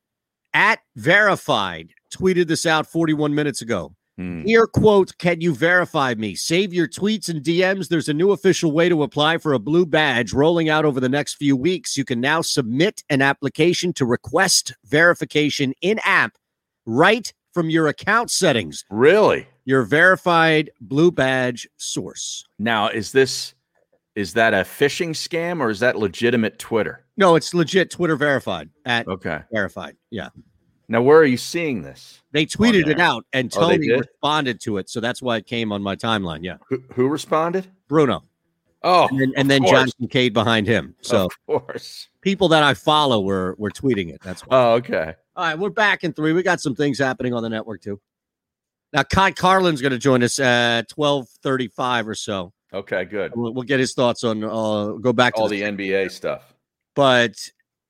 [0.53, 3.93] At verified tweeted this out 41 minutes ago.
[4.17, 4.43] Hmm.
[4.45, 6.35] Here, quote, can you verify me?
[6.35, 7.89] Save your tweets and DMs.
[7.89, 11.09] There's a new official way to apply for a blue badge rolling out over the
[11.09, 11.97] next few weeks.
[11.97, 16.37] You can now submit an application to request verification in app
[16.85, 18.85] right from your account settings.
[18.89, 19.47] Really?
[19.65, 22.45] Your verified blue badge source.
[22.57, 23.54] Now, is this
[24.15, 27.05] is that a phishing scam or is that legitimate Twitter?
[27.17, 29.41] No, it's legit Twitter verified at Okay.
[29.51, 29.95] verified.
[30.09, 30.29] Yeah.
[30.87, 32.21] Now, where are you seeing this?
[32.31, 34.89] They tweeted it out and Oh, Tony responded to it.
[34.89, 36.43] So that's why it came on my timeline.
[36.43, 36.57] Yeah.
[36.69, 37.67] Who, who responded?
[37.87, 38.23] Bruno.
[38.83, 39.65] Oh, And then, and then.
[39.65, 40.95] John Kincaid behind him.
[41.01, 42.07] So of course.
[42.21, 44.21] people that I follow were were tweeting it.
[44.23, 44.55] That's why.
[44.57, 45.15] Oh, okay.
[45.35, 46.33] All right, we're back in three.
[46.33, 47.99] We got some things happening on the network too.
[48.93, 52.53] Now, Kai Carlin's going to join us at twelve thirty-five or so.
[52.75, 53.31] Okay, good.
[53.35, 54.43] We'll, we'll get his thoughts on.
[54.43, 56.53] Uh, go back to All the NBA stuff.
[56.93, 57.33] but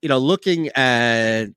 [0.01, 1.47] you know, looking at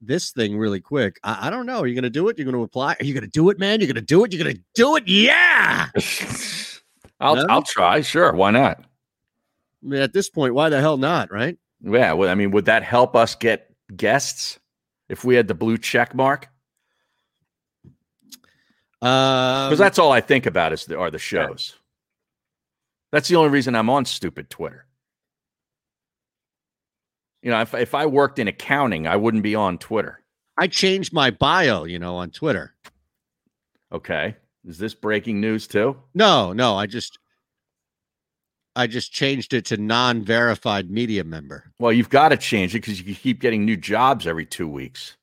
[0.00, 1.80] this thing really quick, I, I don't know.
[1.80, 2.38] Are you going to do it?
[2.38, 2.96] You're going to apply?
[2.98, 3.80] Are you going to do it, man?
[3.80, 4.32] You're going to do it?
[4.32, 5.02] You're going to do it?
[5.06, 5.88] Yeah.
[7.20, 7.46] I'll No?
[7.50, 8.00] I'll try.
[8.00, 8.78] Sure, why not?
[8.78, 11.30] I mean, at this point, why the hell not?
[11.30, 11.58] Right?
[11.82, 14.58] Yeah, well, I mean, would that help us get guests
[15.10, 16.48] if we had the blue check mark?
[19.02, 21.74] Um, Because that's all I think about is the, are the shows.
[23.12, 24.86] That's the only reason I'm on stupid Twitter.
[27.42, 30.22] You know, if if I worked in accounting, I wouldn't be on Twitter.
[30.58, 32.74] I changed my bio, you know, on Twitter.
[33.92, 34.34] Okay,
[34.64, 35.96] is this breaking news too?
[36.14, 37.18] No, no, I just
[38.74, 41.72] I just changed it to non-verified media member.
[41.78, 45.16] Well, you've got to change it because you keep getting new jobs every two weeks.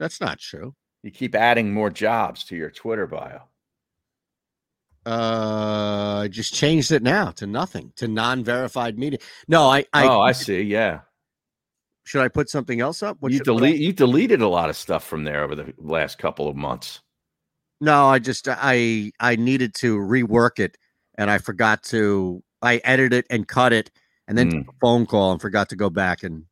[0.00, 0.74] That's not true.
[1.02, 3.42] You keep adding more jobs to your Twitter bio.
[5.04, 9.18] Uh just changed it now to nothing, to non-verified media.
[9.48, 10.62] No, I I oh, I see.
[10.62, 11.00] Yeah,
[12.04, 13.16] should I put something else up?
[13.20, 16.48] What you delete you deleted a lot of stuff from there over the last couple
[16.48, 17.00] of months.
[17.80, 20.76] No, I just I I needed to rework it
[21.16, 23.90] and I forgot to I edited it and cut it
[24.28, 26.44] and then took a phone call and forgot to go back and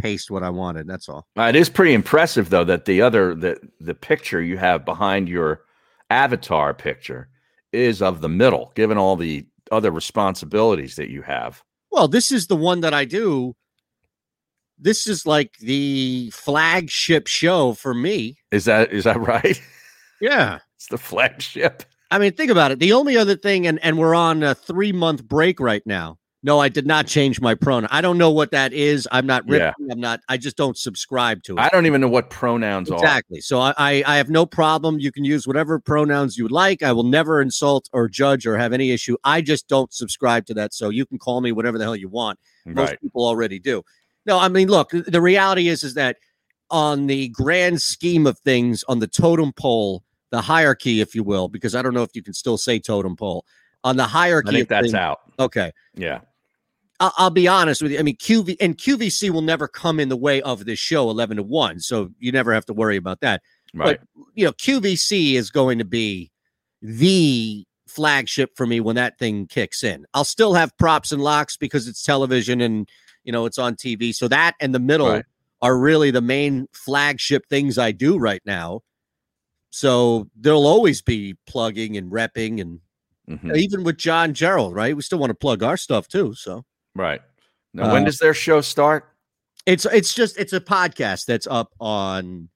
[0.00, 0.86] paste what I wanted.
[0.86, 1.26] That's all.
[1.38, 5.28] Uh, it is pretty impressive though that the other the the picture you have behind
[5.28, 5.62] your
[6.10, 7.28] avatar picture
[7.74, 11.62] is of the middle, given all the other responsibilities that you have.
[11.90, 13.54] Well, this is the one that I do.
[14.78, 18.36] This is like the flagship show for me.
[18.50, 19.60] Is that is that right?
[20.20, 20.58] Yeah.
[20.76, 21.84] it's the flagship.
[22.10, 22.78] I mean, think about it.
[22.78, 26.18] The only other thing, and, and we're on a three month break right now.
[26.44, 27.88] No, I did not change my pronoun.
[27.90, 29.08] I don't know what that is.
[29.10, 29.72] I'm not Yeah.
[29.90, 31.58] I'm not, I just don't subscribe to it.
[31.58, 32.98] I don't even know what pronouns are.
[32.98, 33.40] Exactly.
[33.40, 34.98] So I, I I have no problem.
[35.00, 36.82] You can use whatever pronouns you would like.
[36.82, 39.16] I will never insult or judge or have any issue.
[39.24, 40.74] I just don't subscribe to that.
[40.74, 42.38] So you can call me whatever the hell you want.
[42.66, 43.00] Most Right.
[43.00, 43.82] people already do.
[44.26, 46.18] No, I mean, look, the reality is is that
[46.70, 51.48] on the grand scheme of things, on the totem pole, the hierarchy, if you will,
[51.48, 53.46] because I don't know if you can still say totem pole
[53.82, 54.48] on the hierarchy.
[54.50, 55.20] I think that's things- out.
[55.38, 55.72] Okay.
[55.94, 56.20] Yeah.
[57.00, 57.98] I'll, I'll be honest with you.
[57.98, 61.36] I mean, QV and QVC will never come in the way of this show, eleven
[61.38, 61.80] to one.
[61.80, 63.42] So you never have to worry about that.
[63.74, 63.98] Right.
[64.16, 66.30] But you know, QVC is going to be
[66.82, 70.04] the flagship for me when that thing kicks in.
[70.14, 72.88] I'll still have props and locks because it's television and
[73.24, 74.14] you know it's on TV.
[74.14, 75.24] So that and the middle Right.
[75.62, 78.82] are really the main flagship things I do right now.
[79.70, 82.80] So there'll always be plugging and repping and
[83.28, 83.56] Mhm.
[83.56, 84.94] even with John Gerald, right?
[84.94, 86.34] We still want to plug our stuff too.
[86.34, 86.64] So
[86.94, 87.20] Right.
[87.72, 89.08] Now, when Uh, does their show start?
[89.66, 92.48] it's it's just it's a podcast that's up on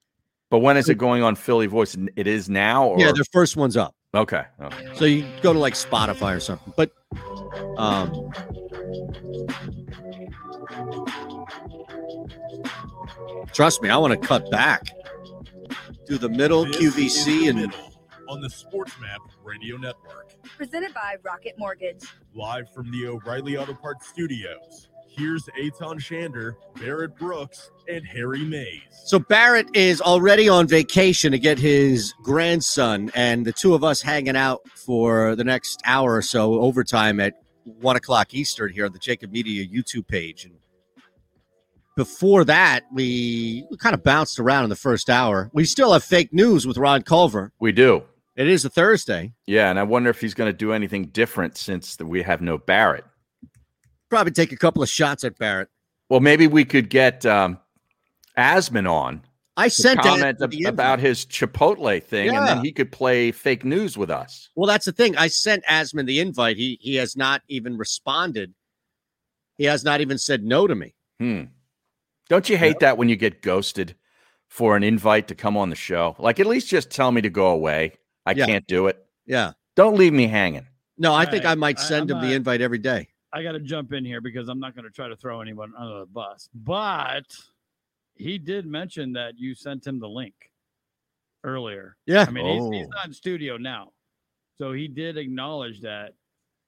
[0.50, 1.96] But when is it going on Philly Voice?
[2.16, 3.94] It is now, or yeah, their first one's up.
[4.14, 4.44] okay.
[4.60, 4.88] okay.
[4.94, 6.72] So you go to like Spotify or something.
[6.76, 6.92] But
[7.78, 8.30] um
[13.52, 14.88] trust me, I want to cut back.
[16.06, 17.78] Do the middle This QVC The and Middle
[18.28, 20.27] on the Sports Map Radio Network.
[20.56, 22.04] Presented by Rocket Mortgage.
[22.34, 24.88] Live from the O'Reilly Auto Parts Studios.
[25.08, 28.82] Here's Eytan Shander, Barrett Brooks, and Harry Mayes.
[29.04, 34.00] So Barrett is already on vacation to get his grandson, and the two of us
[34.00, 37.34] hanging out for the next hour or so overtime at
[37.64, 40.44] one o'clock Eastern here on the JAKIB Media YouTube page.
[40.44, 40.54] And
[41.96, 45.50] before that, we, we kind of bounced around in the first hour.
[45.52, 47.52] We still have fake news with Ron Culver.
[47.58, 48.04] We do.
[48.38, 49.32] It is a Thursday.
[49.46, 52.56] Yeah, and I wonder if he's going to do anything different since we have no
[52.56, 53.04] Barrett.
[54.10, 55.68] Probably take a couple of shots at Barrett.
[56.08, 57.58] Well, maybe we could get um,
[58.38, 59.22] Asman on.
[59.56, 63.32] I sent comment Asman ab- the about his Chipotle thing, and then he could play
[63.32, 64.50] fake news with us.
[64.54, 65.16] Well, that's the thing.
[65.16, 66.56] I sent Asman the invite.
[66.56, 68.54] He he has not even responded.
[69.56, 70.94] He has not even said no to me.
[71.18, 71.42] Hmm.
[72.28, 73.96] Don't you hate that when you get ghosted
[74.46, 76.14] for an invite to come on the show?
[76.20, 77.94] Like, at least just tell me to go away.
[78.28, 78.44] I Yeah.
[78.44, 79.02] can't do it.
[79.26, 79.52] Yeah.
[79.74, 80.66] Don't leave me hanging.
[80.98, 81.52] No, I All think right.
[81.52, 83.08] I might send I'm him the invite every day.
[83.32, 85.72] I got to jump in here because I'm not going to try to throw anyone
[85.78, 86.48] under the bus.
[86.54, 87.34] But
[88.16, 90.34] he did mention that you sent him the link
[91.42, 91.96] earlier.
[92.06, 92.26] Yeah.
[92.28, 92.96] I mean, he's, he's Oh.
[92.96, 93.92] not in studio now.
[94.56, 96.14] So he did acknowledge that.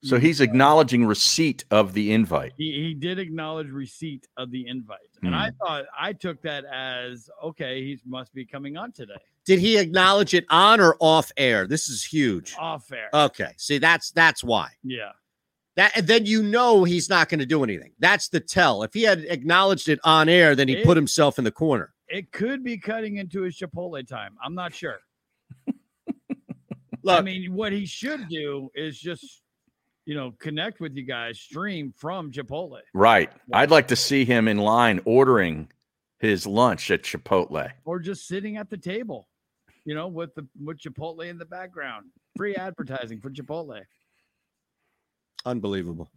[0.03, 2.53] So he's uh, acknowledging receipt of the invite.
[2.57, 4.99] He, he did acknowledge receipt of the invite.
[5.23, 5.57] And I hmm.
[5.59, 9.15] thought, I took that as okay, he must be coming on today.
[9.47, 11.67] Did he acknowledge it on or off air?
[11.67, 12.55] This is huge.
[12.59, 13.09] Off air.
[13.12, 13.53] Okay.
[13.57, 14.69] See, that's that's why.
[14.85, 15.12] yeah.
[15.77, 17.93] That and then you know he's not going to do anything.
[18.01, 18.83] That's the tell.
[18.83, 21.95] If he had acknowledged it on air, then he It- put himself in the corner.
[22.09, 24.37] It could be cutting into his Chipotle time.
[24.45, 24.99] I'm not sure.
[27.03, 29.43] Look, I mean, what he should do is just,
[30.05, 33.31] you know, connect with you guys, stream from Chipotle, Right.
[33.53, 35.71] I'd like to see him in line ordering
[36.19, 37.71] his lunch at Chipotle.
[37.87, 39.29] or just sitting at the table,
[39.85, 42.07] you know, with the with Chipotle in the background.
[42.36, 43.81] Free advertising for Chipotle.
[45.44, 46.09] Unbelievable.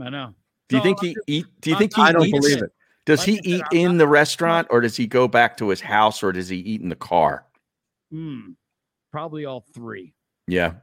[0.00, 0.34] I know.
[0.68, 1.46] Do you So, think I'm he just- eat?
[1.60, 2.72] Do you I'm think he I don't believe it.
[3.06, 5.56] Does Like he I said, eat I'm in the restaurant, or does he go back
[5.58, 7.46] to his house, or does he eat in the car?
[8.12, 8.50] Hmm,
[9.10, 10.12] probably all three.
[10.46, 10.74] Yeah.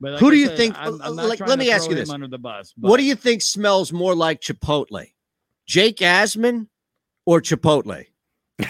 [0.00, 1.84] But like Who do you said, think- I'm- I'm like, trying let to me ask
[1.84, 2.10] throw you him this.
[2.10, 2.72] Under the bus.
[2.78, 5.06] What do you think smells more like Chipotle?
[5.66, 6.68] Jake Asman
[7.26, 8.06] or Chipotle?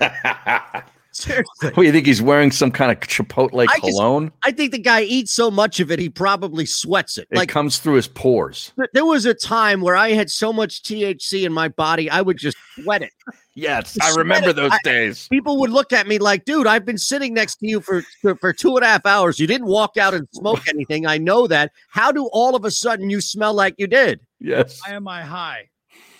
[1.22, 1.70] Seriously.
[1.74, 4.32] What, you think he's wearing some kind of Chipotle I just- cologne?
[4.42, 7.28] I think the guy eats so much of it, he probably sweats it.
[7.30, 8.72] It Like comes through his pores.
[8.92, 12.36] there was a time where I had so much THC in my body, I would
[12.36, 13.12] just sweat it.
[13.54, 14.56] Yes, I I remember it.
[14.56, 15.28] those I- days.
[15.28, 18.34] People would look at me like, dude, I've been sitting next to you for, for,
[18.36, 19.38] for two and a half hours.
[19.38, 21.06] You didn't walk out and smoke anything.
[21.06, 21.72] I know that.
[21.90, 24.20] How do all of a sudden you smell like you did?
[24.40, 24.80] Yes.
[24.86, 25.68] Why am I high?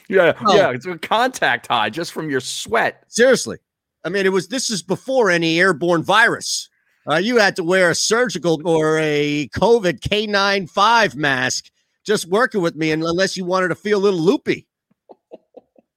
[0.08, 0.54] Yeah, Oh.
[0.54, 0.70] yeah.
[0.72, 3.04] It's a contact high just from your sweat.
[3.08, 3.56] Seriously.
[4.04, 6.68] I mean, it was this is before any airborne virus.
[7.08, 11.66] Uh, you had to wear a surgical or a COVID K95 mask
[12.04, 14.66] just working with me, unless you wanted to feel a little loopy.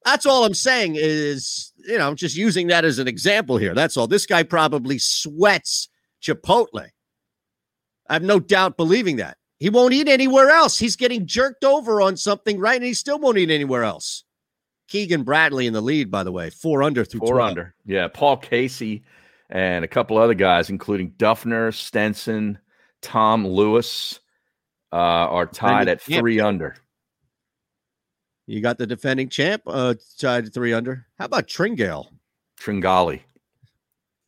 [0.03, 3.73] That's all I'm saying is, you know, I'm just using that as an example here.
[3.73, 4.06] That's all.
[4.06, 5.90] This guy probably sweats
[6.22, 6.90] Chipotle.
[8.07, 9.38] I have no doubt believing that.
[9.57, 10.77] He won't eat anywhere else.
[10.77, 12.76] He's getting jerked over on something, right?
[12.76, 14.23] And he still won't eat anywhere else.
[14.87, 17.49] Keegan Bradley in the lead, by the way, four under through Four 12.
[17.49, 17.75] under.
[17.85, 18.07] Yeah.
[18.07, 19.03] Paul Casey
[19.49, 22.59] and a couple other guys, including Duffner, Stenson,
[23.01, 24.19] Tom Lewis,
[24.91, 26.19] uh, are tied at champ.
[26.21, 26.75] three under.
[28.47, 31.07] You got the defending champ, uh, tied at three under.
[31.17, 32.07] How about Tringale?
[32.59, 33.21] Tringali.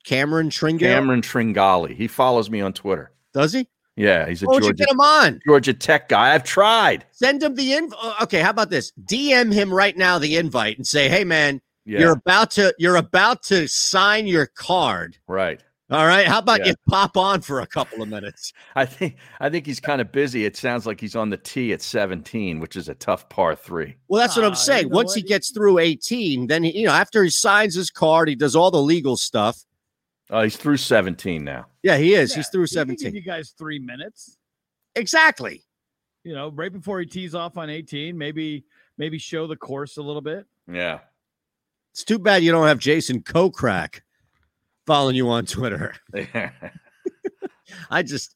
[0.04, 0.80] Cameron Tringale?
[0.80, 1.96] Cameron Tringali.
[1.96, 3.12] He follows me on Twitter.
[3.34, 3.68] Does he?
[3.98, 5.40] Yeah, he's a Why Georgia, get him on?
[5.46, 6.34] Georgia Tech guy.
[6.36, 7.06] I've tried.
[7.12, 8.00] Send him the invite.
[8.02, 8.94] Uh, okay, how about this?
[9.04, 12.00] DM him right now the invite and say, "Hey, man, Yeah.
[12.02, 15.18] you're about to you're about to sign your card.
[15.28, 15.62] Right.
[15.90, 16.28] All right.
[16.28, 16.68] How about Yeah.
[16.68, 18.52] you pop on for a couple of minutes?
[18.76, 20.44] I think I think he's kind of busy.
[20.46, 23.96] It sounds like he's on the tee at 17, which is a tough par three.
[24.10, 24.84] Well, that's what I'm saying.
[24.84, 25.18] you know Once what?
[25.18, 28.54] he gets through 18, then he, you know, after he signs his card, he does
[28.56, 29.64] all the legal stuff.
[30.30, 31.68] Oh, he's through 17 now.
[31.88, 32.34] Yeah, he is.
[32.36, 33.16] He's through He give 17.
[33.16, 34.38] you guys three minutes.
[34.96, 35.64] Exactly.
[36.24, 38.66] You know, right before he tees off on 18, maybe
[38.98, 40.46] maybe show the course a little bit.
[40.72, 41.00] Yeah.
[41.94, 44.02] It's too bad you don't have Jason Kokrak
[44.86, 45.96] following you on Twitter.
[47.90, 48.36] I just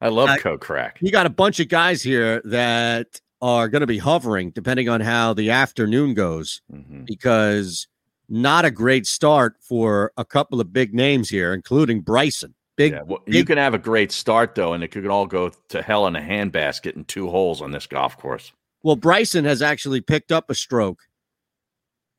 [0.00, 0.92] I love I- Kokrak.
[1.00, 5.00] you got a bunch of guys here that are going to be hovering depending on
[5.00, 7.04] how the afternoon goes Mm-hmm.
[7.04, 7.86] because
[8.28, 12.54] not a great start for a couple of big names here, including Bryson.
[12.76, 15.50] Big, Yeah, well, you can have a great start though, and it could all go
[15.68, 18.52] to hell in a handbasket in two holes on this golf course.
[18.82, 21.00] Well, Bryson has actually picked up a stroke,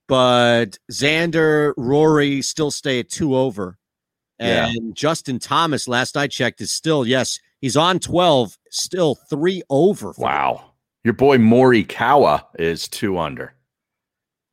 [0.07, 3.77] but Xander, Rory still stay at two over.
[4.39, 4.67] Yeah.
[4.67, 10.13] And Justin Thomas, last I checked, is still, yes, he's on 12, still three over.
[10.17, 10.71] Wow.
[11.03, 13.53] Your boy Morikawa is two under.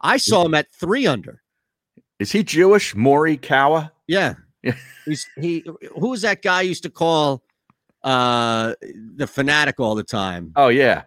[0.01, 1.43] I saw him at three under.
[2.19, 2.95] Is he Jewish?
[2.95, 3.91] Morikawa?
[4.07, 4.35] Yeah.
[5.05, 5.65] He's he
[5.99, 7.43] who was that guy used to call
[8.05, 8.75] uh
[9.17, 11.03] the fanatic all the time Oh yeah.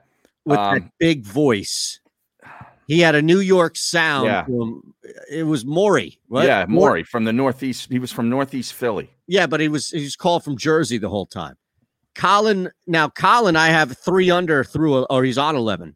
[0.45, 1.99] with that Um, big voice.
[2.87, 4.27] He had a New York sound.
[4.27, 4.45] Yeah.
[4.45, 4.93] from-
[5.31, 6.19] it was Maury.
[6.29, 6.45] right?
[6.45, 6.79] Yeah, Maury.
[6.89, 7.89] Maury from the northeast.
[7.89, 9.09] He was from northeast Philly.
[9.27, 11.55] Yeah, but he was he was called from Jersey the whole time.
[12.13, 15.95] Collin now Collin, I have three under through or he's on eleven.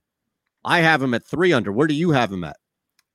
[0.66, 1.72] I have him at three under.
[1.72, 2.58] Where do you have him at?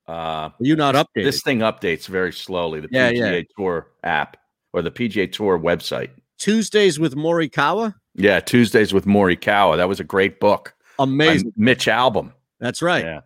[0.08, 1.24] Uh, Are you not updated?
[1.24, 2.80] this thing updates very slowly.
[2.80, 3.42] The Yeah, PGA yeah.
[3.56, 4.36] Tour app
[4.72, 6.10] or the PGA Tour website.
[6.38, 7.94] Tuesdays with Morikawa.
[8.14, 9.76] Yeah, Tuesdays with Morikawa.
[9.76, 10.74] That was a great book.
[10.98, 11.52] Amazing.
[11.56, 12.32] Mitch Albom.
[12.60, 13.04] That's right.
[13.04, 13.20] Yeah,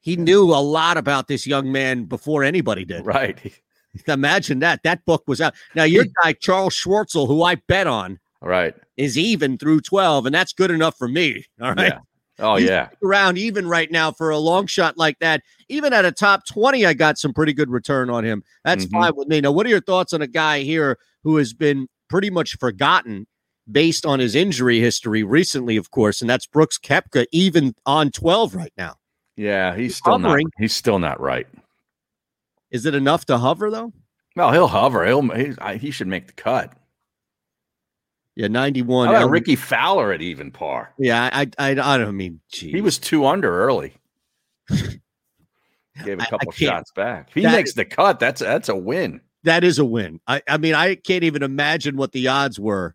[0.00, 3.04] He knew a lot about this young man before anybody did.
[3.06, 3.38] right.
[4.06, 4.82] Imagine that.
[4.84, 5.54] That book was out.
[5.74, 8.74] Now, your guy, Charles Schwartzel, who I bet on, Right.
[8.96, 11.44] is even through 12, and that's good enough for me.
[11.60, 11.94] All right.
[12.40, 12.88] Oh He's yeah.
[13.04, 15.42] Around even right now for a long shot like that.
[15.68, 18.42] Even at a top 20, I got some pretty good return on him.
[18.64, 18.90] That's Mhm.
[18.92, 19.40] fine with me.
[19.40, 23.26] Now, what are your thoughts on a guy here who has been pretty much forgotten
[23.70, 28.54] based on his injury history recently, of course, and that's Brooks Koepka, even on 12
[28.54, 28.96] right now.
[29.36, 30.44] Yeah, he's still hovering.
[30.46, 30.52] not.
[30.62, 31.46] He's still not right.
[32.70, 33.92] Is it enough to hover though?
[34.36, 35.04] Well, he'll hover.
[35.06, 36.72] He'll he, I, he should make the cut.
[38.36, 39.08] Yeah, 91.
[39.08, 40.92] How about Rickie Fowler at even par?
[40.98, 42.70] Yeah, I I, I don't mean gee.
[42.70, 43.94] He was two under early.
[46.04, 47.28] Gave a I- I couple shots back.
[47.28, 49.20] If he that- makes the cut, that's that's a win.
[49.44, 50.20] that is a win.
[50.26, 52.94] I, I mean, I can't even imagine what the odds were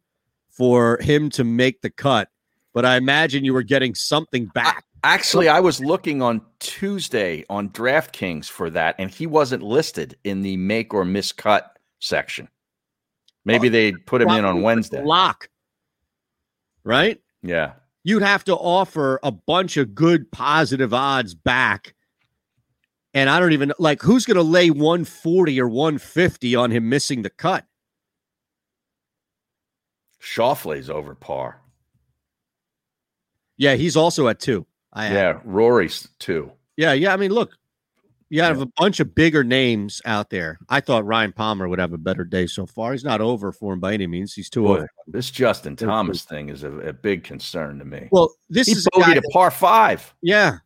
[0.49, 2.29] for him to make the cut,
[2.73, 4.85] but I imagine you were getting something back.
[5.03, 10.41] Actually, I was looking on Tuesday on DraftKings for that, and he wasn't listed in
[10.41, 12.47] the make or miss cut section.
[13.45, 15.03] Maybe they put him in on Wednesday.
[15.03, 15.49] Lock.
[16.83, 17.21] Right?
[17.43, 17.73] Yeah.
[18.03, 21.95] You'd have to offer a bunch of good positive odds back.
[23.13, 27.21] And I don't even like who's going to lay 140 or 150 on him missing
[27.21, 27.65] the cut.
[30.19, 31.61] Schauffele's over par.
[33.57, 34.65] Yeah, he's also at two.
[34.91, 36.51] I Yeah, Rory's two.
[36.75, 37.13] Yeah, yeah.
[37.13, 37.51] I mean, look,
[38.29, 40.57] you have a bunch of bigger names out there.
[40.69, 42.91] I thought Ryan Palmer would have a better day so far.
[42.91, 44.33] He's not over for him by any means.
[44.33, 44.89] He's too over.
[45.07, 48.09] this Justin Thomas thing is a, a big concern to me.
[48.11, 50.13] Well, this he is a guy that- par five.
[50.21, 50.57] Yeah,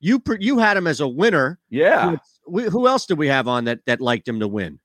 [0.00, 1.58] you you had him as a winner.
[1.70, 2.16] Yeah.
[2.46, 4.78] We, who else did we have on that that liked him to win?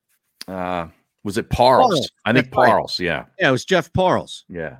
[0.48, 0.88] Uh,
[1.24, 1.88] was it Parles?
[1.92, 2.68] Parles, I think right.
[2.68, 3.00] Parles.
[3.00, 3.26] Yeah.
[3.40, 4.44] Yeah, it was Jeff Parles.
[4.50, 4.78] Yeah.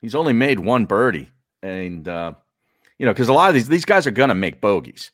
[0.00, 1.30] He's only made one birdie.
[1.62, 2.32] And, uh,
[2.98, 5.10] you know, because a lot of these, these guys are going to make bogeys.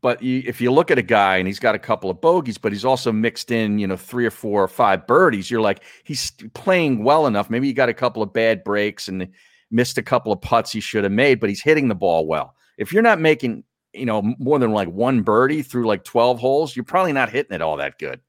[0.00, 2.58] But you, if you look at a guy and he's got a couple of bogeys,
[2.58, 5.82] but he's also mixed in, you know, three or four or five birdies, you're like,
[6.02, 7.48] he's playing well enough.
[7.48, 9.28] Maybe he got a couple of bad breaks and
[9.70, 12.54] missed a couple of putts he should have made, but he's hitting the ball well.
[12.76, 16.76] If you're not making, you know, more than like one birdie through like 12 holes,
[16.76, 18.20] you're probably not hitting it all that good.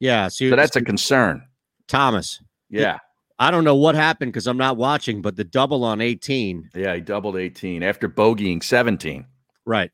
[0.00, 1.46] Yeah, so, So that's a concern.
[1.86, 2.42] Thomas.
[2.70, 2.98] Yeah.
[3.40, 6.70] I don't know what happened because I'm not watching, but the double on 18.
[6.74, 9.24] Yeah, he doubled 18 after bogeying 17.
[9.64, 9.90] Right.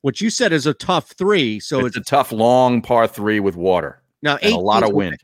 [0.00, 1.60] What you said is a tough three.
[1.60, 4.02] So it's, a tough, long par three with water.
[4.22, 5.18] Now, and a lot of wind.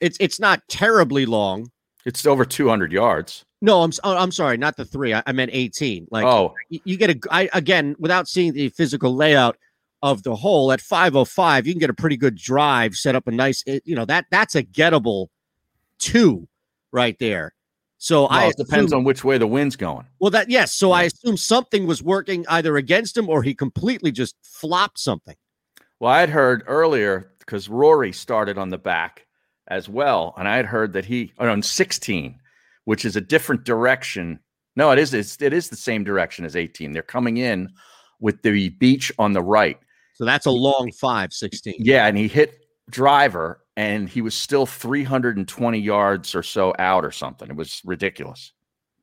[0.00, 1.70] It's it's not terribly long.
[2.04, 3.44] It's over 200 yards.
[3.60, 5.14] No, I'm oh, I'm sorry, not the three.
[5.14, 6.08] I, I meant 18.
[6.10, 6.54] Like Oh.
[6.68, 9.56] you, you get a I, again without seeing the physical layout
[10.02, 13.32] of the hole at 505, you can get a pretty good drive, set up a
[13.32, 15.28] nice, eh, you know that that's a gettable
[15.98, 16.48] two
[16.92, 17.54] right there.
[17.98, 20.06] So Well, I it depends on which way the wind's going.
[20.20, 20.72] well that yes.
[20.72, 25.36] So I assume something was working either against him or he completely just flopped something.
[26.00, 29.26] Well, I had heard earlier because Rory started on the back
[29.66, 32.38] as well, and I had heard that he oh, on 16,
[32.84, 34.38] which is a different direction.
[34.76, 36.92] No, it is it's, it is the same direction as 18.
[36.92, 37.68] They're coming in
[38.20, 39.78] with the beach on the right.
[40.14, 41.74] So that's a long five, 16.
[41.78, 47.12] Yeah, and he hit driver and he was still 320 yards or so out or
[47.12, 47.48] something.
[47.48, 48.52] It was ridiculous.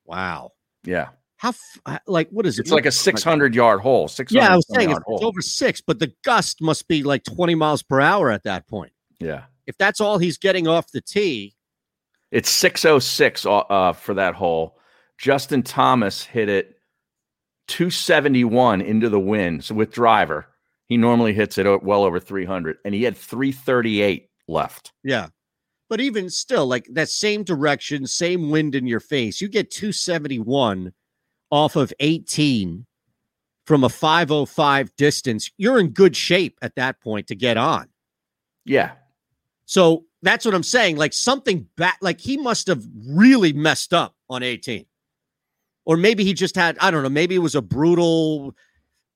[0.04, 0.52] Wow.
[0.84, 1.08] Yeah.
[1.38, 2.62] How f- like what is it?
[2.62, 4.06] It's like a 600 yard hole.
[4.06, 7.54] 600 Yeah, I was saying it's, over six, but the gust must be like 20
[7.54, 8.92] miles per hour at that point.
[9.18, 9.44] Yeah.
[9.66, 11.54] If that's all he's getting off the tee,
[12.30, 14.78] It's 606 uh, uh, for that hole.
[15.16, 16.76] Justin Thomas hit it
[17.68, 19.64] 271 into the wind.
[19.64, 20.48] So with driver,
[20.84, 24.92] he normally hits it well over 300, and he had 338 left.
[25.02, 25.28] yeah.
[25.88, 30.92] But even still, like that same direction, same wind in your face, you get 271
[31.50, 32.84] off of 18
[33.66, 35.50] from a 505 distance.
[35.58, 37.88] You're in good shape at that point to get on.
[38.64, 38.92] Yeah.
[39.66, 40.96] So that's what I'm saying.
[40.96, 44.86] Like something bad, like he must have really messed up on 18.
[45.84, 48.56] Or maybe he just had, I don't know, maybe it was a brutal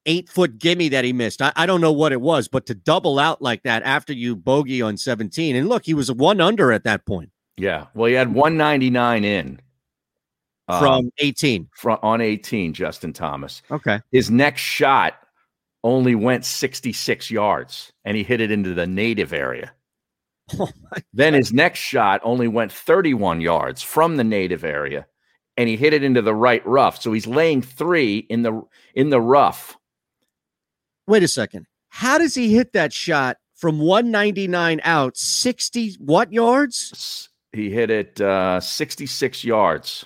[0.06, 1.42] eight foot gimme that he missed.
[1.42, 4.36] I, I don't know what it was, but to double out like that after you
[4.36, 7.86] bogey on 17, and look, he was one under at that point Yeah.
[7.94, 9.60] Well, he had 199 in
[10.68, 11.68] um, from 18.
[11.76, 13.62] fro- on 18, Justin Thomas.
[13.70, 14.00] Okay.
[14.12, 15.14] His next shot
[15.82, 19.72] only went 66 yards, and he hit it into the native area.
[20.58, 20.68] Oh
[21.12, 25.06] then his next shot only went 31 yards from the native area,
[25.56, 27.00] and he hit it into the right rough.
[27.00, 28.60] So he's laying three in the
[28.96, 29.76] in the rough.
[31.10, 31.66] Wait a second.
[31.88, 37.28] How does he hit that shot from 199 out 60 what yards?
[37.52, 40.04] He hit it uh, 66 yards.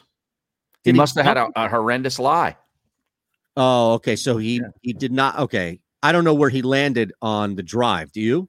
[0.83, 2.57] He he must have had a, a horrendous lie.
[3.55, 4.17] Oh, okay.
[4.17, 5.39] So he he did not.
[5.41, 8.11] Okay, I don't know where he landed on the drive.
[8.11, 8.49] Do you?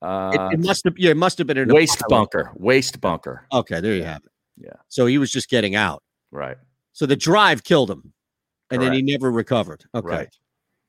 [0.00, 0.94] Uh, It, it must have.
[0.96, 2.08] Yeah, it must have been in a waste pile.
[2.08, 2.52] bunker.
[2.54, 3.48] Waste bunker.
[3.52, 4.30] Okay, there you have it.
[4.58, 4.78] Yeah.
[4.88, 6.04] So he was just getting out.
[6.30, 6.56] Right.
[6.92, 8.12] So the drive killed him,
[8.70, 9.84] and then he never recovered.
[9.92, 10.06] Okay.
[10.06, 10.36] Right.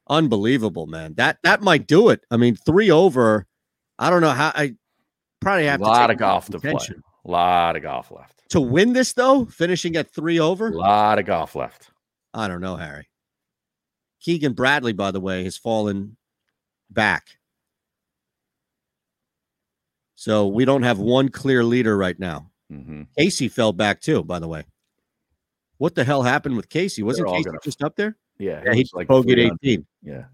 [0.09, 1.13] Unbelievable, man.
[1.15, 2.21] That that might do it.
[2.31, 3.45] I mean, three over.
[3.99, 4.51] I don't know how.
[4.55, 4.75] I
[5.41, 6.71] probably A have to lot of golf to play.
[6.71, 8.41] A lot of golf left.
[8.49, 9.45] to win this though.
[9.45, 10.67] Finishing at three over.
[10.69, 11.89] A lot of golf left.
[12.33, 13.09] I don't know, Harry.
[14.21, 16.17] Keegan Bradley, by the way, has fallen
[16.89, 17.27] back.
[20.15, 22.51] So we don't have one clear leader right now.
[22.71, 23.03] Mm-hmm.
[23.17, 24.65] Casey fell back too, by the way.
[25.77, 27.03] What the hell happened with Casey?
[27.03, 28.17] Wasn't Casey gonna- just up there?
[28.39, 28.61] Yeah.
[28.65, 29.85] Yeah, it he like bogeyed 18.
[30.03, 30.25] Yeah.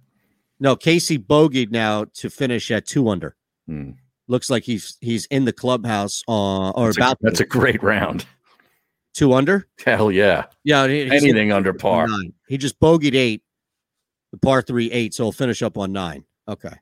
[0.60, 3.36] No, Casey bogeyed now to finish at two under.
[3.68, 3.92] Hmm.
[4.28, 7.84] Looks like he's he's in the clubhouse uh, or That's a- about that's a great
[7.84, 8.26] round.
[9.14, 9.68] two under.
[9.86, 10.46] Hell yeah.
[10.64, 12.08] Yeah, he- Anything under par.
[12.08, 12.34] nine.
[12.48, 13.44] He just bogeyed eight,
[14.32, 16.24] the par three eight, so he'll finish up on nine.
[16.48, 16.74] Okay.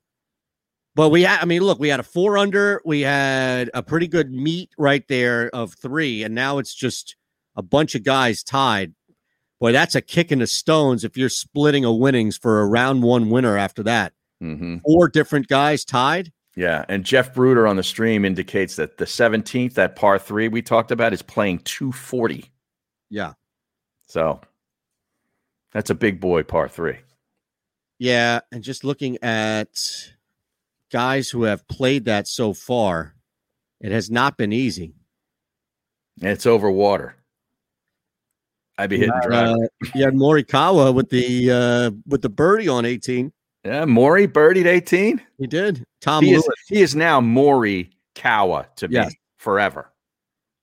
[0.94, 4.08] But we had, I mean, look, we had a four under, we had a pretty
[4.08, 7.16] good meet right there of three, and now it's just
[7.56, 8.94] a bunch of guys tied.
[9.62, 13.04] Boy, that's a kick in the stones if you're splitting a winnings for a round
[13.04, 14.12] one winner after that.
[14.42, 14.78] Mm-hmm.
[14.84, 16.34] Four different guys tied.
[16.56, 20.64] Yeah, and Jeff Bruder on the stream indicates that the 17th, that par three we
[20.64, 22.52] talked about, is playing 240.
[23.12, 23.34] Yeah.
[24.08, 24.42] So
[25.72, 26.98] that's a big boy par three.
[28.00, 30.12] Yeah, and just looking at
[30.92, 33.14] guys who have played that so far,
[33.80, 34.96] it has not been easy.
[36.20, 37.16] And it's over water.
[38.78, 39.56] I'd be hitting Uh, driver.
[39.96, 43.32] you had Morikawa with the uh, with the birdie on 18.
[43.64, 45.22] Yeah, Maury birdied 18.
[45.38, 45.86] He did.
[46.00, 46.46] Tom he Lewis.
[46.46, 49.14] is, he is now Maury Kawa to me Yes.
[49.38, 49.92] forever.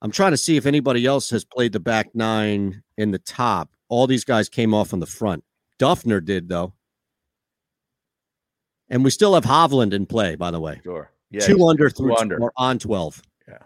[0.01, 3.69] I'm trying to see if anybody else has played the back nine in the top.
[3.87, 5.43] All these guys came off on the front.
[5.79, 6.73] Duffner did though.
[8.89, 10.81] And we still have Hovland in play, by the way.
[10.83, 11.09] Sure.
[11.31, 12.41] Yeah, two under through under.
[12.41, 13.21] or on 12.
[13.47, 13.57] Yeah.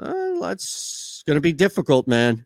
[0.00, 2.44] Uh, that's going to be difficult, man.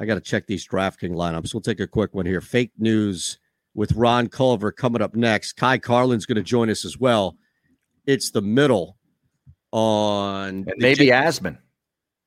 [0.00, 1.54] I got to check these DraftKings lineups.
[1.54, 2.40] We'll take a quick one here.
[2.40, 3.38] Fake news
[3.74, 5.52] with Ron Culver coming up next.
[5.54, 7.36] Kai Carlin's going to join us as well.
[8.06, 8.96] It's the middle
[9.70, 11.58] on maybe J- Asman.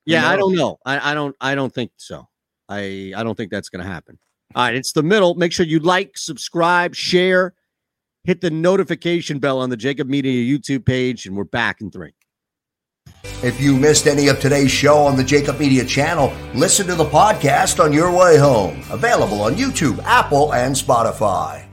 [0.06, 0.80] yeah, I don't know.
[0.86, 1.36] I, I don't.
[1.42, 2.28] I don't think so.
[2.70, 4.18] I I don't think that's going to happen.
[4.56, 5.36] All right, it's the middle.
[5.36, 7.54] Make sure you like, subscribe, share,
[8.24, 12.14] hit the notification bell on the JAKIB Media YouTube page, and we're back in three.
[13.44, 17.06] If you missed any of today's show on the JAKIB Media channel, listen to the
[17.06, 18.82] podcast on your way home.
[18.90, 21.66] Available on YouTube, Apple, and Spotify.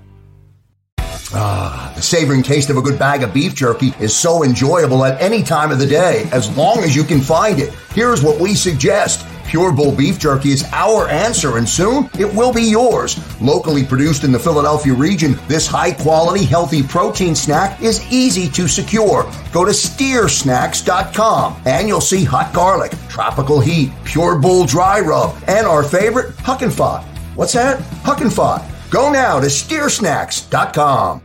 [1.35, 5.19] Ah, the savoring taste of a good bag of beef jerky is so enjoyable at
[5.21, 7.73] any time of the day, as long as you can find it.
[7.95, 9.27] Here's what we suggest.
[9.47, 13.19] Pure Bull Beef Jerky is our answer, and soon it will be yours.
[13.41, 18.69] Locally produced in the Philadelphia region, this high quality, healthy protein snack is easy to
[18.69, 19.31] secure.
[19.53, 25.67] Go to steersnacks.com and you'll see hot garlic, tropical heat, Pure Bull dry rub, and
[25.67, 27.05] our favorite, Huck and Fod.
[27.35, 27.81] What's that?
[28.05, 28.65] Huck and Fod.
[28.91, 31.23] Go now to steersnacks.com.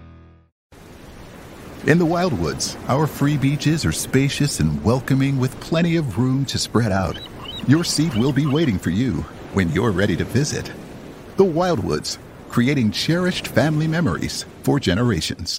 [1.85, 6.57] In the Wildwoods, our free beaches are spacious and welcoming with plenty of room to
[6.57, 7.17] spread out.
[7.65, 10.71] Your seat will be waiting for you when you're ready to visit.
[11.35, 12.19] The Wildwoods,
[12.49, 15.57] creating cherished family memories for generations.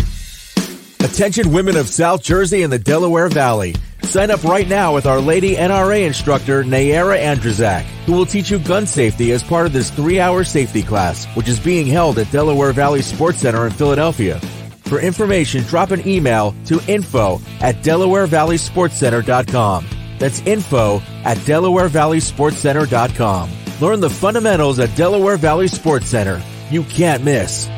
[1.01, 3.75] Attention women of South Jersey and the Delaware Valley.
[4.03, 8.59] Sign up right now with Our Lady NRA instructor Nayara Andrzak, who will teach you
[8.59, 12.73] gun safety as part of this three-hour safety class, which is being held at Delaware
[12.73, 14.41] Valley Sports Center in Philadelphia.
[14.85, 19.98] For information, drop an email to info at DelawareValleySportsCenter.com.
[20.19, 23.51] That's info at DelawareValleySportsCenter.com.
[23.81, 26.43] Learn the fundamentals at Delaware Valley Sports Center.
[26.71, 27.69] You can't miss.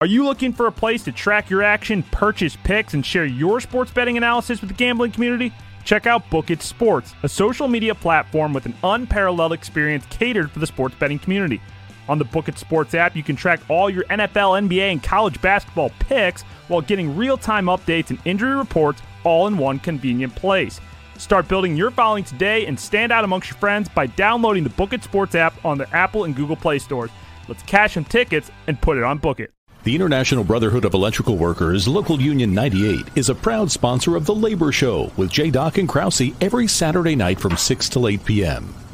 [0.00, 3.60] Are you looking for a place to track your action, purchase picks, and share your
[3.60, 5.52] sports betting analysis with the gambling community?
[5.84, 10.60] Check out Book It Sports, a social media platform with an unparalleled experience catered for
[10.60, 11.60] the sports betting community.
[12.08, 15.40] On the Book It Sports app, you can track all your NFL, NBA, and college
[15.40, 20.80] basketball picks while getting real time updates and injury reports all in one convenient place.
[21.18, 24.92] Start building your following today and stand out amongst your friends by downloading the Book
[24.92, 27.10] It Sports app on the Apple and Google Play stores.
[27.48, 29.52] Let's cash some tickets and put it on Book It.
[29.84, 34.34] The International Brotherhood of Electrical Workers, Local Union 98, is a proud sponsor of The
[34.34, 35.50] Labor Show with J.
[35.50, 38.74] Doc and Krause every Saturday night from 6 to 8 p.m.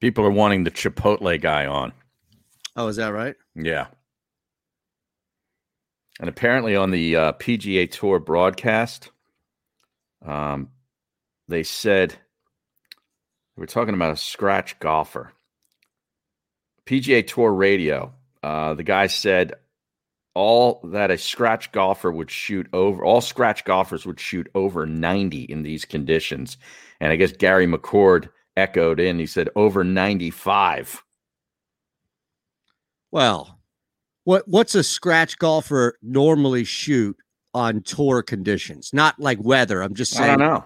[0.00, 1.92] People are wanting the Chipotle guy on.
[2.76, 3.34] Oh, is that right?
[3.54, 3.86] Yeah.
[6.20, 9.10] And apparently on the uh, PGA Tour broadcast,
[10.24, 10.70] um,
[11.48, 15.32] they said they were talking about a scratch golfer.
[16.86, 18.12] PGA Tour radio,
[18.42, 19.54] uh, the guy said
[20.34, 25.42] all that a scratch golfer would shoot over, all scratch golfers would shoot over 90
[25.44, 26.58] in these conditions.
[27.00, 31.02] And I guess Gary McCord echoed in, he said over 95.
[33.10, 33.58] Well,
[34.24, 37.16] what what's a scratch golfer normally shoot
[37.54, 38.90] on tour conditions?
[38.92, 39.82] Not like weather.
[39.82, 40.30] I'm just saying.
[40.30, 40.64] I don't know.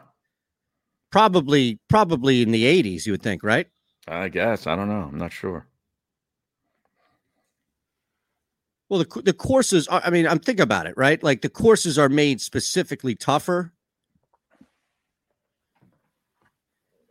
[1.11, 3.05] Probably, probably in the 80s.
[3.05, 3.67] You would think, right?
[4.09, 4.67] I guess.
[4.67, 5.09] I don't know.
[5.13, 5.67] I'm not sure.
[8.89, 9.87] Well, the the courses.
[9.89, 11.23] Are, I mean, I'm thinking about it, right?
[11.23, 13.73] Like the courses are made specifically tougher.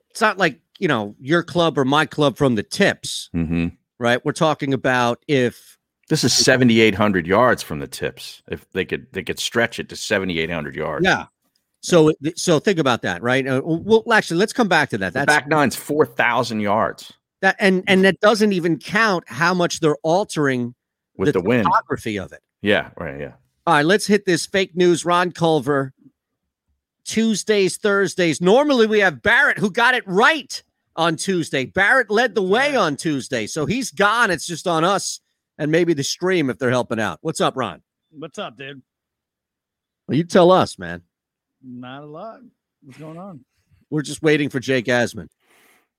[0.09, 3.67] It's not like you know your club or my club from the tips, Mm-hmm.
[3.99, 4.23] right?
[4.25, 5.77] We're talking about if
[6.09, 8.41] This is 7,800 yards from the tips.
[8.49, 11.05] If they could, they could stretch it to 7,800 yards.
[11.05, 11.25] yeah.
[11.81, 13.47] So so think about that, right?
[13.47, 15.13] Uh, well, actually, let's come back to that.
[15.13, 19.79] The That's back nine's 4,000 yards that, and and that doesn't even count how much
[19.79, 20.75] they're altering
[21.15, 21.63] with the, wind.
[21.63, 22.41] topography of it.
[22.61, 23.17] Yeah, right.
[23.19, 23.31] Yeah.
[23.65, 25.05] All right, let's hit this fake news.
[25.05, 25.93] Ron Culver.
[27.05, 28.41] Tuesdays, Thursdays.
[28.41, 30.61] Normally we have Barrett who got it right
[30.99, 31.65] on Tuesday.
[31.65, 34.29] Barrett led the way on Tuesday, so he's gone.
[34.29, 35.21] It's just on us
[35.57, 37.19] and maybe the stream if they're helping out.
[37.21, 37.81] What's up, Ron?
[38.11, 38.81] What's up, dude?
[40.07, 41.01] Well, you tell us, man.
[41.63, 42.41] Not a lot.
[42.83, 43.45] What's going on?
[43.89, 45.29] We're just waiting for Jake Asman.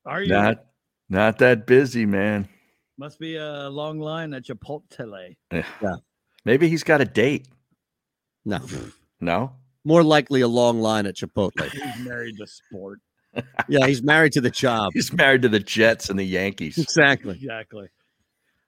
[0.04, 0.28] Are you?
[0.28, 0.64] Not,
[1.08, 2.46] not that busy, man.
[2.98, 5.34] Must be a long line at Chipotle.
[5.50, 5.96] Yeah.
[6.44, 7.48] Maybe he's got a date.
[8.44, 8.60] No,
[9.20, 9.52] No.
[9.84, 11.70] more likely a long line at Chipotle.
[11.70, 13.00] He's married to sport.
[13.68, 14.92] Yeah, he's married to the job.
[14.94, 16.78] He's married to the Jets and the Yankees.
[16.78, 17.34] Exactly.
[17.34, 17.88] Exactly.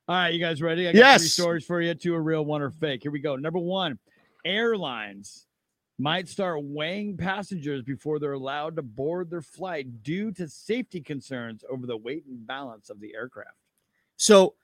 [0.09, 0.89] All right, you guys ready?
[0.89, 1.32] I got three Yes.
[1.32, 1.94] stories for you.
[1.94, 3.02] Two are real, one are fake.
[3.02, 3.36] Here we go.
[3.36, 3.98] Number one,
[4.44, 5.47] airlines
[5.98, 11.64] might start weighing passengers before they're allowed to board their flight due to safety concerns
[11.70, 13.56] over the weight and balance of the aircraft.
[14.16, 14.55] So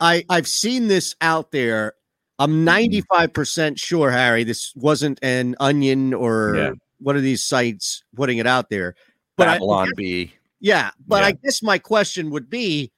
[0.00, 1.94] I I've seen this out there.
[2.38, 3.22] I'm mm-hmm.
[3.22, 6.70] 95% sure, Harry, this wasn't an onion or Yeah.
[6.98, 8.94] one of these sites putting it out there.
[9.36, 10.32] But I- Babylon Bee.
[10.60, 11.26] yeah, but Yeah.
[11.28, 12.90] I guess my question would be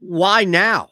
[0.00, 0.88] why now?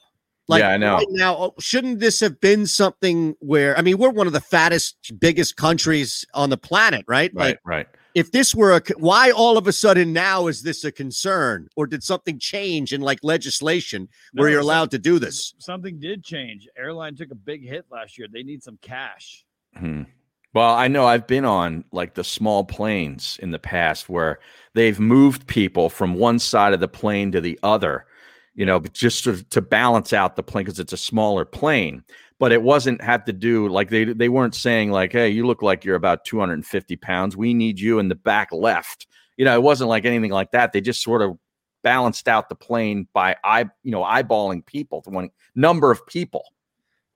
[0.48, 0.96] Like, Yeah, I know.
[0.96, 4.40] why now oh, shouldn't this have been something where I mean, we're one of the
[4.40, 7.30] fattest, biggest countries on the planet, right?
[7.34, 7.86] Right, Like right.
[8.14, 11.86] if this were a, why all of a sudden now is this a concern, or
[11.86, 15.52] did something change in like legislation where you're allowed to do this?
[15.58, 16.66] Something did change.
[16.78, 18.26] Airline took a big hit last year.
[18.30, 19.44] They need some cash.
[19.76, 20.04] Hmm.
[20.54, 24.40] Well, I know I've been on like the small planes in the past where
[24.74, 28.06] they've moved people from one side of the plane to the other,
[28.54, 32.02] you know, just to, to balance out the plane because it's a smaller plane.
[32.38, 35.60] But it wasn't had to do like they they weren't saying like, hey, you look
[35.60, 37.36] like you're about 250 pounds.
[37.36, 39.06] We need you in the back left.
[39.36, 40.72] You know, it wasn't like anything like that.
[40.72, 41.36] They just sort of
[41.82, 46.44] balanced out the plane by eye, you know, eyeballing people, the one number of people.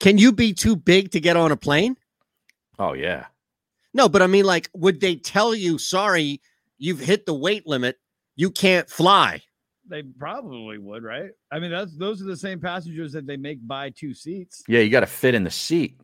[0.00, 1.96] Can you be too big to get on a plane?
[2.78, 3.26] Oh yeah.
[3.94, 6.40] No, but I mean, like, would they tell you, sorry,
[6.78, 7.98] you've hit the weight limit,
[8.36, 9.42] you can't fly?
[9.88, 11.30] They probably would, right?
[11.50, 14.62] I mean, that's those are the same passengers that they make buy two seats.
[14.66, 16.00] Yeah, you got to fit in the seat.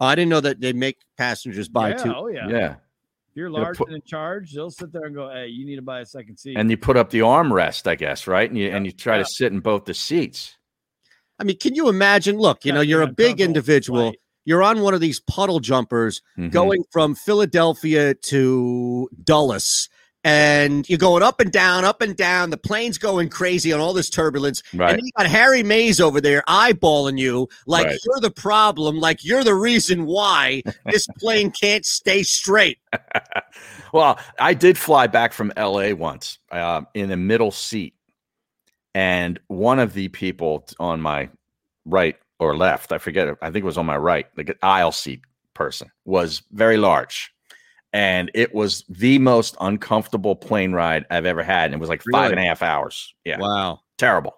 [0.00, 2.14] Oh, I didn't know that they make passengers buy yeah, two.
[2.14, 2.48] Oh yeah.
[2.48, 2.70] Yeah.
[3.30, 5.76] If you're large put- and in charge, they'll sit there and go, "Hey, you need
[5.76, 8.48] to buy a second seat." and you put up the armrest, I guess, right?
[8.48, 9.22] And you and you try Yeah.
[9.24, 10.56] to sit in both the seats.
[11.38, 12.38] I mean, can you imagine?
[12.38, 14.12] Look, you know, you're a big individual.
[14.48, 16.50] You're on one of these puddle jumpers Mhm.
[16.50, 19.90] going from Philadelphia to Dulles,
[20.24, 22.48] and you're going up and down, up and down.
[22.48, 24.62] The plane's going crazy on all this turbulence.
[24.72, 24.94] Right.
[24.94, 27.98] And you got Harry Mayes over there eyeballing you like Right.
[28.06, 32.78] you're the problem, like you're the reason why this plane can't stay straight.
[33.92, 37.94] Well, I did fly back from LA once uh, in a middle seat,
[38.94, 41.30] and one of the people on my
[41.86, 45.20] right or left, I forget, I think it was on my right, the aisle seat
[45.54, 47.32] person was very large.
[47.92, 51.66] And it was the most uncomfortable plane ride I've ever had.
[51.66, 52.48] And it was like five and a Really?
[52.48, 53.14] half hours.
[53.24, 53.38] Yeah.
[53.38, 53.80] Wow.
[53.96, 54.34] Terrible.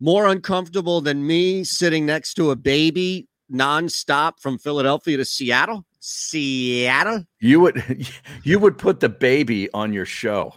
[0.00, 5.84] More uncomfortable than me sitting next to a baby nonstop from Philadelphia to Seattle.
[6.00, 7.24] Seattle.
[7.40, 8.08] You would
[8.42, 10.54] you would put the baby on your show.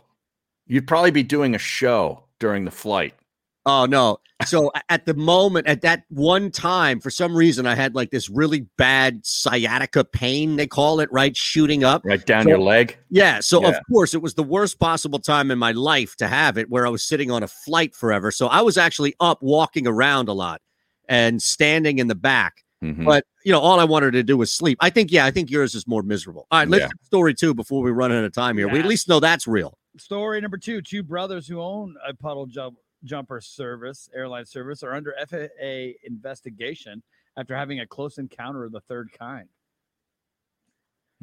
[0.67, 3.13] You'd probably be doing a show during the flight.
[3.65, 4.17] Oh no.
[4.45, 8.29] So at the moment, at that one time, for some reason, I had like this
[8.29, 11.35] really bad sciatica pain, they call it, right?
[11.35, 12.03] Shooting up.
[12.05, 12.97] Right down So- your leg.
[13.09, 13.39] Yeah.
[13.39, 16.69] So of course it was the worst possible time in my life to have it
[16.69, 18.29] where I was sitting on a flight forever.
[18.29, 20.61] So I was actually up walking around a lot
[21.07, 22.63] and standing in the back.
[22.83, 23.05] Mhm.
[23.05, 24.77] But you know, all I wanted to do was sleep.
[24.81, 26.45] I think, yeah, I think yours is more miserable.
[26.51, 26.89] All right, let's Yeah.
[27.03, 28.67] story two before we run out of time here.
[28.67, 29.77] We at least know that's real.
[29.97, 32.75] Story number two: Two brothers who own a puddle jump
[33.05, 37.01] jumper service, airline service, are under FAA investigation
[37.37, 39.47] after having a close encounter of the third kind.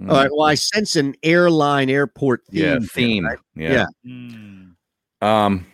[0.01, 0.11] Mm.
[0.11, 0.31] All right.
[0.31, 2.63] Well, I sense an airline airport theme.
[2.65, 3.27] Yeah, here, theme.
[3.27, 3.39] right?
[3.55, 3.87] Yeah.
[4.07, 4.75] Mm.
[5.21, 5.67] Um,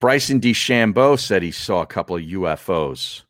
[0.00, 3.22] Bryson DeChambeau said he saw a couple of UFOs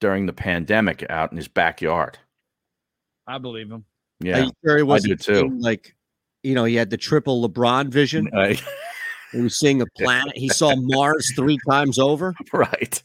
[0.00, 2.18] during the pandemic out in his backyard.
[3.26, 3.84] I believe him.
[4.20, 5.58] Yeah, Are sure he I wasn't do too.
[5.58, 5.94] Like,
[6.42, 8.30] you know, he had the triple LeBron vision.
[8.34, 8.58] I-
[9.32, 10.36] he was seeing a planet.
[10.36, 12.34] He saw Mars three times over.
[12.52, 13.02] right.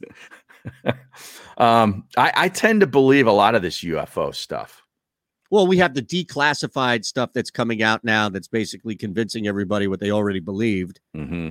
[1.58, 4.82] um, I, I tend to believe a lot of this UFO stuff.
[5.50, 10.00] Well, we have the declassified stuff that's coming out now that's basically convincing everybody what
[10.00, 11.02] they already believed.
[11.16, 11.50] Mm-hmm.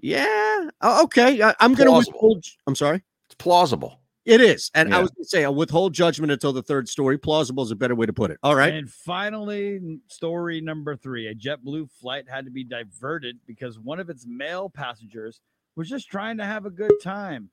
[0.00, 0.68] Yeah.
[0.82, 1.40] Okay.
[1.40, 2.44] I, am going to withhold.
[2.66, 3.02] I'm sorry.
[3.26, 4.00] It's plausible.
[4.26, 4.72] It is.
[4.74, 7.16] And I was going to say, I'll withhold judgment until the third story.
[7.16, 8.38] Plausible is a better way to put it.
[8.42, 8.74] All right.
[8.74, 14.10] And finally, story number three: a JetBlue flight had to be diverted because one of
[14.10, 15.40] its male passengers
[15.76, 17.50] was just trying to have a good time.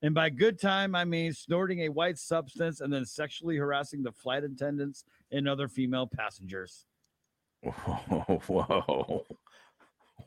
[0.00, 4.12] And by good time, I mean snorting a white substance and then sexually harassing the
[4.12, 6.86] flight attendants and other female passengers.
[7.62, 9.26] Whoa, whoa.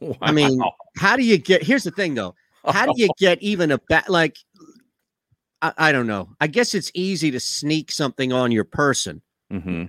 [0.21, 0.61] I mean,
[0.97, 1.63] how do you get?
[1.63, 2.35] Here's the thing, though.
[2.65, 4.09] How do you get even a bat?
[4.09, 4.37] Like,
[5.61, 6.30] I, I don't know.
[6.40, 9.22] I guess it's easy to sneak something on your person.
[9.52, 9.86] Mm-hmm.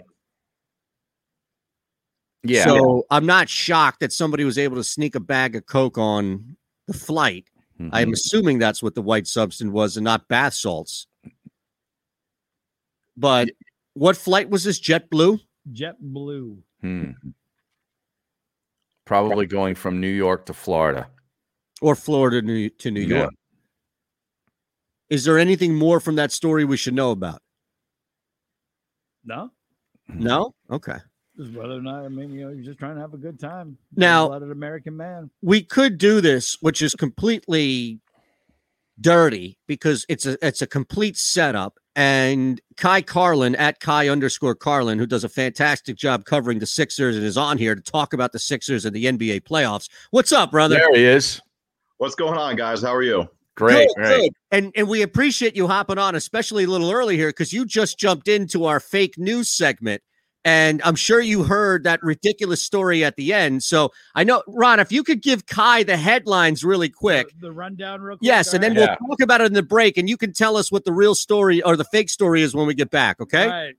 [2.43, 2.65] Yeah.
[2.65, 6.57] So I'm not shocked that somebody was able to sneak a bag of coke on
[6.87, 7.47] the flight.
[7.93, 8.13] I'm Mhm.
[8.13, 11.07] assuming that's what the white substance was, and not bath salts.
[13.17, 13.51] But
[13.95, 14.79] what flight was this?
[14.81, 15.41] JetBlue.
[15.73, 16.59] JetBlue.
[16.83, 17.11] Hmm.
[19.07, 21.09] Probably going from New York to Florida.
[21.83, 23.19] or Florida to New, to New Yeah.
[23.21, 23.35] York.
[25.11, 27.43] Is there anything more from that story we should know about?
[29.25, 29.51] No,
[30.09, 30.23] hmm.
[30.23, 30.55] No.
[30.71, 30.97] Okay.
[31.37, 33.39] just whether or not I mean you know you're just trying to have a good
[33.39, 33.77] time.
[33.97, 35.31] Now- let an American man.
[35.43, 38.01] we could do this, which is completely
[39.01, 41.79] dirty because it's a it's a complete setup.
[41.97, 47.17] And Ky Carlin at Ky underscore Carlin, who does a fantastic job covering the Sixers
[47.17, 49.91] and is on here to talk about the Sixers and the NBA playoffs.
[50.13, 50.77] What's up, brother?
[50.77, 51.41] There he is.
[51.99, 52.81] What's going on, guys?
[52.81, 53.29] How are you?
[53.57, 54.21] Great, Good, great.
[54.21, 54.33] good.
[54.53, 57.99] And and we appreciate you hopping on, especially a little early here because you just
[57.99, 60.03] jumped into our fake news segment
[60.47, 63.63] And I'm sure you heard that ridiculous story at the end.
[63.63, 67.27] So I know, Ron, if you could give Ky the headlines really quick.
[67.41, 68.27] The rundown, real quick.
[68.27, 68.97] Yes, and then all right?
[69.03, 71.15] we'll talk about it in the break, and you can tell us what the real
[71.15, 73.43] story or the fake story is when we get back, okay?
[73.45, 73.75] All right,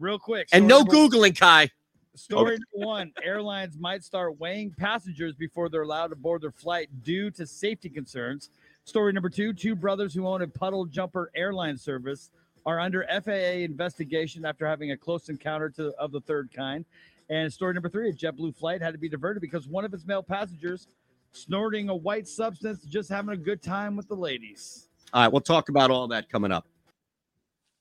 [0.00, 0.48] real quick.
[0.50, 1.70] And no number- Googling, Ky.
[2.16, 6.88] Story number one airlines might start weighing passengers before they're allowed to board their flight
[7.04, 8.50] due to safety concerns.
[8.90, 12.30] Story number two two brothers who own a puddle jumper airline service
[12.66, 16.84] are under FAA investigation after having a close encounter to, of the third kind.
[17.28, 20.08] And story number three a JetBlue flight had to be diverted because one of its
[20.08, 20.88] male passengers
[21.30, 24.88] snorting a white substance, just having a good time with the ladies.
[25.12, 26.66] All right, we'll talk about all that coming up.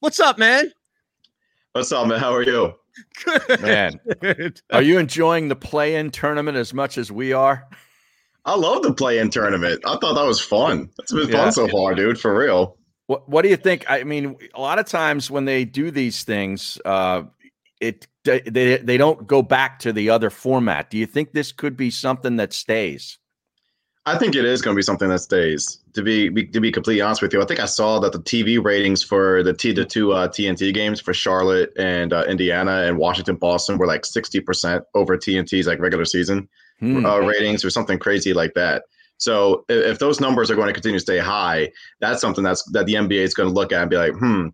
[0.01, 0.71] What's up, man?
[1.71, 2.19] What's up, man?
[2.19, 2.75] How are you?
[3.25, 3.61] Good.
[3.61, 3.99] Man,
[4.71, 7.67] are you enjoying the play-in tournament as much as we are?
[8.45, 9.81] I love the play-in tournament.
[9.85, 10.89] I thought that was fun.
[10.99, 11.43] It's been Yeah.
[11.43, 12.19] fun so far, dude.
[12.19, 12.77] For real.
[13.07, 13.85] What What do you think?
[13.89, 17.23] I mean, a lot of times when they do these things, uh,
[17.81, 20.89] it they they don't go back to the other format.
[20.89, 23.17] Do you think this could be something that stays?
[24.05, 25.79] I think it is going to be something that stays.
[25.93, 28.19] To be, be to be completely honest with you, I think I saw that the
[28.19, 32.83] TV ratings for the T the two uh, TNT games for Charlotte and uh, Indiana
[32.83, 36.47] and Washington Boston were like sixty percent over TNT's like regular season
[36.79, 37.05] Hmm.
[37.05, 38.83] uh, ratings or something crazy like that.
[39.17, 42.85] So if, those numbers are going to continue to stay high, that's something that's that
[42.85, 44.47] the NBA is going to look at and be like, hmm,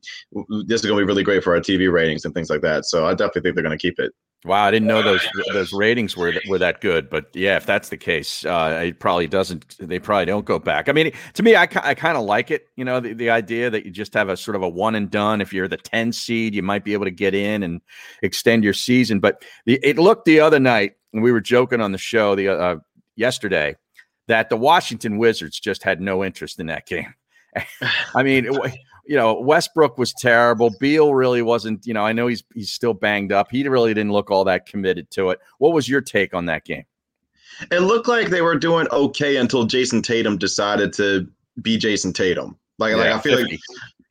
[0.65, 2.85] this is going to be really great for our TV ratings and things like that.
[2.85, 4.11] So I definitely think they're going to keep it.
[4.45, 7.09] Wow, I didn't know those those ratings were were that good.
[7.09, 9.75] But yeah, if that's the case, uh, it probably doesn't.
[9.79, 10.87] They probably don't go back.
[10.87, 12.67] I mean, to me, I, I kind of like it.
[12.75, 15.09] You know, the, the idea that you just have a sort of a one and
[15.09, 15.41] done.
[15.41, 17.81] If you're the ten seed, you might be able to get in and
[18.21, 19.19] extend your season.
[19.19, 22.49] But the, it looked the other night, and we were joking on the show the
[22.49, 22.75] uh,
[23.15, 23.75] yesterday
[24.27, 27.13] that the Washington Wizards just had no interest in that game.
[28.15, 28.45] I mean,
[29.07, 30.75] you know, Westbrook was terrible.
[30.79, 31.87] Beal really wasn't.
[31.87, 33.49] You know, I know he's he's still banged up.
[33.49, 35.39] He really didn't look all that committed to it.
[35.57, 36.83] What was your take on that game?
[37.71, 41.25] It looked like they were doing okay until Jayson Tatum decided to
[41.61, 42.57] be Jayson Tatum.
[42.77, 43.51] Like, like I feel 50.
[43.53, 43.59] like,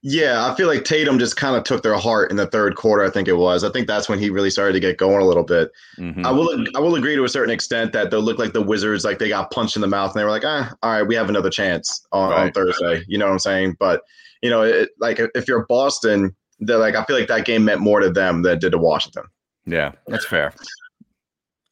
[0.06, 3.02] yeah, I feel like Tatum just kind of took their heart in the third quarter.
[3.02, 3.64] I think it was.
[3.64, 5.70] I think that's when he really started to get going a little bit.
[5.98, 6.26] Mm-hmm.
[6.26, 9.02] I will, I will agree to a certain extent that they look like the Wizards,
[9.02, 11.14] like they got punched in the mouth, and they were like, ah, all right, we
[11.14, 13.02] have another chance on, on Thursday.
[13.08, 13.76] You know what I'm saying?
[13.80, 14.02] But
[14.42, 17.80] you know, it, like if you're Boston, they're like, I feel like that game meant
[17.80, 19.24] more to them than it did to Washington.
[19.64, 20.52] Yeah, that's fair.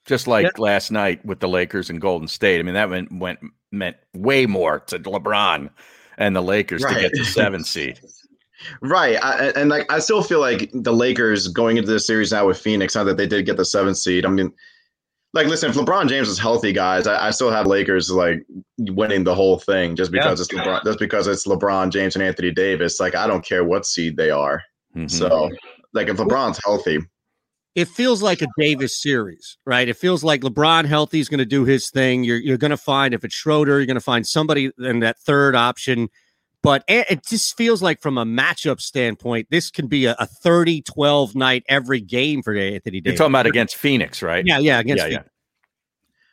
[0.07, 2.61] Just like last night with the Lakers and Golden State.
[2.61, 3.41] I mean, that went went
[3.71, 5.69] meant way more to LeBron
[6.17, 8.01] and the Lakers to get the seven seed.
[8.81, 12.47] Right, I, and like I still feel like the Lakers going into this series now
[12.47, 14.27] with Phoenix, now that they did get the seventh seed.
[14.27, 14.53] I mean,
[15.35, 18.45] like, listen, if LeBron James is healthy, guys, I, I still have Lakers like
[18.79, 22.51] winning the whole thing just because it's LeBron, just because it's LeBron James and Anthony
[22.51, 23.01] Davis.
[23.01, 24.63] Like, I don't care what seed they are.
[24.95, 25.09] Mm-hmm.
[25.09, 25.51] So,
[25.95, 26.99] like, if LeBron's healthy,
[27.75, 29.89] it feels like a Davis series, right?
[29.89, 32.25] It feels like LeBron healthy is going to do his thing.
[32.25, 35.19] You're you're going to find if it's Schroeder, you're going to find somebody in that
[35.19, 36.11] third option.
[36.63, 40.27] But it it just feels like from a matchup standpoint, this can be a, a
[40.27, 43.15] 30-12 night every game for Anthony Davis.
[43.15, 44.47] You're talking about against Phoenix, right?
[44.47, 45.23] Yeah, yeah, against yeah, yeah.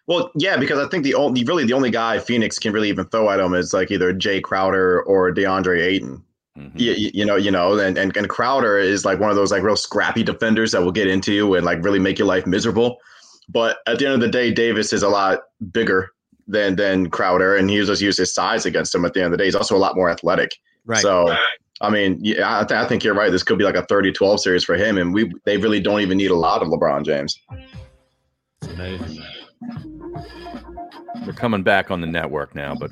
[0.06, 3.06] Well, yeah, because I think the only really the only guy Phoenix can really even
[3.06, 6.24] throw at him is like either Jae Crowder or DeAndre Ayton.
[6.58, 6.78] Mm-hmm.
[6.78, 9.64] You, you know, you know, and, and and Crowder is like one of those like
[9.64, 12.98] real scrappy defenders that will get into you and like really make your life miserable.
[13.50, 15.42] But at the end of the day, Davis is a lot
[15.72, 16.12] bigger
[16.50, 19.06] than than Crowder, and he just used his size against him.
[19.06, 20.52] At the end of the day, he's also a lot more athletic.
[20.86, 21.02] Right.
[21.02, 21.36] So,
[21.82, 23.32] I mean, yeah, I, th- I think you're right.
[23.32, 26.18] This could be like a 30-12 series for him, and we they really don't even
[26.18, 27.40] need a lot of LeBron James.
[31.26, 32.92] They're coming back on the network now, but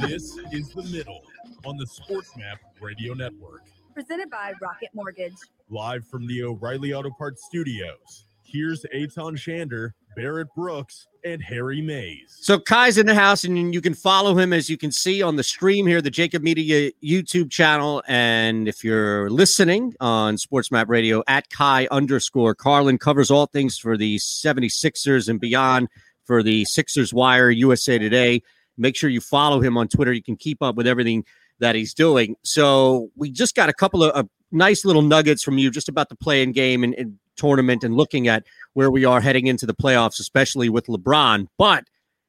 [0.00, 1.22] This is the middle
[1.64, 3.62] on the SportsMap Radio Network.
[3.94, 5.34] Presented by Rocket Mortgage.
[5.70, 8.24] Live from the O'Reilly Auto Parts Studios.
[8.42, 12.36] Here's Eytan Shander, Barrett Brooks, and Harry Mayes.
[12.40, 15.36] So Ky's in the house, and you can follow him as you can see on
[15.36, 18.02] the stream here, the JAKIB Media YouTube channel.
[18.08, 23.78] And if you're listening on Sports Map Radio at Ky underscore Carlin covers all things
[23.78, 25.88] for the 76ers and beyond
[26.24, 28.42] for the Sixers Wire USA Today.
[28.76, 30.12] Make sure you follow him on Twitter.
[30.12, 31.24] You can keep up with everything
[31.60, 32.36] that he's doing.
[32.42, 36.08] So we just got a couple of uh, nice little nuggets from you just about
[36.08, 38.44] the playing game and, and tournament and looking at
[38.74, 41.48] where we are heading into the playoffs, especially with LeBron.
[41.58, 41.84] But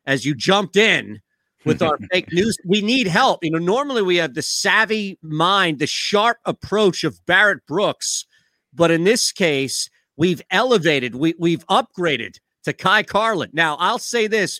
[0.05, 1.21] as you jumped in
[1.63, 3.43] with our fake news, we need help.
[3.43, 8.25] You know, normally we have the savvy mind, the sharp approach of Barrett Brooks,
[8.73, 13.49] but in this case, we've elevated, we, we've upgraded to Ky Carlin.
[13.53, 14.59] Now, I'll say this.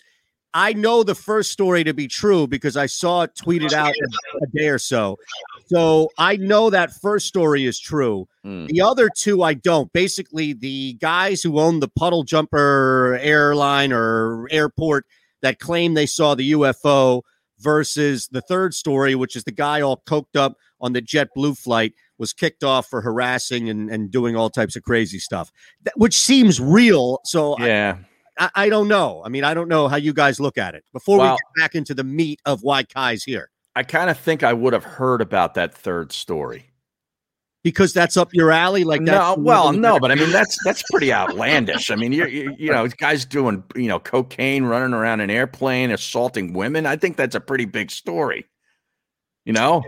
[0.56, 4.38] I know the first story to be true because I saw it tweeted out a,
[4.42, 5.18] a day or so.
[5.66, 8.26] So I know that first story is true.
[8.42, 8.64] Hmm.
[8.64, 9.92] The other two I don't.
[9.92, 15.04] Basically, the guys who own the puddle jumper airline or airport
[15.42, 17.20] that claim they saw the UFO
[17.58, 21.92] versus the third story, which is the guy all coked up on the JetBlue flight
[22.16, 25.52] was kicked off for harassing and, and doing all types of crazy stuff,
[25.82, 27.20] that, which seems real.
[27.24, 27.98] So Yeah.
[28.00, 28.15] I,
[28.54, 29.22] I don't know.
[29.24, 30.84] I mean, I don't know how you guys look at it.
[30.92, 34.42] Before we get back into the meat of why Ky's here, I kind of think
[34.42, 36.70] I would have heard about that third story.
[37.66, 38.84] because that's up your alley.
[38.84, 41.90] Like no, well, no, but I mean that's that's pretty outlandish.
[41.90, 45.90] I mean, you're, you you know, guys doing you know cocaine, running around an airplane,
[45.90, 46.86] assaulting women.
[46.86, 48.46] I think that's a pretty big story.
[49.44, 49.82] You know,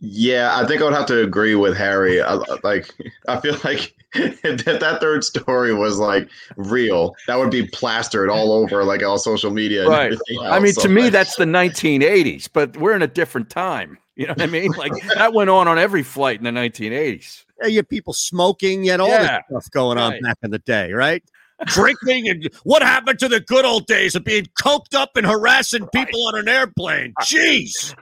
[0.00, 2.22] Yeah, I think I would have to agree with Harry.
[2.22, 2.90] I, like,
[3.28, 8.30] I feel like if that, that third story was like real, that would be plastered
[8.30, 9.86] all over like all social media.
[9.86, 10.06] Right?
[10.06, 10.82] everything I mean, else.
[10.82, 13.98] to me, like, that's the 1980s, but we're in a different time.
[14.16, 14.72] You know what I mean?
[14.76, 17.44] Like that went on on every flight in the 1980s.
[17.60, 20.22] Yeah, you had people smoking, you had all Yeah, this stuff going on right.
[20.22, 21.22] back in the day, right?
[21.66, 25.86] Drinking and what happened to the good old days of being coked up and harassing
[25.88, 27.12] people on an airplane?
[27.20, 27.94] Jeez.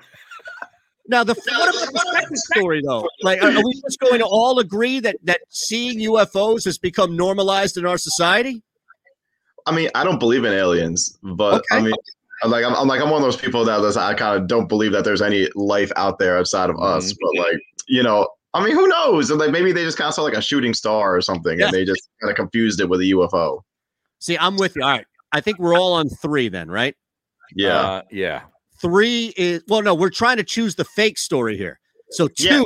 [1.08, 3.08] Now the what about the second story though?
[3.22, 7.16] Like, are, are we just going to all agree that that seeing UFOs has become
[7.16, 8.62] normalized in our society?
[9.66, 11.94] I mean, I don't believe in aliens, but I mean,
[12.42, 14.46] I'm like I'm, I'm like I'm one of those people that does- I kind of
[14.48, 17.12] don't believe that there's any life out there outside of us.
[17.12, 17.16] Mm-hmm.
[17.38, 19.30] But like, you know, I mean, who knows?
[19.30, 21.66] And like maybe they just kind of saw like a shooting star or something, Yeah.
[21.66, 23.60] and they just kind of confused it with a UFO.
[24.20, 24.82] See, I'm with you.
[24.82, 26.94] All right, I think we're all on three then, right?
[27.54, 27.80] Yeah.
[27.80, 28.42] Uh, yeah.
[28.80, 31.80] Three is well, no, we're trying to choose the fake story here.
[32.10, 32.62] So two Yeah.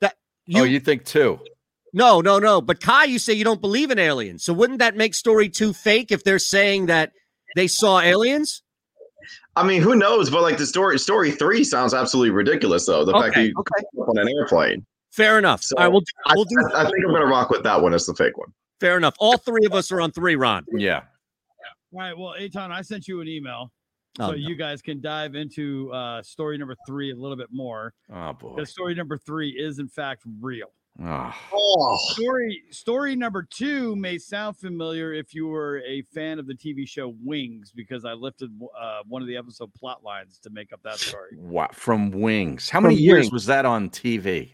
[0.00, 0.16] that
[0.54, 1.38] oh, you think two?
[1.92, 2.60] No, no, no.
[2.60, 4.44] But Ky, you say you don't believe in aliens.
[4.44, 7.12] So wouldn't that make story two fake if they're saying that
[7.54, 8.62] they saw aliens?
[9.54, 10.30] I mean, who knows?
[10.30, 13.04] But like the story, story three sounds absolutely ridiculous, though.
[13.04, 13.84] The fact that Okay, you okay.
[13.98, 14.86] on an airplane.
[15.10, 15.62] Fair enough.
[15.62, 16.56] So All right, we'll, I, we'll do.
[16.74, 18.48] I think I'm gonna rock with that one as the fake one.
[18.80, 19.14] Fair enough.
[19.18, 20.64] All three of us are on three, Ron.
[20.72, 21.02] Yeah.
[21.92, 22.16] All right.
[22.16, 23.70] Well, Eytan, I sent you an email
[24.16, 24.34] so Oh, no.
[24.34, 27.94] you guys can dive into uh, story number three a little bit more.
[28.12, 28.54] Oh boy.
[28.56, 30.72] Because story number three is in fact real.
[31.02, 31.98] Oh.
[32.10, 36.86] Story story number two may sound familiar if you were a fan of the TV
[36.86, 40.82] show Wings, because I lifted uh, one of the episode plot lines to make up
[40.84, 41.30] that story.
[41.38, 41.70] Wow.
[41.72, 42.68] From Wings.
[42.68, 43.32] How many years Wings.
[43.32, 44.52] was that on TV?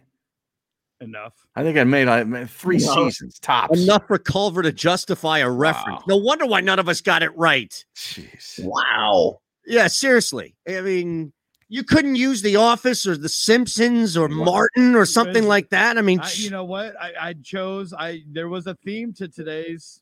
[1.01, 1.33] Enough.
[1.57, 2.95] I think I made, I made three No.
[3.09, 3.81] seasons tops.
[3.83, 6.03] Enough for Culver to justify a reference.
[6.09, 7.85] No wonder why none of us got it right.
[7.97, 8.61] Jeez.
[8.65, 9.41] Wow.
[9.69, 10.57] Yeah, seriously.
[10.67, 11.33] I mean,
[11.69, 15.99] you couldn't use The Office or The Simpsons or Martin or something like that.
[15.99, 16.97] I mean, I, you know what?
[17.01, 17.93] I, I chose.
[17.93, 20.01] I there was a theme to today's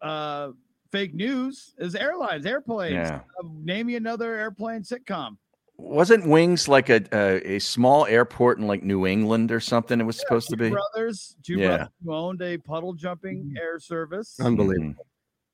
[0.00, 0.52] uh,
[0.90, 2.94] fake news is airlines, airplanes.
[2.94, 3.20] Yeah.
[3.38, 5.36] Uh, name me another airplane sitcom.
[5.76, 10.00] Wasn't Wings like a, a a small airport in like New England or something?
[10.00, 10.70] It was supposed to be.
[10.70, 11.66] brothers, two Yeah.
[11.68, 14.40] brothers who owned a puddle jumping air service.
[14.40, 15.04] unbelievable.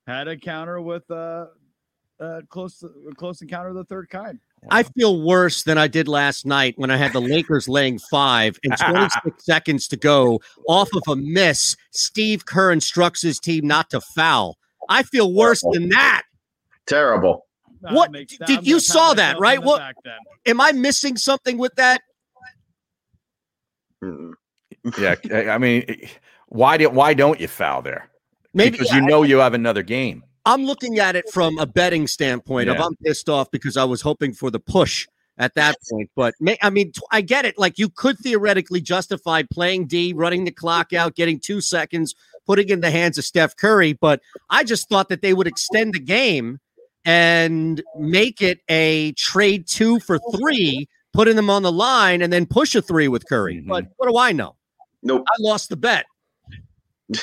[0.07, 1.47] Had a counter with uh,
[2.21, 2.85] uh, close
[3.17, 4.39] close encounter of the third kind.
[4.71, 8.59] I feel worse than I did last night when I had the Lakers laying five
[8.63, 11.77] and 26 seconds to go off of a miss.
[11.93, 14.59] Steve Kerr instructs his team not to foul.
[14.91, 16.25] I feel worse than that.
[16.87, 17.47] Terrible.
[17.81, 19.63] What makes- did I'm you saw that right?
[19.63, 20.19] What back then.
[20.47, 22.03] am I missing something with that?
[24.99, 26.09] Yeah, I I mean,
[26.49, 28.11] why did why don't you foul there?
[28.53, 30.25] Maybe- because you yeah, know you have another game.
[30.45, 34.01] I'm looking at it from a betting standpoint of I'm pissed off because I was
[34.01, 35.07] hoping for the push
[35.39, 36.11] at that point.
[36.15, 37.59] But may, I mean, t- I get it.
[37.59, 41.05] Like you could theoretically justify playing D, running the clock mm-hmm.
[41.05, 42.15] out, getting two seconds,
[42.47, 43.93] putting in the hands of Steph Curry.
[43.93, 46.61] But I just thought that they would extend the game
[47.05, 52.47] and make it a trade two for three, putting them on the line and then
[52.47, 53.61] push a three with Curry.
[53.61, 53.93] But mm-hmm.
[53.97, 54.57] what do I know?
[55.03, 55.25] Nope.
[55.27, 56.05] I lost the bet.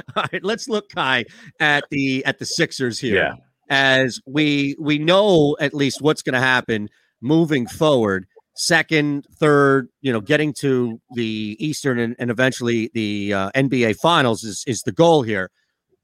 [0.16, 1.24] All right, let's look, Ky,
[1.60, 3.16] at the at the Sixers here.
[3.16, 3.34] Yeah.
[3.70, 6.88] As we we know at least what's going to happen
[7.20, 8.26] moving forward.
[8.54, 14.44] Second, third, you know, getting to the Eastern and, and eventually the uh, NBA Finals
[14.44, 15.50] is is the goal here.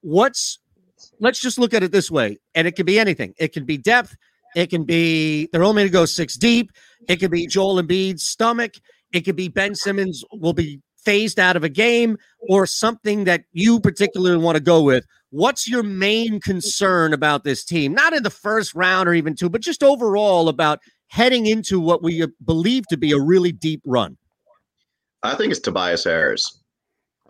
[0.00, 0.58] What's
[1.20, 3.34] let's just look at it this way, and it can be anything.
[3.38, 4.16] It can be depth.
[4.56, 6.70] It can be they're only going to go six deep.
[7.06, 8.72] It could be Joel Embiid's stomach.
[9.12, 12.18] It could be Ben Simmons will be phased out of a game
[12.50, 15.06] or something that you particularly want to go with.
[15.30, 17.94] What's your main concern about this team?
[17.94, 22.02] Not in the first round or even two, but just overall about heading into what
[22.02, 24.18] we uh, believe to be a really deep run.
[25.22, 26.62] I think it's Tobias Harris.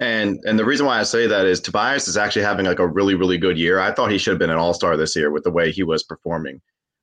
[0.00, 2.86] And and the reason why I say that is Tobias is actually having like a
[2.86, 3.78] really really good year.
[3.78, 5.84] I thought he should have been an All Star this year with the way he
[5.84, 6.60] was performing.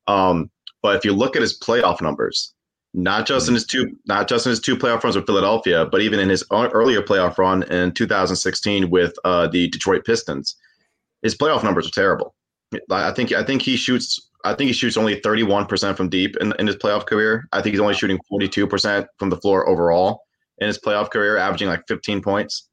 [0.08, 0.50] Um,
[0.82, 2.54] but if you look at his playoff numbers,
[2.96, 6.00] not just in his two not just in his two playoff runs with Philadelphia, but
[6.00, 10.56] even in his earlier playoff run in 2016 with uh, the Detroit Pistons,
[11.22, 12.34] his playoff numbers are terrible.
[12.90, 16.54] I think I think he shoots I think he shoots only 31% from deep in,
[16.58, 17.46] in his playoff career.
[17.52, 20.22] I think he's only shooting 42% from the floor overall
[20.58, 22.68] in his playoff career, averaging like 15 points.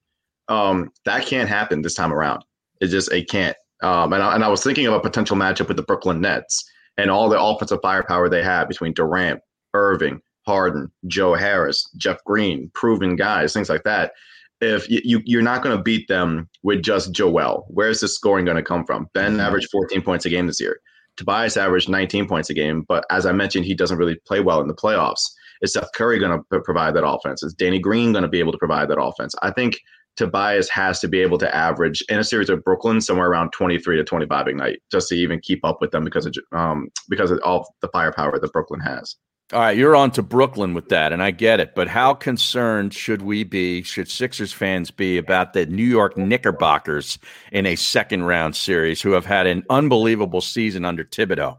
[0.47, 2.45] Um, that can't happen this time around.
[2.79, 3.57] It just it can't.
[3.81, 6.63] Um, and, I, and I was thinking of a potential matchup with the Brooklyn Nets
[6.97, 9.41] and all the offensive firepower they have between Durant,
[9.73, 14.13] Irving, Harden, Joe Harris, Jeff Green, proven guys, things like that.
[14.61, 18.45] If you, you you're not going to beat them with just Joel, where's the scoring
[18.45, 19.09] going to come from?
[19.13, 20.79] Ben averaged 14 points a game this year.
[21.17, 24.61] Tobias averaged 19 points a game, but as I mentioned, he doesn't really play well
[24.61, 25.29] in the playoffs.
[25.61, 27.43] Is Seth Curry going to provide that offense?
[27.43, 29.35] Is Danny Green going to be able to provide that offense?
[29.41, 29.79] I think
[30.15, 33.97] Tobias has to be able to average in a series of Brooklyn somewhere around 23
[33.97, 37.31] to 25 a night just to even keep up with them because of um because
[37.31, 39.15] of all the firepower that Brooklyn has.
[39.53, 41.75] All right, you're on to Brooklyn with that, and I get it.
[41.75, 47.19] But how concerned should we be, should Sixers fans be about the New York Knickerbockers
[47.51, 51.57] in a second round series who have had an unbelievable season under Thibodeau?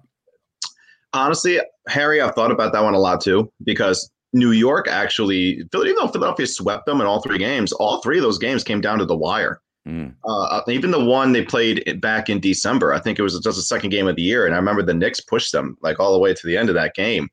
[1.13, 5.95] Honestly, Harry, I've thought about that one a lot too, because New York actually, even
[5.95, 8.99] though Philadelphia swept them in all three games, all three of those games came down
[8.99, 9.61] to the wire.
[9.87, 10.15] Mm.
[10.25, 13.63] Uh, even the one they played back in December, I think it was just the
[13.63, 16.19] second game of the year, and I remember the Knicks pushed them like all the
[16.19, 17.29] way to the end of that game.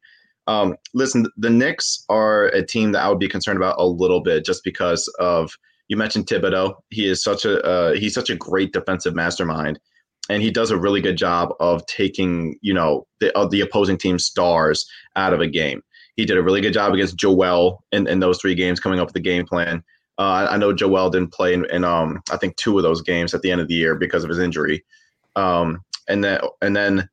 [0.52, 4.20] Um, listen, the Knicks are a team that I would be concerned about a little
[4.20, 5.54] bit, just because of
[5.88, 6.76] you mentioned Thibodeau.
[6.90, 9.80] He is such a uh, he's such a great defensive mastermind,
[10.30, 14.26] and he does a really good job of taking you know the the opposing team's
[14.26, 15.82] stars out of a game.
[16.18, 19.08] He did a really good job against Joel in, in those three games, coming up
[19.08, 19.82] with the game plan.
[20.18, 23.34] Uh, I know Joel didn't play in, in um, I think two of those games
[23.34, 24.84] at the end of the year because of his injury.
[25.38, 25.80] Um,
[26.10, 27.10] and then and then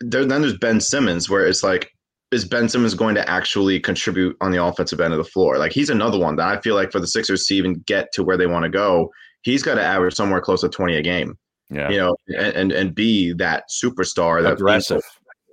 [0.00, 1.92] there, then there's Ben Simmons, where it's like
[2.32, 5.58] is Ben Simmons going to actually contribute on the offensive end of the floor?
[5.58, 8.24] Like he's another one that I feel like for the Sixers to even get to
[8.24, 9.10] where they want to go,
[9.42, 11.38] he's got to average somewhere close to 20 a game.
[11.70, 11.88] Yeah.
[11.88, 15.02] You know, and and, and be that superstar that aggressive.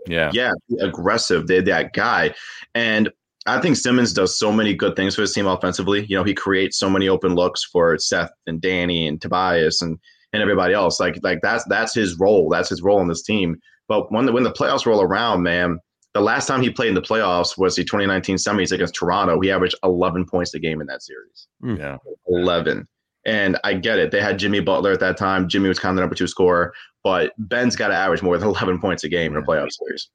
[0.07, 0.31] Yeah.
[0.33, 0.51] Yeah,
[0.81, 1.47] aggressive.
[1.47, 2.33] They're that guy.
[2.75, 3.09] And
[3.45, 6.05] I think Simmons does so many good things for his team offensively.
[6.05, 9.97] You know, he creates so many open looks for Seth and Danny and Tobias and
[10.33, 10.99] and everybody else.
[10.99, 12.49] Like like that's that's his role.
[12.49, 13.57] That's his role in this team.
[13.87, 15.79] But when the when the playoffs roll around, man,
[16.13, 19.39] the last time he played in the playoffs was the 2019 semis against Toronto.
[19.39, 21.47] He averaged 11 points a game in that series.
[21.61, 21.75] Hmm.
[21.75, 21.97] Yeah.
[22.27, 22.87] 11.
[23.25, 24.11] And I get it.
[24.11, 25.47] They had Jimmy Butler at that time.
[25.47, 26.73] Jimmy was kind of the number two scorer,
[27.03, 30.09] but Ben's got to average more than 11 points a game in a playoff series.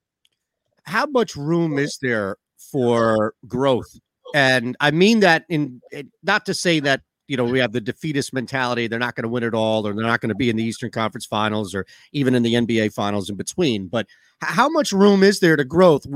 [0.84, 2.36] How much room is there
[2.70, 3.90] for growth?
[4.34, 5.80] And I mean that in
[6.22, 9.28] not to say that you know we have the defeatist mentality they're not going to
[9.28, 11.86] win it all or they're not going to be in the eastern conference finals or
[12.12, 14.06] even in the nba finals in between but
[14.40, 16.06] how much room is there to growth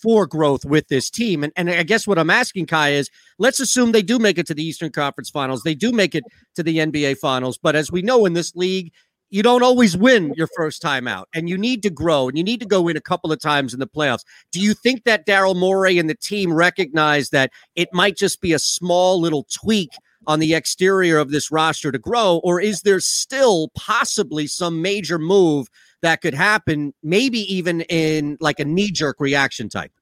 [0.00, 3.60] for growth with this team and, and i guess what i'm asking kai is let's
[3.60, 6.24] assume they do make it to the eastern conference finals they do make it
[6.54, 8.90] to the nba finals but as we know in this league
[9.30, 12.44] you don't always win your first time out and you need to grow and you
[12.44, 14.24] need to go in a couple of times in the playoffs.
[14.52, 18.52] Do you think that Daryl Morey and the team recognize that it might just be
[18.52, 19.90] a small little tweak
[20.26, 22.40] on the exterior of this roster to grow?
[22.44, 25.68] Or is there still possibly some major move
[26.02, 29.92] that could happen, maybe even in like a knee jerk reaction type?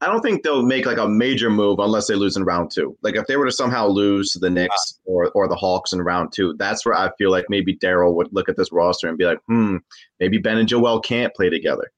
[0.00, 2.96] I don't think they'll make like a major move unless they lose in round two.
[3.02, 6.00] Like if they were to somehow lose to the Knicks or or the Hawks in
[6.02, 9.18] round two, that's where I feel like maybe Daryl would look at this roster and
[9.18, 9.78] be like, hmm,
[10.20, 11.90] maybe Ben and Joel can't play together.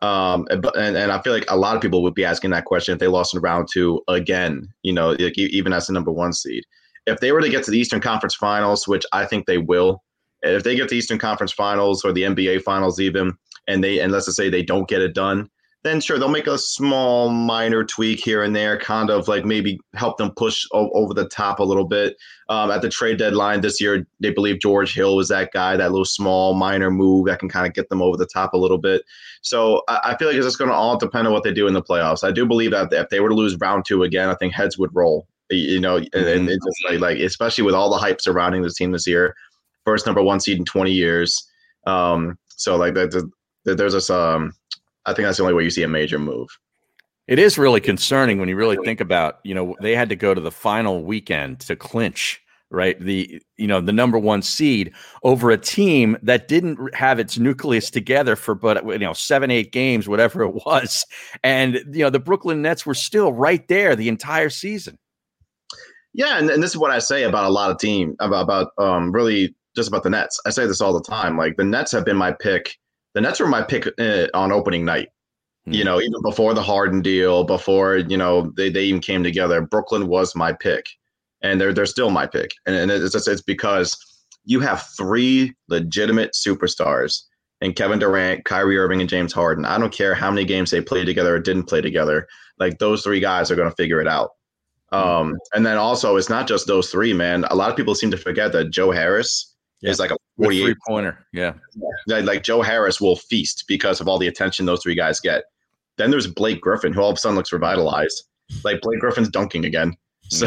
[0.00, 2.92] Um, and, and I feel like a lot of people would be asking that question
[2.92, 4.68] if they lost in round two again.
[4.82, 6.64] You know, like even as the number one seed,
[7.06, 10.02] if they were to get to the Eastern Conference Finals, which I think they will,
[10.42, 13.32] if they get to the Eastern Conference Finals or the NBA Finals even,
[13.66, 15.48] and they and let's just say they don't get it done,
[15.84, 19.78] then sure they'll make a small minor tweak here and there, kind of like maybe
[19.94, 22.16] help them push o- over the top a little bit.
[22.48, 25.92] Um, at the trade deadline this year, they believe George Hill was that guy, that
[25.92, 28.78] little small minor move that can kind of get them over the top a little
[28.78, 29.02] bit.
[29.42, 31.68] So I, I feel like it's just going to all depend on what they do
[31.68, 32.24] in the playoffs.
[32.24, 34.78] I do believe that if they were to lose round two again, I think heads
[34.78, 35.28] would roll.
[35.50, 38.74] You know, and, and it's just like, like especially with all the hype surrounding this
[38.74, 39.34] team this year,
[39.84, 41.48] first number one seed in 20 years.
[41.86, 43.30] Um, so like that,
[43.64, 44.52] there's this um
[45.08, 46.48] I think that's the only way you see a major move.
[47.26, 50.34] It is really concerning when you really think about, you know, they had to go
[50.34, 52.40] to the final weekend to clinch,
[52.70, 52.98] right?
[52.98, 57.90] The, you know, the number one seed over a team that didn't have its nucleus
[57.90, 61.04] together for, but, you know, seven, eight games, whatever it was.
[61.44, 64.98] And, you know, the Brooklyn Nets were still right there the entire season.
[66.14, 68.72] Yeah, and, and this is what I say about a lot of team about about
[68.78, 70.40] um really just about the Nets.
[70.46, 71.36] I say this all the time.
[71.36, 72.76] Like the Nets have been my pick.
[73.14, 75.08] The Nets were my pick uh, on opening night.
[75.70, 79.60] You know, even before the Harden deal, before you know they, they even came together,
[79.60, 80.88] Brooklyn was my pick,
[81.42, 82.52] and they're they're still my pick.
[82.64, 83.96] And, and it's it's it's because
[84.44, 87.24] you have three legitimate superstars
[87.60, 89.66] and Kevin Durant, Kyrie Irving, and James Harden.
[89.66, 92.26] I don't care how many games they played together or didn't play together.
[92.58, 94.30] Like those three guys are going to figure it out.
[94.90, 97.44] Um, and then also, it's not just those three, man.
[97.50, 100.74] A lot of people seem to forget that Joe Harris is like a 48 three
[100.86, 101.26] pointer.
[101.32, 101.54] Yeah.
[102.06, 105.44] like, like Joe Harris will feast because of all the attention those three guys get.
[105.96, 108.22] Then there's Blake Griffin, who all of a sudden looks revitalized.
[108.64, 109.94] Like Blake Griffin's dunking again.
[110.28, 110.46] So,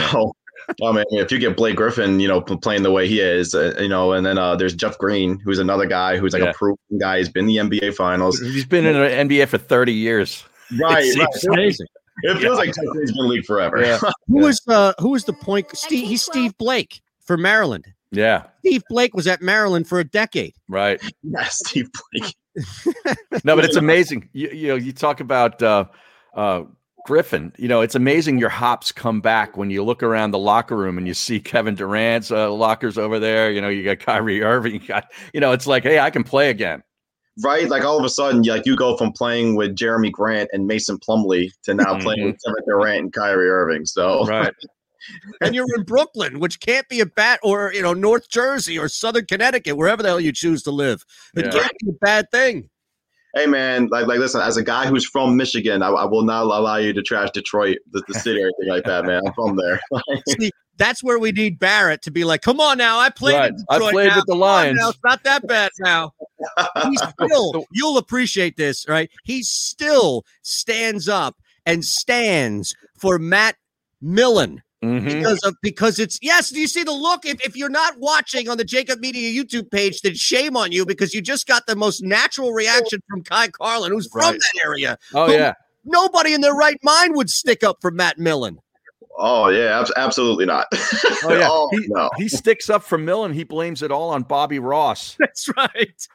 [0.84, 3.76] I mean, if you get Blake Griffin, you know, playing the way he is, uh,
[3.80, 6.52] you know, and then uh, there's Jeff Green, who's another guy who's like Yeah.
[6.52, 7.18] a proven guy.
[7.18, 8.40] He's been in the NBA Finals.
[8.40, 10.44] He's been in the NBA for 30 years.
[10.80, 11.28] Right, It right.
[11.58, 11.88] amazing.
[12.24, 13.82] It feels like Jeff Green's been in the league forever.
[13.82, 14.00] Yeah.
[14.28, 15.68] Who was uh who was the point?
[15.76, 17.86] Steve he's Steve Blake for Maryland.
[18.12, 18.44] Yeah.
[18.60, 20.54] Steve Blake was at Maryland for a decade.
[20.68, 21.02] Right.
[21.24, 22.36] Yeah, Steve Blake.
[23.46, 24.30] No, but it's amazing.
[24.34, 25.86] You, you know, you talk about uh,
[26.36, 26.64] uh,
[27.06, 27.54] Griffin.
[27.58, 30.98] You know, it's amazing your hops come back when you look around the locker room
[30.98, 33.52] and you see Kevin Durant's uh, lockers over there.
[33.52, 34.74] You know, you got Kyrie Irving.
[34.74, 36.84] You got, you know, it's like, hey, I can play again.
[37.42, 40.68] Right, like all of a sudden, like you go from playing with Jerami Grant and
[40.68, 43.86] Mason Plumlee to now playing with Kevin Durant and Kyrie Irving.
[43.86, 44.54] So, right,
[45.42, 48.88] and you're in Brooklyn, which can't be a bad or you know North Jersey or
[48.88, 51.04] Southern Connecticut, wherever the hell you choose to live.
[51.36, 51.52] It Yeah.
[51.52, 52.70] can't be a bad thing.
[53.36, 56.44] hey man, like like listen, as a guy who's from Michigan, I, I will not
[56.44, 59.22] allow you to trash Detroit, the, the city, or anything like that, man.
[59.26, 59.80] I'm from there.
[60.40, 63.36] See, that's where we need Barrett to be like, "Come on now, I played.
[63.36, 63.52] Right.
[63.52, 64.16] in I played now.
[64.18, 64.90] with the Come Lions." now.
[64.90, 66.12] It's not that bad now."
[66.90, 66.98] He
[67.28, 69.10] still, you'll appreciate this, right?
[69.24, 71.38] He still stands up
[71.68, 73.56] and stands for Matt
[74.02, 74.62] Millen.
[74.84, 75.06] Mm-hmm.
[75.06, 76.50] Because of because it's yes.
[76.50, 77.24] Do you see the look?
[77.26, 80.86] If, if you're not watching on the JAKIB Media YouTube page, then shame on you
[80.88, 84.98] because you just got the most natural reaction from Ky Carlin, who's from that area.
[85.14, 85.54] Oh, who yeah.
[85.86, 88.58] nobody in their right mind would stick up for Matt Millen.
[89.20, 90.66] Oh yeah, abs- absolutely not.
[91.24, 92.10] Oh yeah, Oh, he, no.
[92.18, 93.34] he sticks up for Millen.
[93.34, 95.16] He blames it all on Bobby Ross.
[95.20, 96.08] That's right.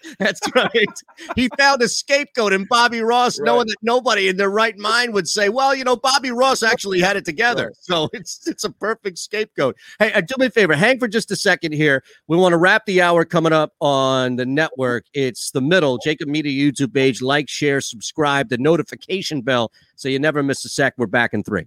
[0.18, 0.86] That's right.
[1.34, 5.28] he found a scapegoat in Bobby Ross, knowing that nobody in their right mind would
[5.28, 9.18] say, "Well, you know, Bobby Ross actually had it together." So it's it's a perfect
[9.18, 9.76] scapegoat.
[9.98, 12.02] Hey, uh, do me a favor, hang for just a second here.
[12.26, 15.06] We want to wrap the hour coming up on the network.
[15.14, 17.22] It's the middle, JAKIB Media YouTube page.
[17.22, 20.94] Like, share, subscribe, the notification bell, so you never miss a sec.
[20.96, 21.66] We're back in three.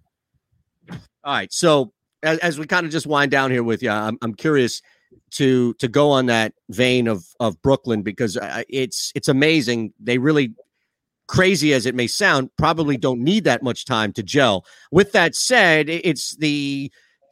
[0.89, 1.51] All right.
[1.53, 1.93] So
[2.23, 4.81] as, as we kind of just wind down here with you, I'm, I'm curious
[5.31, 9.93] to to go on that vein of of Brooklyn because uh, it's it's amazing.
[9.99, 10.53] They really
[11.27, 14.65] crazy as it may sound, probably don't need that much time to gel.
[14.91, 16.91] With that said, it's the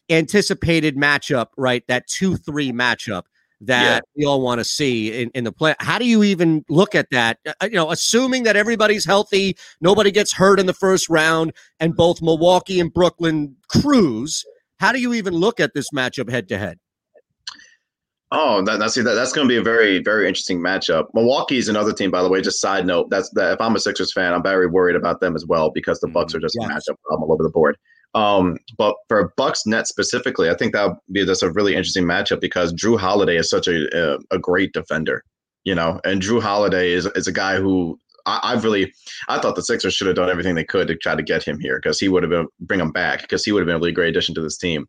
[0.09, 1.85] anticipated matchup, right?
[1.87, 3.23] That two three matchup
[3.61, 5.75] that we all want to see in, in the play.
[5.79, 7.39] How do you even look at that?
[7.45, 11.95] Uh, you know, assuming that everybody's healthy, nobody gets hurt in the first round, and
[11.95, 14.45] both Milwaukee and Brooklyn cruise.
[14.79, 16.79] How do you even look at this matchup head to head?
[18.31, 21.07] Oh, that, that's that, that's going to be a very very interesting matchup.
[21.13, 22.41] Milwaukee is another team, by the way.
[22.41, 23.53] Just side note, that's that.
[23.53, 26.35] If I'm a Sixers fan, I'm very worried about them as well because the Bucks
[26.35, 27.77] are just a matchup problem all over the board.
[28.13, 32.05] Um, but for Bucks net specifically, I think that would be just a really interesting
[32.05, 35.23] matchup because Jrue Holiday is such a a, a great defender,
[35.63, 38.93] you know, and Jrue Holiday is is a guy who I, I've really
[39.27, 41.59] I thought the Sixers should have done everything they could to try to get him
[41.59, 43.79] here because he would have been bring him back because he would have been a
[43.79, 44.87] really great addition to this team.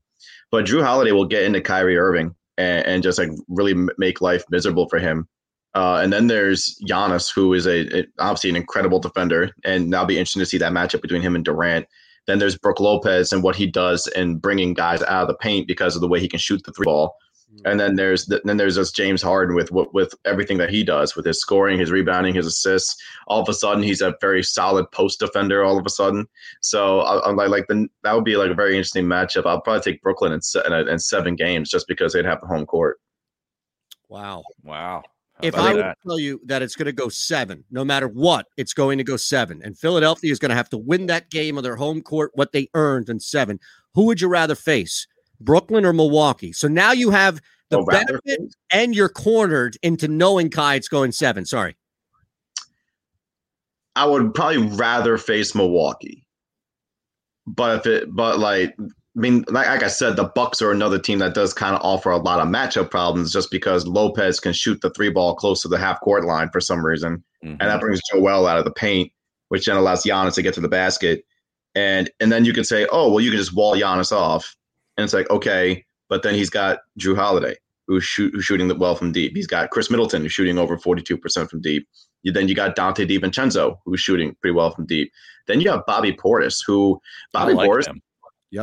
[0.51, 4.45] But Jrue Holiday will get into Kyrie Irving and, and just like really make life
[4.51, 5.27] miserable for him.
[5.75, 10.07] Uh, and then there's Giannis, who is a, a- obviously an incredible defender, and that'll
[10.07, 11.87] be interesting to see that matchup between him and Durant.
[12.27, 15.67] Then there's Brook Lopez and what he does in bringing guys out of the paint
[15.67, 17.17] because of the way he can shoot the three ball.
[17.65, 20.85] And then there's the, then there's this James Harden with what with everything that he
[20.85, 22.97] does with his scoring, his rebounding, his assists.
[23.27, 25.65] All of a sudden, he's a very solid post defender.
[25.65, 26.27] All of a sudden,
[26.61, 29.47] so I, I'm like like the, that would be like a very interesting matchup.
[29.47, 32.41] I'll probably take Brooklyn in, se- in, a- in seven games just because they'd have
[32.41, 32.99] the home court.
[34.09, 34.43] Wow.
[34.65, 35.03] Wow.
[35.43, 35.99] if I would that?
[36.07, 39.17] tell you that it's going to go seven, no matter what, it's going to go
[39.17, 39.61] seven.
[39.63, 42.53] And Philadelphia is going to have to win that game on their home court, what
[42.53, 43.59] they earned in seven.
[43.95, 45.07] Who would you rather face,
[45.41, 46.53] Brooklyn or Milwaukee?
[46.53, 47.41] So now you have
[47.71, 51.45] the Oh, rather benefit and you're cornered into knowing Ky it's going seven.
[51.45, 51.77] Sorry.
[53.97, 56.27] I would probably rather face Milwaukee.
[57.47, 60.99] But if it, but like, I mean, like, like I said, the Bucks are another
[60.99, 64.53] team that does kind of offer a lot of matchup problems just because Lopez can
[64.53, 67.69] shoot the three ball close to the half court line for some reason, and that
[67.69, 67.79] mm-hmm.
[67.81, 69.11] brings Joel out of the paint,
[69.49, 71.25] which then allows Giannis to get to the basket,
[71.75, 74.55] and and then you can say, oh well, you can just wall Giannis off,
[75.01, 77.57] And it's like, okay, but then he's got Jrue Holiday,
[77.87, 79.33] who's, shoot, who's shooting well from deep.
[79.35, 81.89] He's got Khris Middleton, who's shooting over 42% from deep.
[82.23, 85.11] You, then you got Donte DiVincenzo, who's shooting pretty well from deep.
[85.47, 87.01] Then you have Bobby Portis, who
[87.33, 88.03] Bobby like Portis, him.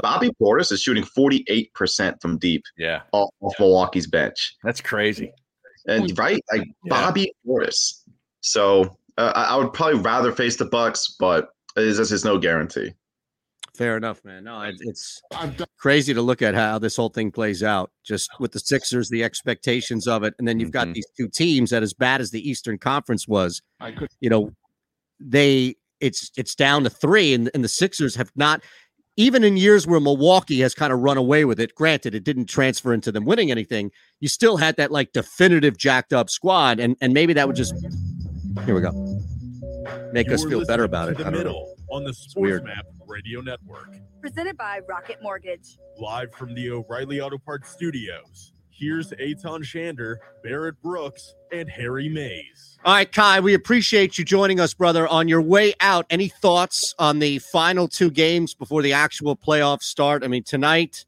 [0.04, 3.02] Bobby Portis is shooting 48% from deep Yeah.
[3.14, 4.56] off, off Milwaukee's bench.
[4.64, 5.32] That's crazy.
[5.88, 8.04] And right, like Bobby Portis.
[8.42, 12.94] So uh, I I would probably rather face the Bucks, but it's just no guarantee.
[13.78, 14.46] Fair enough, man.
[14.46, 15.22] No, it- it's
[15.78, 17.92] crazy to look at how this whole thing plays out.
[18.04, 20.94] Just with the Sixers, the expectations of it, and then you've got mm-hmm.
[20.94, 24.52] these two teams that, as bad as the Eastern Conference was, I could you know,
[25.20, 28.64] they it's it's down to three, and, and the Sixers have not.
[29.20, 32.46] Even in years where Milwaukee has kind of run away with it, granted it didn't
[32.46, 33.90] transfer into them winning anything,
[34.20, 37.74] you still had that like definitive jacked up squad, and and maybe that would just
[38.66, 38.92] here we go
[40.14, 41.18] make us You're feel better about it.
[41.18, 41.38] The I don't know.
[41.40, 42.62] middle on the weird.
[42.62, 45.78] Sports Map Radio Network, Presented by Rocket Mortgage.
[45.98, 48.54] live from the O'Reilly Auto Parts Studios.
[48.70, 52.78] Here's Eytan Shander, Barrett Brooks, and Harry Mayes.
[52.86, 55.08] All right, Ky, we appreciate you joining us, brother.
[55.08, 59.84] On your way out, any thoughts on the final two games before the actual playoffs
[59.84, 60.24] start?
[60.24, 61.06] I mean, tonight,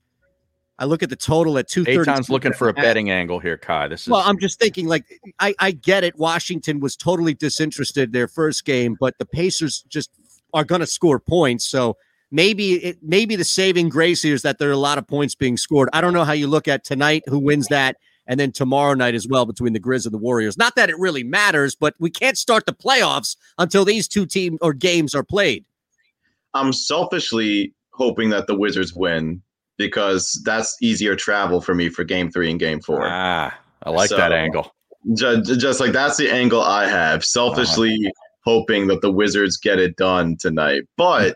[0.79, 2.09] I look at the total at two thirty.
[2.09, 3.87] Eytan's looking for a betting angle here, Ky.
[3.89, 5.03] This is Well, I'm just thinking, like,
[5.39, 6.17] I, I get it.
[6.17, 10.09] Washington was totally disinterested their first game, but the Pacers just
[10.53, 11.65] are going to score points.
[11.65, 11.97] So
[12.31, 15.35] maybe it, maybe the saving grace here is that there are a lot of points
[15.35, 15.89] being scored.
[15.93, 17.97] I don't know how you look at tonight, who wins that,
[18.27, 20.57] and then tomorrow night as well between the Grizz and the Warriors.
[20.57, 24.57] Not that it really matters, but we can't start the playoffs until these two team
[24.61, 25.65] or games are played.
[26.53, 29.41] I'm selfishly hoping that the Wizards win
[29.77, 33.01] because that's easier travel for me for game three and game four.
[33.03, 34.73] Ah, I like that angle.
[35.13, 37.23] Just, just like that's the angle I have.
[37.23, 38.11] Selfishly
[38.43, 40.83] hoping that the Wizards get it done tonight.
[40.97, 41.35] But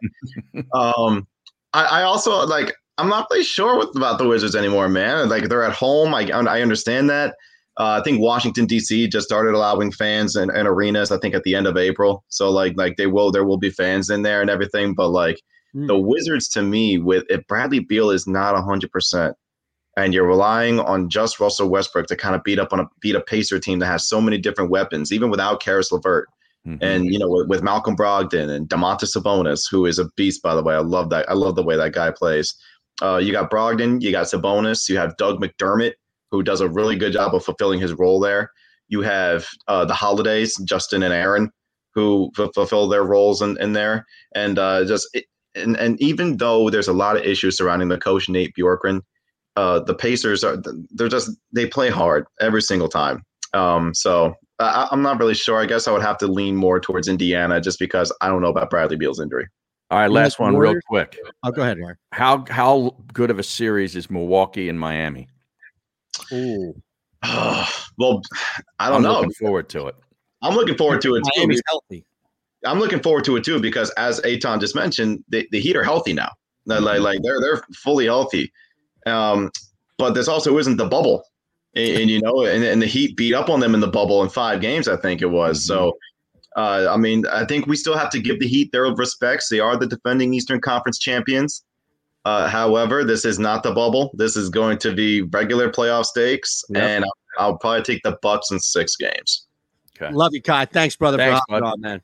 [0.74, 1.28] um
[1.74, 5.30] I, I also like I'm not really sure what, about the Wizards anymore, man.
[5.30, 6.14] Like they're at home.
[6.14, 7.36] I I understand that.
[7.80, 9.08] Uh, I think Washington D.C.
[9.08, 11.12] just started allowing fans and, and arenas.
[11.12, 12.24] I think at the end of April.
[12.28, 14.94] So like like they will there will be fans in there and everything.
[14.94, 15.42] But like
[15.74, 19.36] the Wizards to me, with if Bradley Beal is not hundred percent,
[19.98, 23.16] and you're relying on just Russell Westbrook to kind of beat up on a beat
[23.16, 26.30] a Pacer team that has so many different weapons, even without Caris LeVert.
[26.82, 30.56] And you know, with, with Malcolm Brogdon and Domantas Sabonis, who is a beast, by
[30.56, 30.76] the way.
[30.76, 31.30] I love that.
[31.30, 32.56] I love the way that guy plays.
[33.02, 35.94] Uh, you got Brogdon, you got Sabonis, you have Doug McDermott,
[36.32, 38.50] who does a really good job of fulfilling his role there.
[38.88, 41.52] You have uh, the Holidays, Justin and Aaron,
[41.96, 44.06] who f- fulfill their roles in, in there.
[44.36, 45.26] And uh, just it,
[45.56, 49.02] and and even though there's a lot of issues surrounding the coach Nate Bjorkgren,
[49.56, 50.58] uh, the Pacers are
[50.92, 53.24] they're just they play hard every single time.
[53.54, 55.60] Um, so I, I'm not really sure.
[55.60, 58.50] I guess I would have to lean more towards Indiana just because I don't know
[58.50, 59.48] about Bradley Beal's injury.
[59.92, 61.18] All right, last one, real quick.
[61.44, 62.00] I'll go ahead, Mark.
[62.14, 65.28] How how good of a series is Milwaukee and Miami?
[66.32, 66.74] Ooh.
[67.24, 68.22] well,
[68.80, 69.14] I don't I'm know.
[69.14, 69.96] Looking forward to it.
[70.42, 71.42] I'm looking forward to it too.
[71.42, 72.06] Miami's healthy.
[72.66, 75.84] I'm looking forward to it too because as Eytan just mentioned, the, the Heat are
[75.84, 76.32] healthy now.
[76.66, 78.52] They're Like like they're they're fully healthy.
[79.06, 79.52] Um,
[79.98, 81.24] but this also isn't the bubble.
[81.76, 84.22] And, and, you know, and, and the Heat beat up on them in the bubble
[84.24, 85.66] in five games, I think it was.
[85.66, 85.98] So
[86.56, 89.50] uh, I mean, I think we still have to give the Heat their respects.
[89.50, 91.64] They are the defending Eastern Conference champions.
[92.26, 94.12] Uh, however, this is not the bubble.
[94.14, 96.84] This is going to be regular playoff stakes, Yep.
[96.84, 99.48] and I'll, I'll probably take the Bucks in six games.
[99.98, 100.14] Okay.
[100.14, 100.66] Love you, Ky.
[100.66, 101.18] Thanks, brother.
[101.18, 101.68] Thanks, for bud.
[101.68, 102.02] on, man.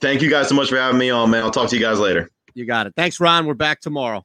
[0.00, 1.42] Thank you guys so much for having me on, man.
[1.42, 2.30] I'll talk to you guys later.
[2.54, 2.94] You got it.
[2.96, 3.46] Thanks, Ron.
[3.46, 4.24] We're back tomorrow.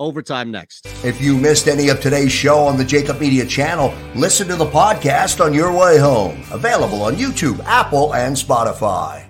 [0.00, 0.86] Overtime next.
[1.04, 4.64] If you missed any of today's show on the JAKIB Media channel, listen to the
[4.64, 6.42] podcast on your way home.
[6.50, 9.29] Available on YouTube, Apple, and Spotify.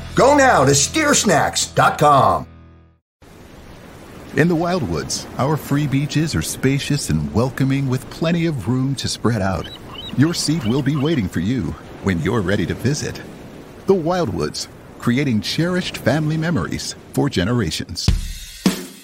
[0.15, 2.47] Go now to steersnacks.com.
[4.37, 9.07] In the Wildwoods, our free beaches are spacious and welcoming with plenty of room to
[9.07, 9.69] spread out.
[10.17, 13.21] Your seat will be waiting for you when you're ready to visit.
[13.87, 14.67] The Wildwoods,
[14.99, 18.07] creating cherished family memories for generations.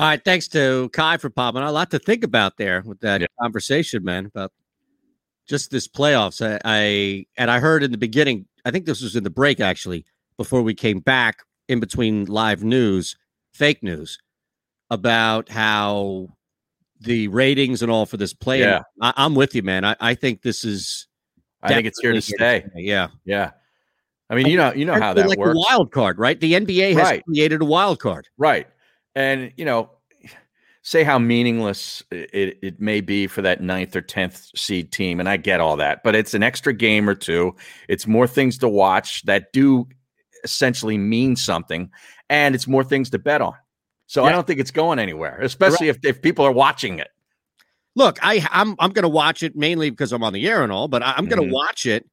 [0.00, 1.60] All right, thanks to Ky for popping.
[1.60, 4.24] A lot to think about there with that conversation, man.
[4.24, 4.50] About
[5.46, 6.40] just this playoffs.
[6.40, 8.46] I, I and I heard in the beginning.
[8.64, 10.06] I think this was in the break actually
[10.38, 13.14] before we came back in between live news,
[13.52, 14.18] fake news
[14.88, 16.28] about how
[17.00, 18.60] the ratings and all for this play.
[18.60, 18.80] Yeah.
[19.02, 19.84] I, I'm with you, man.
[19.84, 21.08] I, I think this is.
[21.62, 22.64] I think it's here to stay.
[22.74, 23.50] Yeah, yeah.
[24.30, 25.54] I mean, you know, you know how that like works.
[25.54, 26.40] a wild card, right?
[26.40, 27.24] The NBA has Right.
[27.26, 28.28] created a wild card.
[28.38, 28.66] Right.
[29.14, 29.90] And, you know,
[30.82, 35.20] say how meaningless it, it may be for that ninth or 10th seed team.
[35.20, 37.54] And I get all that, but it's an extra game or two.
[37.88, 39.86] It's more things to watch that do
[40.44, 41.90] essentially mean something.
[42.28, 43.54] And it's more things to bet on.
[44.06, 47.08] So I don't think it's going anywhere, especially if, if people are watching it.
[47.94, 50.88] Look, I I'm I'm gonna watch it mainly because I'm on the air and all,
[50.88, 51.52] but I, am gonna Mhm.
[51.52, 52.08] watch it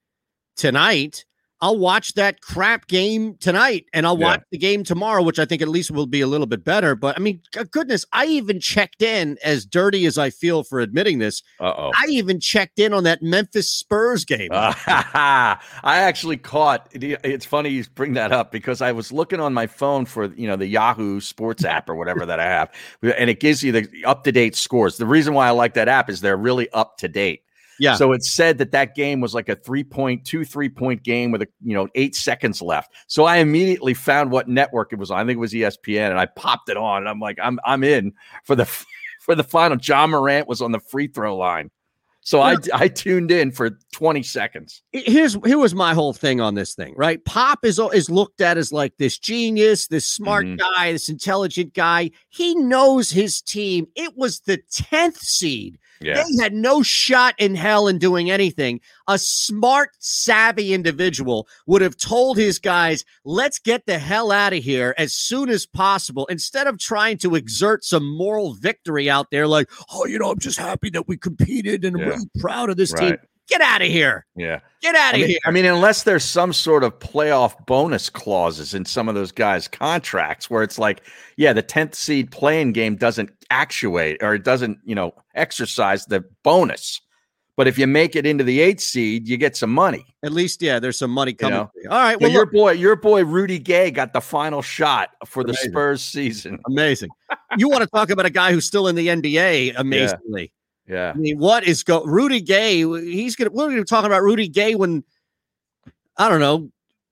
[0.56, 1.26] tonight.
[1.62, 4.26] I'll watch that crap game tonight, and I'll Yeah.
[4.28, 6.96] watch the game tomorrow, which I think at least will be a little bit better.
[6.96, 11.20] But I mean, goodness, I even checked in, as dirty as I feel for admitting
[11.20, 11.42] this.
[11.60, 11.92] Uh oh.
[11.96, 14.50] I even checked in on that Memphis Spurs game.
[14.52, 16.88] I actually caught.
[16.94, 20.48] It's funny you bring that up because I was looking on my phone for you
[20.48, 22.72] know the Yahoo Sports app or whatever that I have,
[23.02, 24.98] and it gives you the up to date scores.
[24.98, 27.42] The reason why I like that app is they're really up to date.
[27.80, 27.96] Yeah.
[27.96, 31.32] So it said that that game was like a three point two three point game
[31.32, 32.94] with a you know eight seconds left.
[33.08, 35.20] So I immediately found what network it was on.
[35.20, 37.00] I think it was ESPN, and I popped it on.
[37.04, 38.14] And I'm like, I'm I'm in
[38.44, 38.66] for the
[39.22, 39.78] for the final.
[39.82, 41.70] Ja Morant was on the free throw line.
[42.22, 44.82] So I I tuned in for 20 seconds.
[44.92, 47.24] here's here was my whole thing on this thing, right?
[47.24, 50.58] Pop is is looked at as like this genius, this smart Mhm.
[50.58, 52.12] guy, this intelligent guy.
[52.28, 53.88] He knows his team.
[53.96, 55.80] It was the 10th seed.
[56.02, 56.24] Yeah.
[56.24, 58.82] They had no shot in hell in doing anything.
[59.08, 64.64] A smart, savvy individual would have told his guys, let's get the hell out of
[64.64, 69.48] here as soon as possible instead of trying to exert some moral victory out there,
[69.48, 72.10] like, oh, you know, I'm just happy that we competed and I'm Yeah.
[72.10, 73.18] really proud of this team.
[73.50, 73.60] Right.
[73.60, 74.26] Get out of here.
[74.36, 74.60] Yeah.
[74.82, 75.40] Get out I of mean, here.
[75.46, 79.68] I mean, unless there's some sort of playoff bonus clauses in some of those guys'
[79.68, 81.02] contracts where it's like,
[81.38, 86.24] yeah, the 10th seed playing game doesn't actuate or it doesn't, you know, exercise the
[86.44, 87.02] bonus.
[87.56, 90.06] But if you make it into the eighth seed, you get some money.
[90.24, 91.58] At least, yeah, there's some money You coming.
[91.58, 91.72] know?
[91.90, 92.14] All right.
[92.14, 95.56] So Well, your look, boy, your boy Rudy Gay got the final shot for the
[95.56, 96.60] Spurs season.
[96.68, 97.10] amazing.
[97.58, 99.74] you want to talk about a guy who's still in the NBA?
[99.78, 100.52] Amazingly.
[100.88, 101.12] Yeah.
[101.14, 102.78] I mean, what is go Rudy Gay?
[102.80, 103.50] He's gonna.
[103.52, 105.04] We're gonna be talking about Rudy Gay when
[106.18, 106.70] I don't know.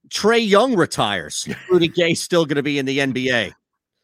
[0.08, 1.48] Trae Young retires.
[1.70, 3.52] Rudy Gay's still going to be in the NBA.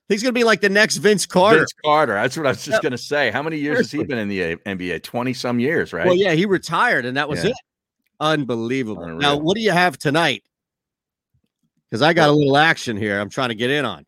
[0.08, 1.58] He's going to be like the next Vince Carter.
[1.60, 2.14] Vince Carter.
[2.14, 3.30] That's what I was just going to say.
[3.30, 5.04] How many years has he been in the NBA?
[5.04, 6.04] 20 some years, right?
[6.06, 7.50] Well, yeah, he retired, and that was Yeah.
[7.50, 7.56] it.
[8.18, 9.06] Unbelievable.
[9.06, 10.42] Now, what do you have tonight?
[11.88, 13.20] Because I got a little action here.
[13.20, 14.04] I'm trying to get in on.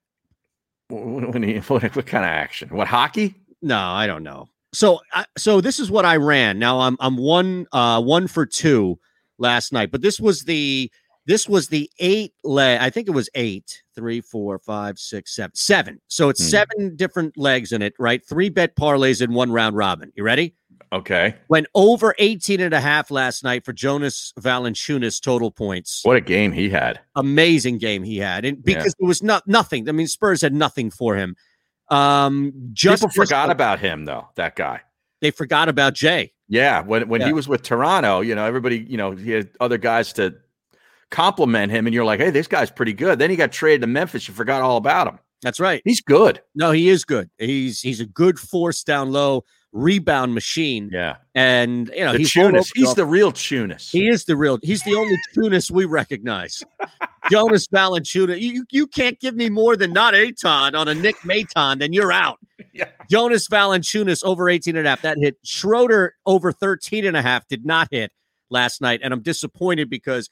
[0.89, 2.70] What, what, do you- what, what kind of action?
[2.70, 3.35] What hockey?
[3.62, 4.49] No, I don't know.
[4.74, 5.01] So,
[5.38, 6.59] so this is what I ran.
[6.59, 8.98] Now I'm I'm one uh one for two
[9.38, 10.90] last night, but this was the
[11.26, 12.80] this was the eight leg.
[12.82, 16.01] I think it was eight, three, four, five, six, seven, seven.
[16.09, 16.48] So it's Hmm.
[16.48, 18.22] seven different legs in it, right?
[18.26, 20.12] Three bet parlays in one round robin.
[20.16, 20.55] You ready?
[20.92, 21.34] Okay.
[21.48, 26.01] Went over 18 and a half last night for Jonas Valanciunas total points.
[26.05, 27.01] What a game he had.
[27.16, 28.44] Amazing game he had.
[28.44, 29.88] And because it was not nothing.
[29.88, 31.34] I mean, Spurs had nothing for him.
[31.89, 34.81] Um just People forgot about him, though, that guy.
[35.20, 36.32] they forgot about Jay.
[36.48, 37.28] Yeah, when when Yeah.
[37.28, 40.35] he was with Toronto, you know, everybody, you know, he had other guys to
[41.11, 43.19] compliment him, and you're like, hey, this guy's pretty good.
[43.19, 44.27] Then he got traded to Memphis.
[44.28, 45.19] You forgot all about him.
[45.43, 45.82] That's right.
[45.85, 46.40] He's good.
[46.55, 47.28] No, he is good.
[47.39, 49.44] He's he's a good force down low
[49.74, 50.88] rebound machine.
[50.90, 51.16] Yeah.
[51.34, 52.70] And you know, the he's Tunis.
[52.74, 53.90] He's the real Tunis.
[53.90, 54.59] He is the real.
[54.62, 56.62] He's the only Tunis we recognize.
[57.30, 58.40] Jonas Valanciunas.
[58.40, 62.12] You you can't give me more than not Eytan on a Nick Maton, then you're
[62.12, 62.38] out.
[62.72, 62.88] Yeah.
[63.09, 65.02] Jonas Valanciunas over 18 and a half.
[65.02, 65.36] That hit.
[65.44, 68.10] Schroeder over 13 and a half did not hit
[68.51, 69.01] last night.
[69.02, 70.28] And I'm disappointed because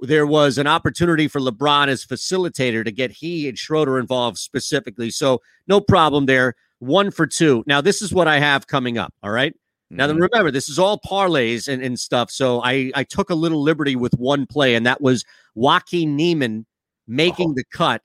[0.00, 5.10] there was an opportunity for LeBron as facilitator to get he and Schroeder involved specifically.
[5.10, 6.54] So no problem there.
[6.82, 7.62] One for two.
[7.68, 9.14] Now, this is what I have coming up.
[9.22, 9.54] All right.
[9.88, 10.24] Now, then mm-hmm.
[10.32, 12.28] remember, this is all parlays and, and stuff.
[12.28, 16.66] So I, I took a little liberty with one play, and that was Joaquin Niemann
[17.06, 17.54] making oh.
[17.54, 18.02] the cut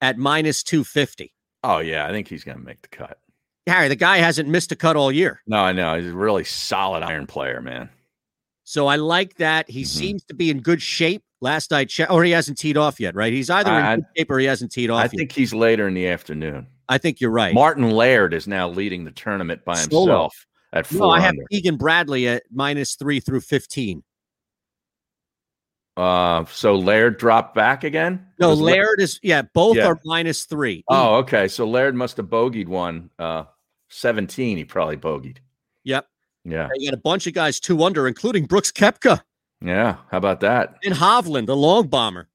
[0.00, 1.34] at minus 250.
[1.64, 3.18] Oh yeah, I think he's going to make the cut.
[3.66, 5.42] Harry, the guy hasn't missed a cut all year.
[5.46, 7.90] No, I know he's a really solid iron player, man.
[8.62, 9.68] So I like that.
[9.68, 9.98] He mm-hmm.
[9.98, 11.24] seems to be in good shape.
[11.42, 13.34] Last I checked, or he hasn't teed off yet, right?
[13.34, 15.00] He's either in I- good shape or he hasn't teed off.
[15.00, 15.10] I yet.
[15.10, 16.68] think he's later in the afternoon.
[16.88, 17.54] I think you're right.
[17.54, 20.00] Martin Laird is now leading the tournament by Solo.
[20.06, 21.44] himself at four No, I have under.
[21.50, 24.02] Keegan Bradley at minus three through 15.
[25.96, 28.26] Uh, so Laird dropped back again.
[28.40, 29.86] No, Laird is, yeah, both Yeah.
[29.86, 30.82] are minus three.
[30.88, 31.46] Oh, okay.
[31.46, 33.10] So Laird must have bogeyed one.
[33.18, 33.44] Uh,
[33.90, 34.56] seventeen.
[34.56, 35.36] He probably bogeyed.
[35.84, 36.06] Yep.
[36.44, 36.68] Yeah.
[36.74, 39.20] You got a bunch of guys two under, including Brooks Koepka
[39.60, 39.98] Yeah.
[40.10, 40.76] How about that?
[40.84, 42.28] and Hovland, the long bomber.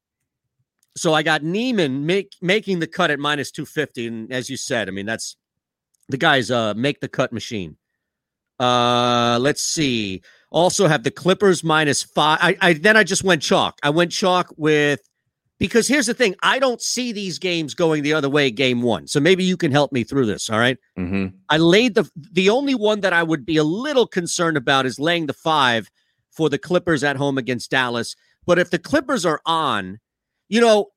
[0.96, 4.08] So I got Niemann make, making the cut at minus 250.
[4.08, 5.36] And as you said, I mean, that's
[6.10, 7.78] the guy's uh make the cut machine.
[8.60, 10.22] Uh let's see.
[10.52, 12.40] Also have the Clippers minus five.
[12.42, 13.78] I, I then I just went chalk.
[13.84, 15.02] I went chalk with
[15.60, 19.08] because here's the thing, I don't see these games going the other way game one.
[19.08, 20.50] So maybe you can help me through this.
[20.50, 20.78] All right.
[20.98, 21.36] Mm-hmm.
[21.50, 25.00] I laid the the only one that I would be a little concerned about is
[25.00, 25.92] laying the five
[26.32, 28.16] for the Clippers at home against Dallas.
[28.46, 30.00] But if the Clippers are on,
[30.50, 30.88] you know,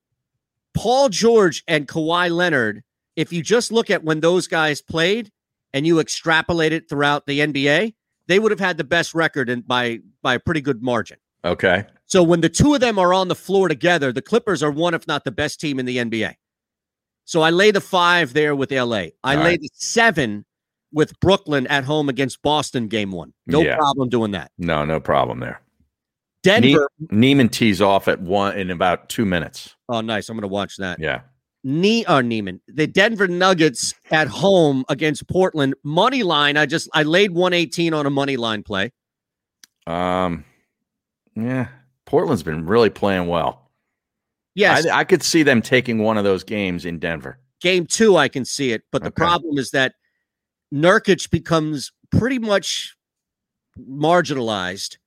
[0.73, 2.83] Paul George and Kawhi Leonard,
[3.15, 5.31] if you just look at when those guys played
[5.73, 7.93] and you extrapolate it throughout the NBA,
[8.27, 11.17] they would have had the best record and by by a pretty good margin.
[11.45, 11.85] Okay.
[12.05, 14.93] So when the two of them are on the floor together, the Clippers are one,
[14.93, 16.33] if not the best team in the NBA.
[17.25, 18.95] So I lay the five there with LA.
[19.23, 19.59] I All lay right.
[19.61, 20.45] the seven
[20.91, 23.33] with Brooklyn at home against Boston game one.
[23.47, 23.75] No Yeah.
[23.77, 24.51] problem doing that.
[24.57, 25.61] No, no problem there.
[26.43, 26.89] Denver.
[26.99, 29.75] Ne- Niemann tees off at one in about two minutes.
[29.89, 30.29] Oh, nice.
[30.29, 30.99] I'm going to watch that.
[30.99, 31.21] Yeah.
[31.63, 32.59] Ne- or Niemann.
[32.67, 35.73] The Denver Nuggets at home against Portland.
[35.83, 36.57] Money line.
[36.57, 38.91] I just I laid 118 on a money line play.
[39.87, 40.45] Um.
[41.35, 41.67] Yeah.
[42.05, 43.71] Portland's been really playing well.
[44.55, 44.85] Yes.
[44.85, 47.39] I, I could see them taking one of those games in Denver.
[47.61, 48.83] Game two, I can see it.
[48.91, 49.15] But the Okay.
[49.15, 49.93] problem is that
[50.73, 52.95] Nurkic becomes pretty much
[53.79, 54.97] marginalized.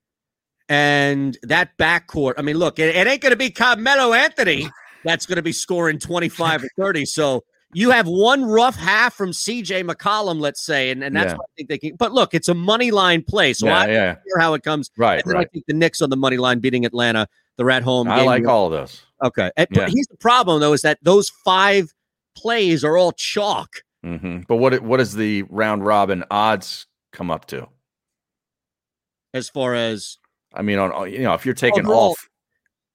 [0.69, 4.69] And that backcourt, I mean, look, it, it ain't going to be Carmelo Anthony
[5.05, 7.05] that's going to be scoring 25 or 30.
[7.07, 11.37] So you have one rough half from CJ McCollum, let's say, and, and that's Yeah.
[11.37, 11.95] what I think they can.
[11.97, 13.53] But look, it's a money line play.
[13.53, 14.15] So Yeah, I yeah.
[14.27, 14.91] hear how it comes.
[14.97, 15.47] Right, And right.
[15.47, 17.29] I think the Knicks on the money line beating Atlanta.
[17.57, 18.09] They're at home.
[18.09, 19.03] I like all of those.
[19.25, 19.51] Okay.
[19.57, 19.83] And- Yeah.
[19.85, 21.93] But here's the problem, though, is that those five
[22.37, 23.77] plays are all chalk.
[24.03, 27.69] hmm But what what does the round robin odds come up to?
[29.35, 30.19] as far as
[30.57, 32.17] I mean, on you know, if you're taking they're all, all-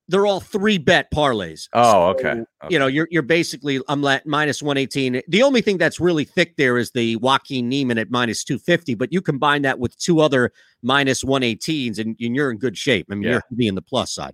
[0.07, 1.69] they're all three bet parlays.
[1.71, 2.41] Oh, okay.
[2.69, 5.21] You know, you're you're basically I'm at minus 118.
[5.29, 9.13] The only thing that's really thick there is the Joaquin Niemann at minus 250, but
[9.13, 10.51] you combine that with two other
[10.81, 13.07] minus 118s and, and you're in good shape.
[13.09, 13.29] I mean, Yeah.
[13.33, 14.33] you're being the plus side.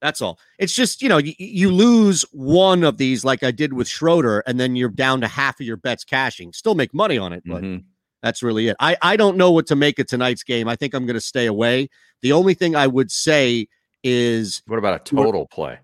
[0.00, 0.38] That's all.
[0.58, 4.40] It's just, you know, you, you lose one of these like I did with Schroeder,
[4.46, 6.52] and then you're down to half of your bets cashing.
[6.52, 7.84] Still make money on it, but Mhm.
[8.24, 8.76] That's really it.
[8.80, 10.66] I, I don't know what to make of tonight's game.
[10.66, 11.90] I think I'm going to stay away.
[12.22, 13.68] The only thing I would say
[14.02, 15.78] is what about a total play?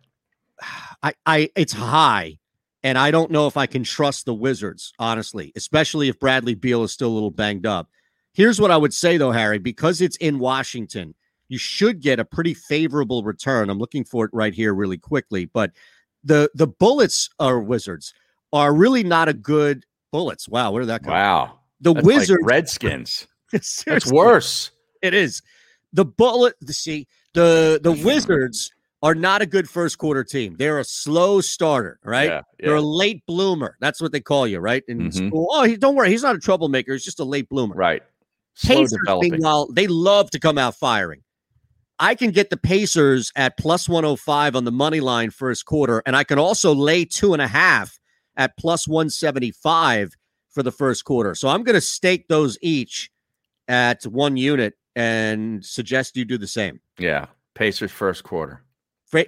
[1.03, 2.39] I, I it's high,
[2.83, 6.83] and I don't know if I can trust the Wizards, honestly, especially if Bradley Beal
[6.83, 7.91] is still a little banged up.
[8.33, 11.15] Here's what I would say though, Harry, because it's in Washington,
[11.49, 13.69] you should get a pretty favorable return.
[13.69, 15.73] I'm looking for it right here really quickly, but
[16.25, 18.15] the the Bullets or Wizards
[18.51, 20.49] are really not a good Bullets.
[20.49, 21.13] Wow, where did that come?
[21.13, 21.60] Wow.
[21.81, 23.27] The That's like Wizards Redskins.
[23.53, 24.71] it's worse.
[25.03, 25.43] It is.
[25.93, 28.71] The bullet the see the the Wizards
[29.03, 30.57] are not a good first quarter team.
[30.59, 32.29] They're a slow starter, right?
[32.29, 33.77] Yeah, They're a late bloomer.
[33.81, 34.83] That's what they call you, right?
[34.89, 35.29] In Mhm.
[35.29, 35.49] school.
[35.51, 36.93] Oh, he, don't worry, he's not a troublemaker.
[36.93, 37.75] He's just a late bloomer.
[37.75, 38.03] Right.
[38.57, 39.33] Slow Pacers, developing.
[39.33, 41.23] meanwhile, they love to come out firing.
[41.99, 46.15] I can get the Pacers at plus 105 on the money line first quarter, and
[46.15, 47.99] I can also lay two and a half
[48.37, 50.13] at plus 175
[50.51, 51.35] for the first quarter.
[51.35, 53.11] So I'm going to stake those each
[53.69, 56.81] at one unit and suggest you do the same.
[56.99, 57.27] Yeah.
[57.55, 58.63] Pacers first quarter.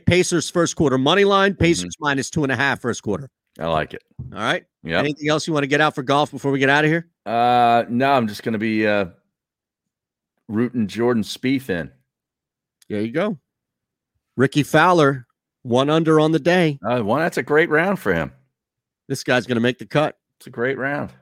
[0.07, 3.29] Pacers first quarter money line, Pacers minus two and a half first quarter.
[3.59, 4.03] I like it.
[4.33, 4.65] All right.
[4.85, 4.99] Yep.
[4.99, 7.09] Anything else you want to get out for golf before we get out of here?
[7.27, 9.07] Uh, no, I'm just going to be uh,
[10.49, 11.91] rooting Jordan Spieth in.
[12.89, 13.39] There you go.
[14.37, 15.27] Rickie Fowler,
[15.63, 16.79] one under on the day.
[16.85, 18.33] Uh, one, that's a great round for him.
[19.09, 20.17] This guy's going to make the cut.
[20.43, 21.13] It's a great round.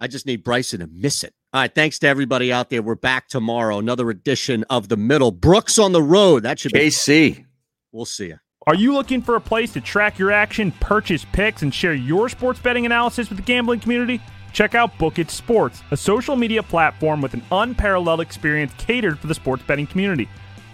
[0.00, 1.34] I just need Bryson to miss it.
[1.52, 1.72] All right.
[1.72, 2.82] Thanks to everybody out there.
[2.82, 3.78] We're back tomorrow.
[3.78, 5.30] Another edition of the middle.
[5.30, 6.42] Brooks on the road.
[6.42, 7.46] That should be KC.
[7.92, 8.40] We'll see you.
[8.66, 12.28] Are you looking for a place to track your action, purchase picks, and share your
[12.28, 14.20] sports betting analysis with the gambling community?
[14.52, 19.28] Check out Book It Sports, a social media platform with an unparalleled experience catered for
[19.28, 20.28] the sports betting community.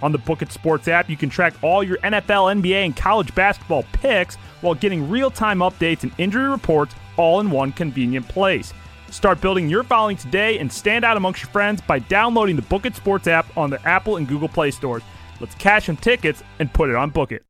[0.04, 3.34] On the Book It Sports app, you can track all your NFL, NBA, and college
[3.34, 8.74] basketball picks while getting real time updates and injury reports all in one convenient place.
[9.10, 12.84] Start building your following today and stand out amongst your friends by downloading the Book
[12.84, 15.02] It Sports app on the Apple and Google Play stores.
[15.40, 17.42] Let's cash some tickets and put it on Book It.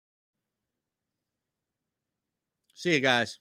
[2.73, 3.41] See you guys.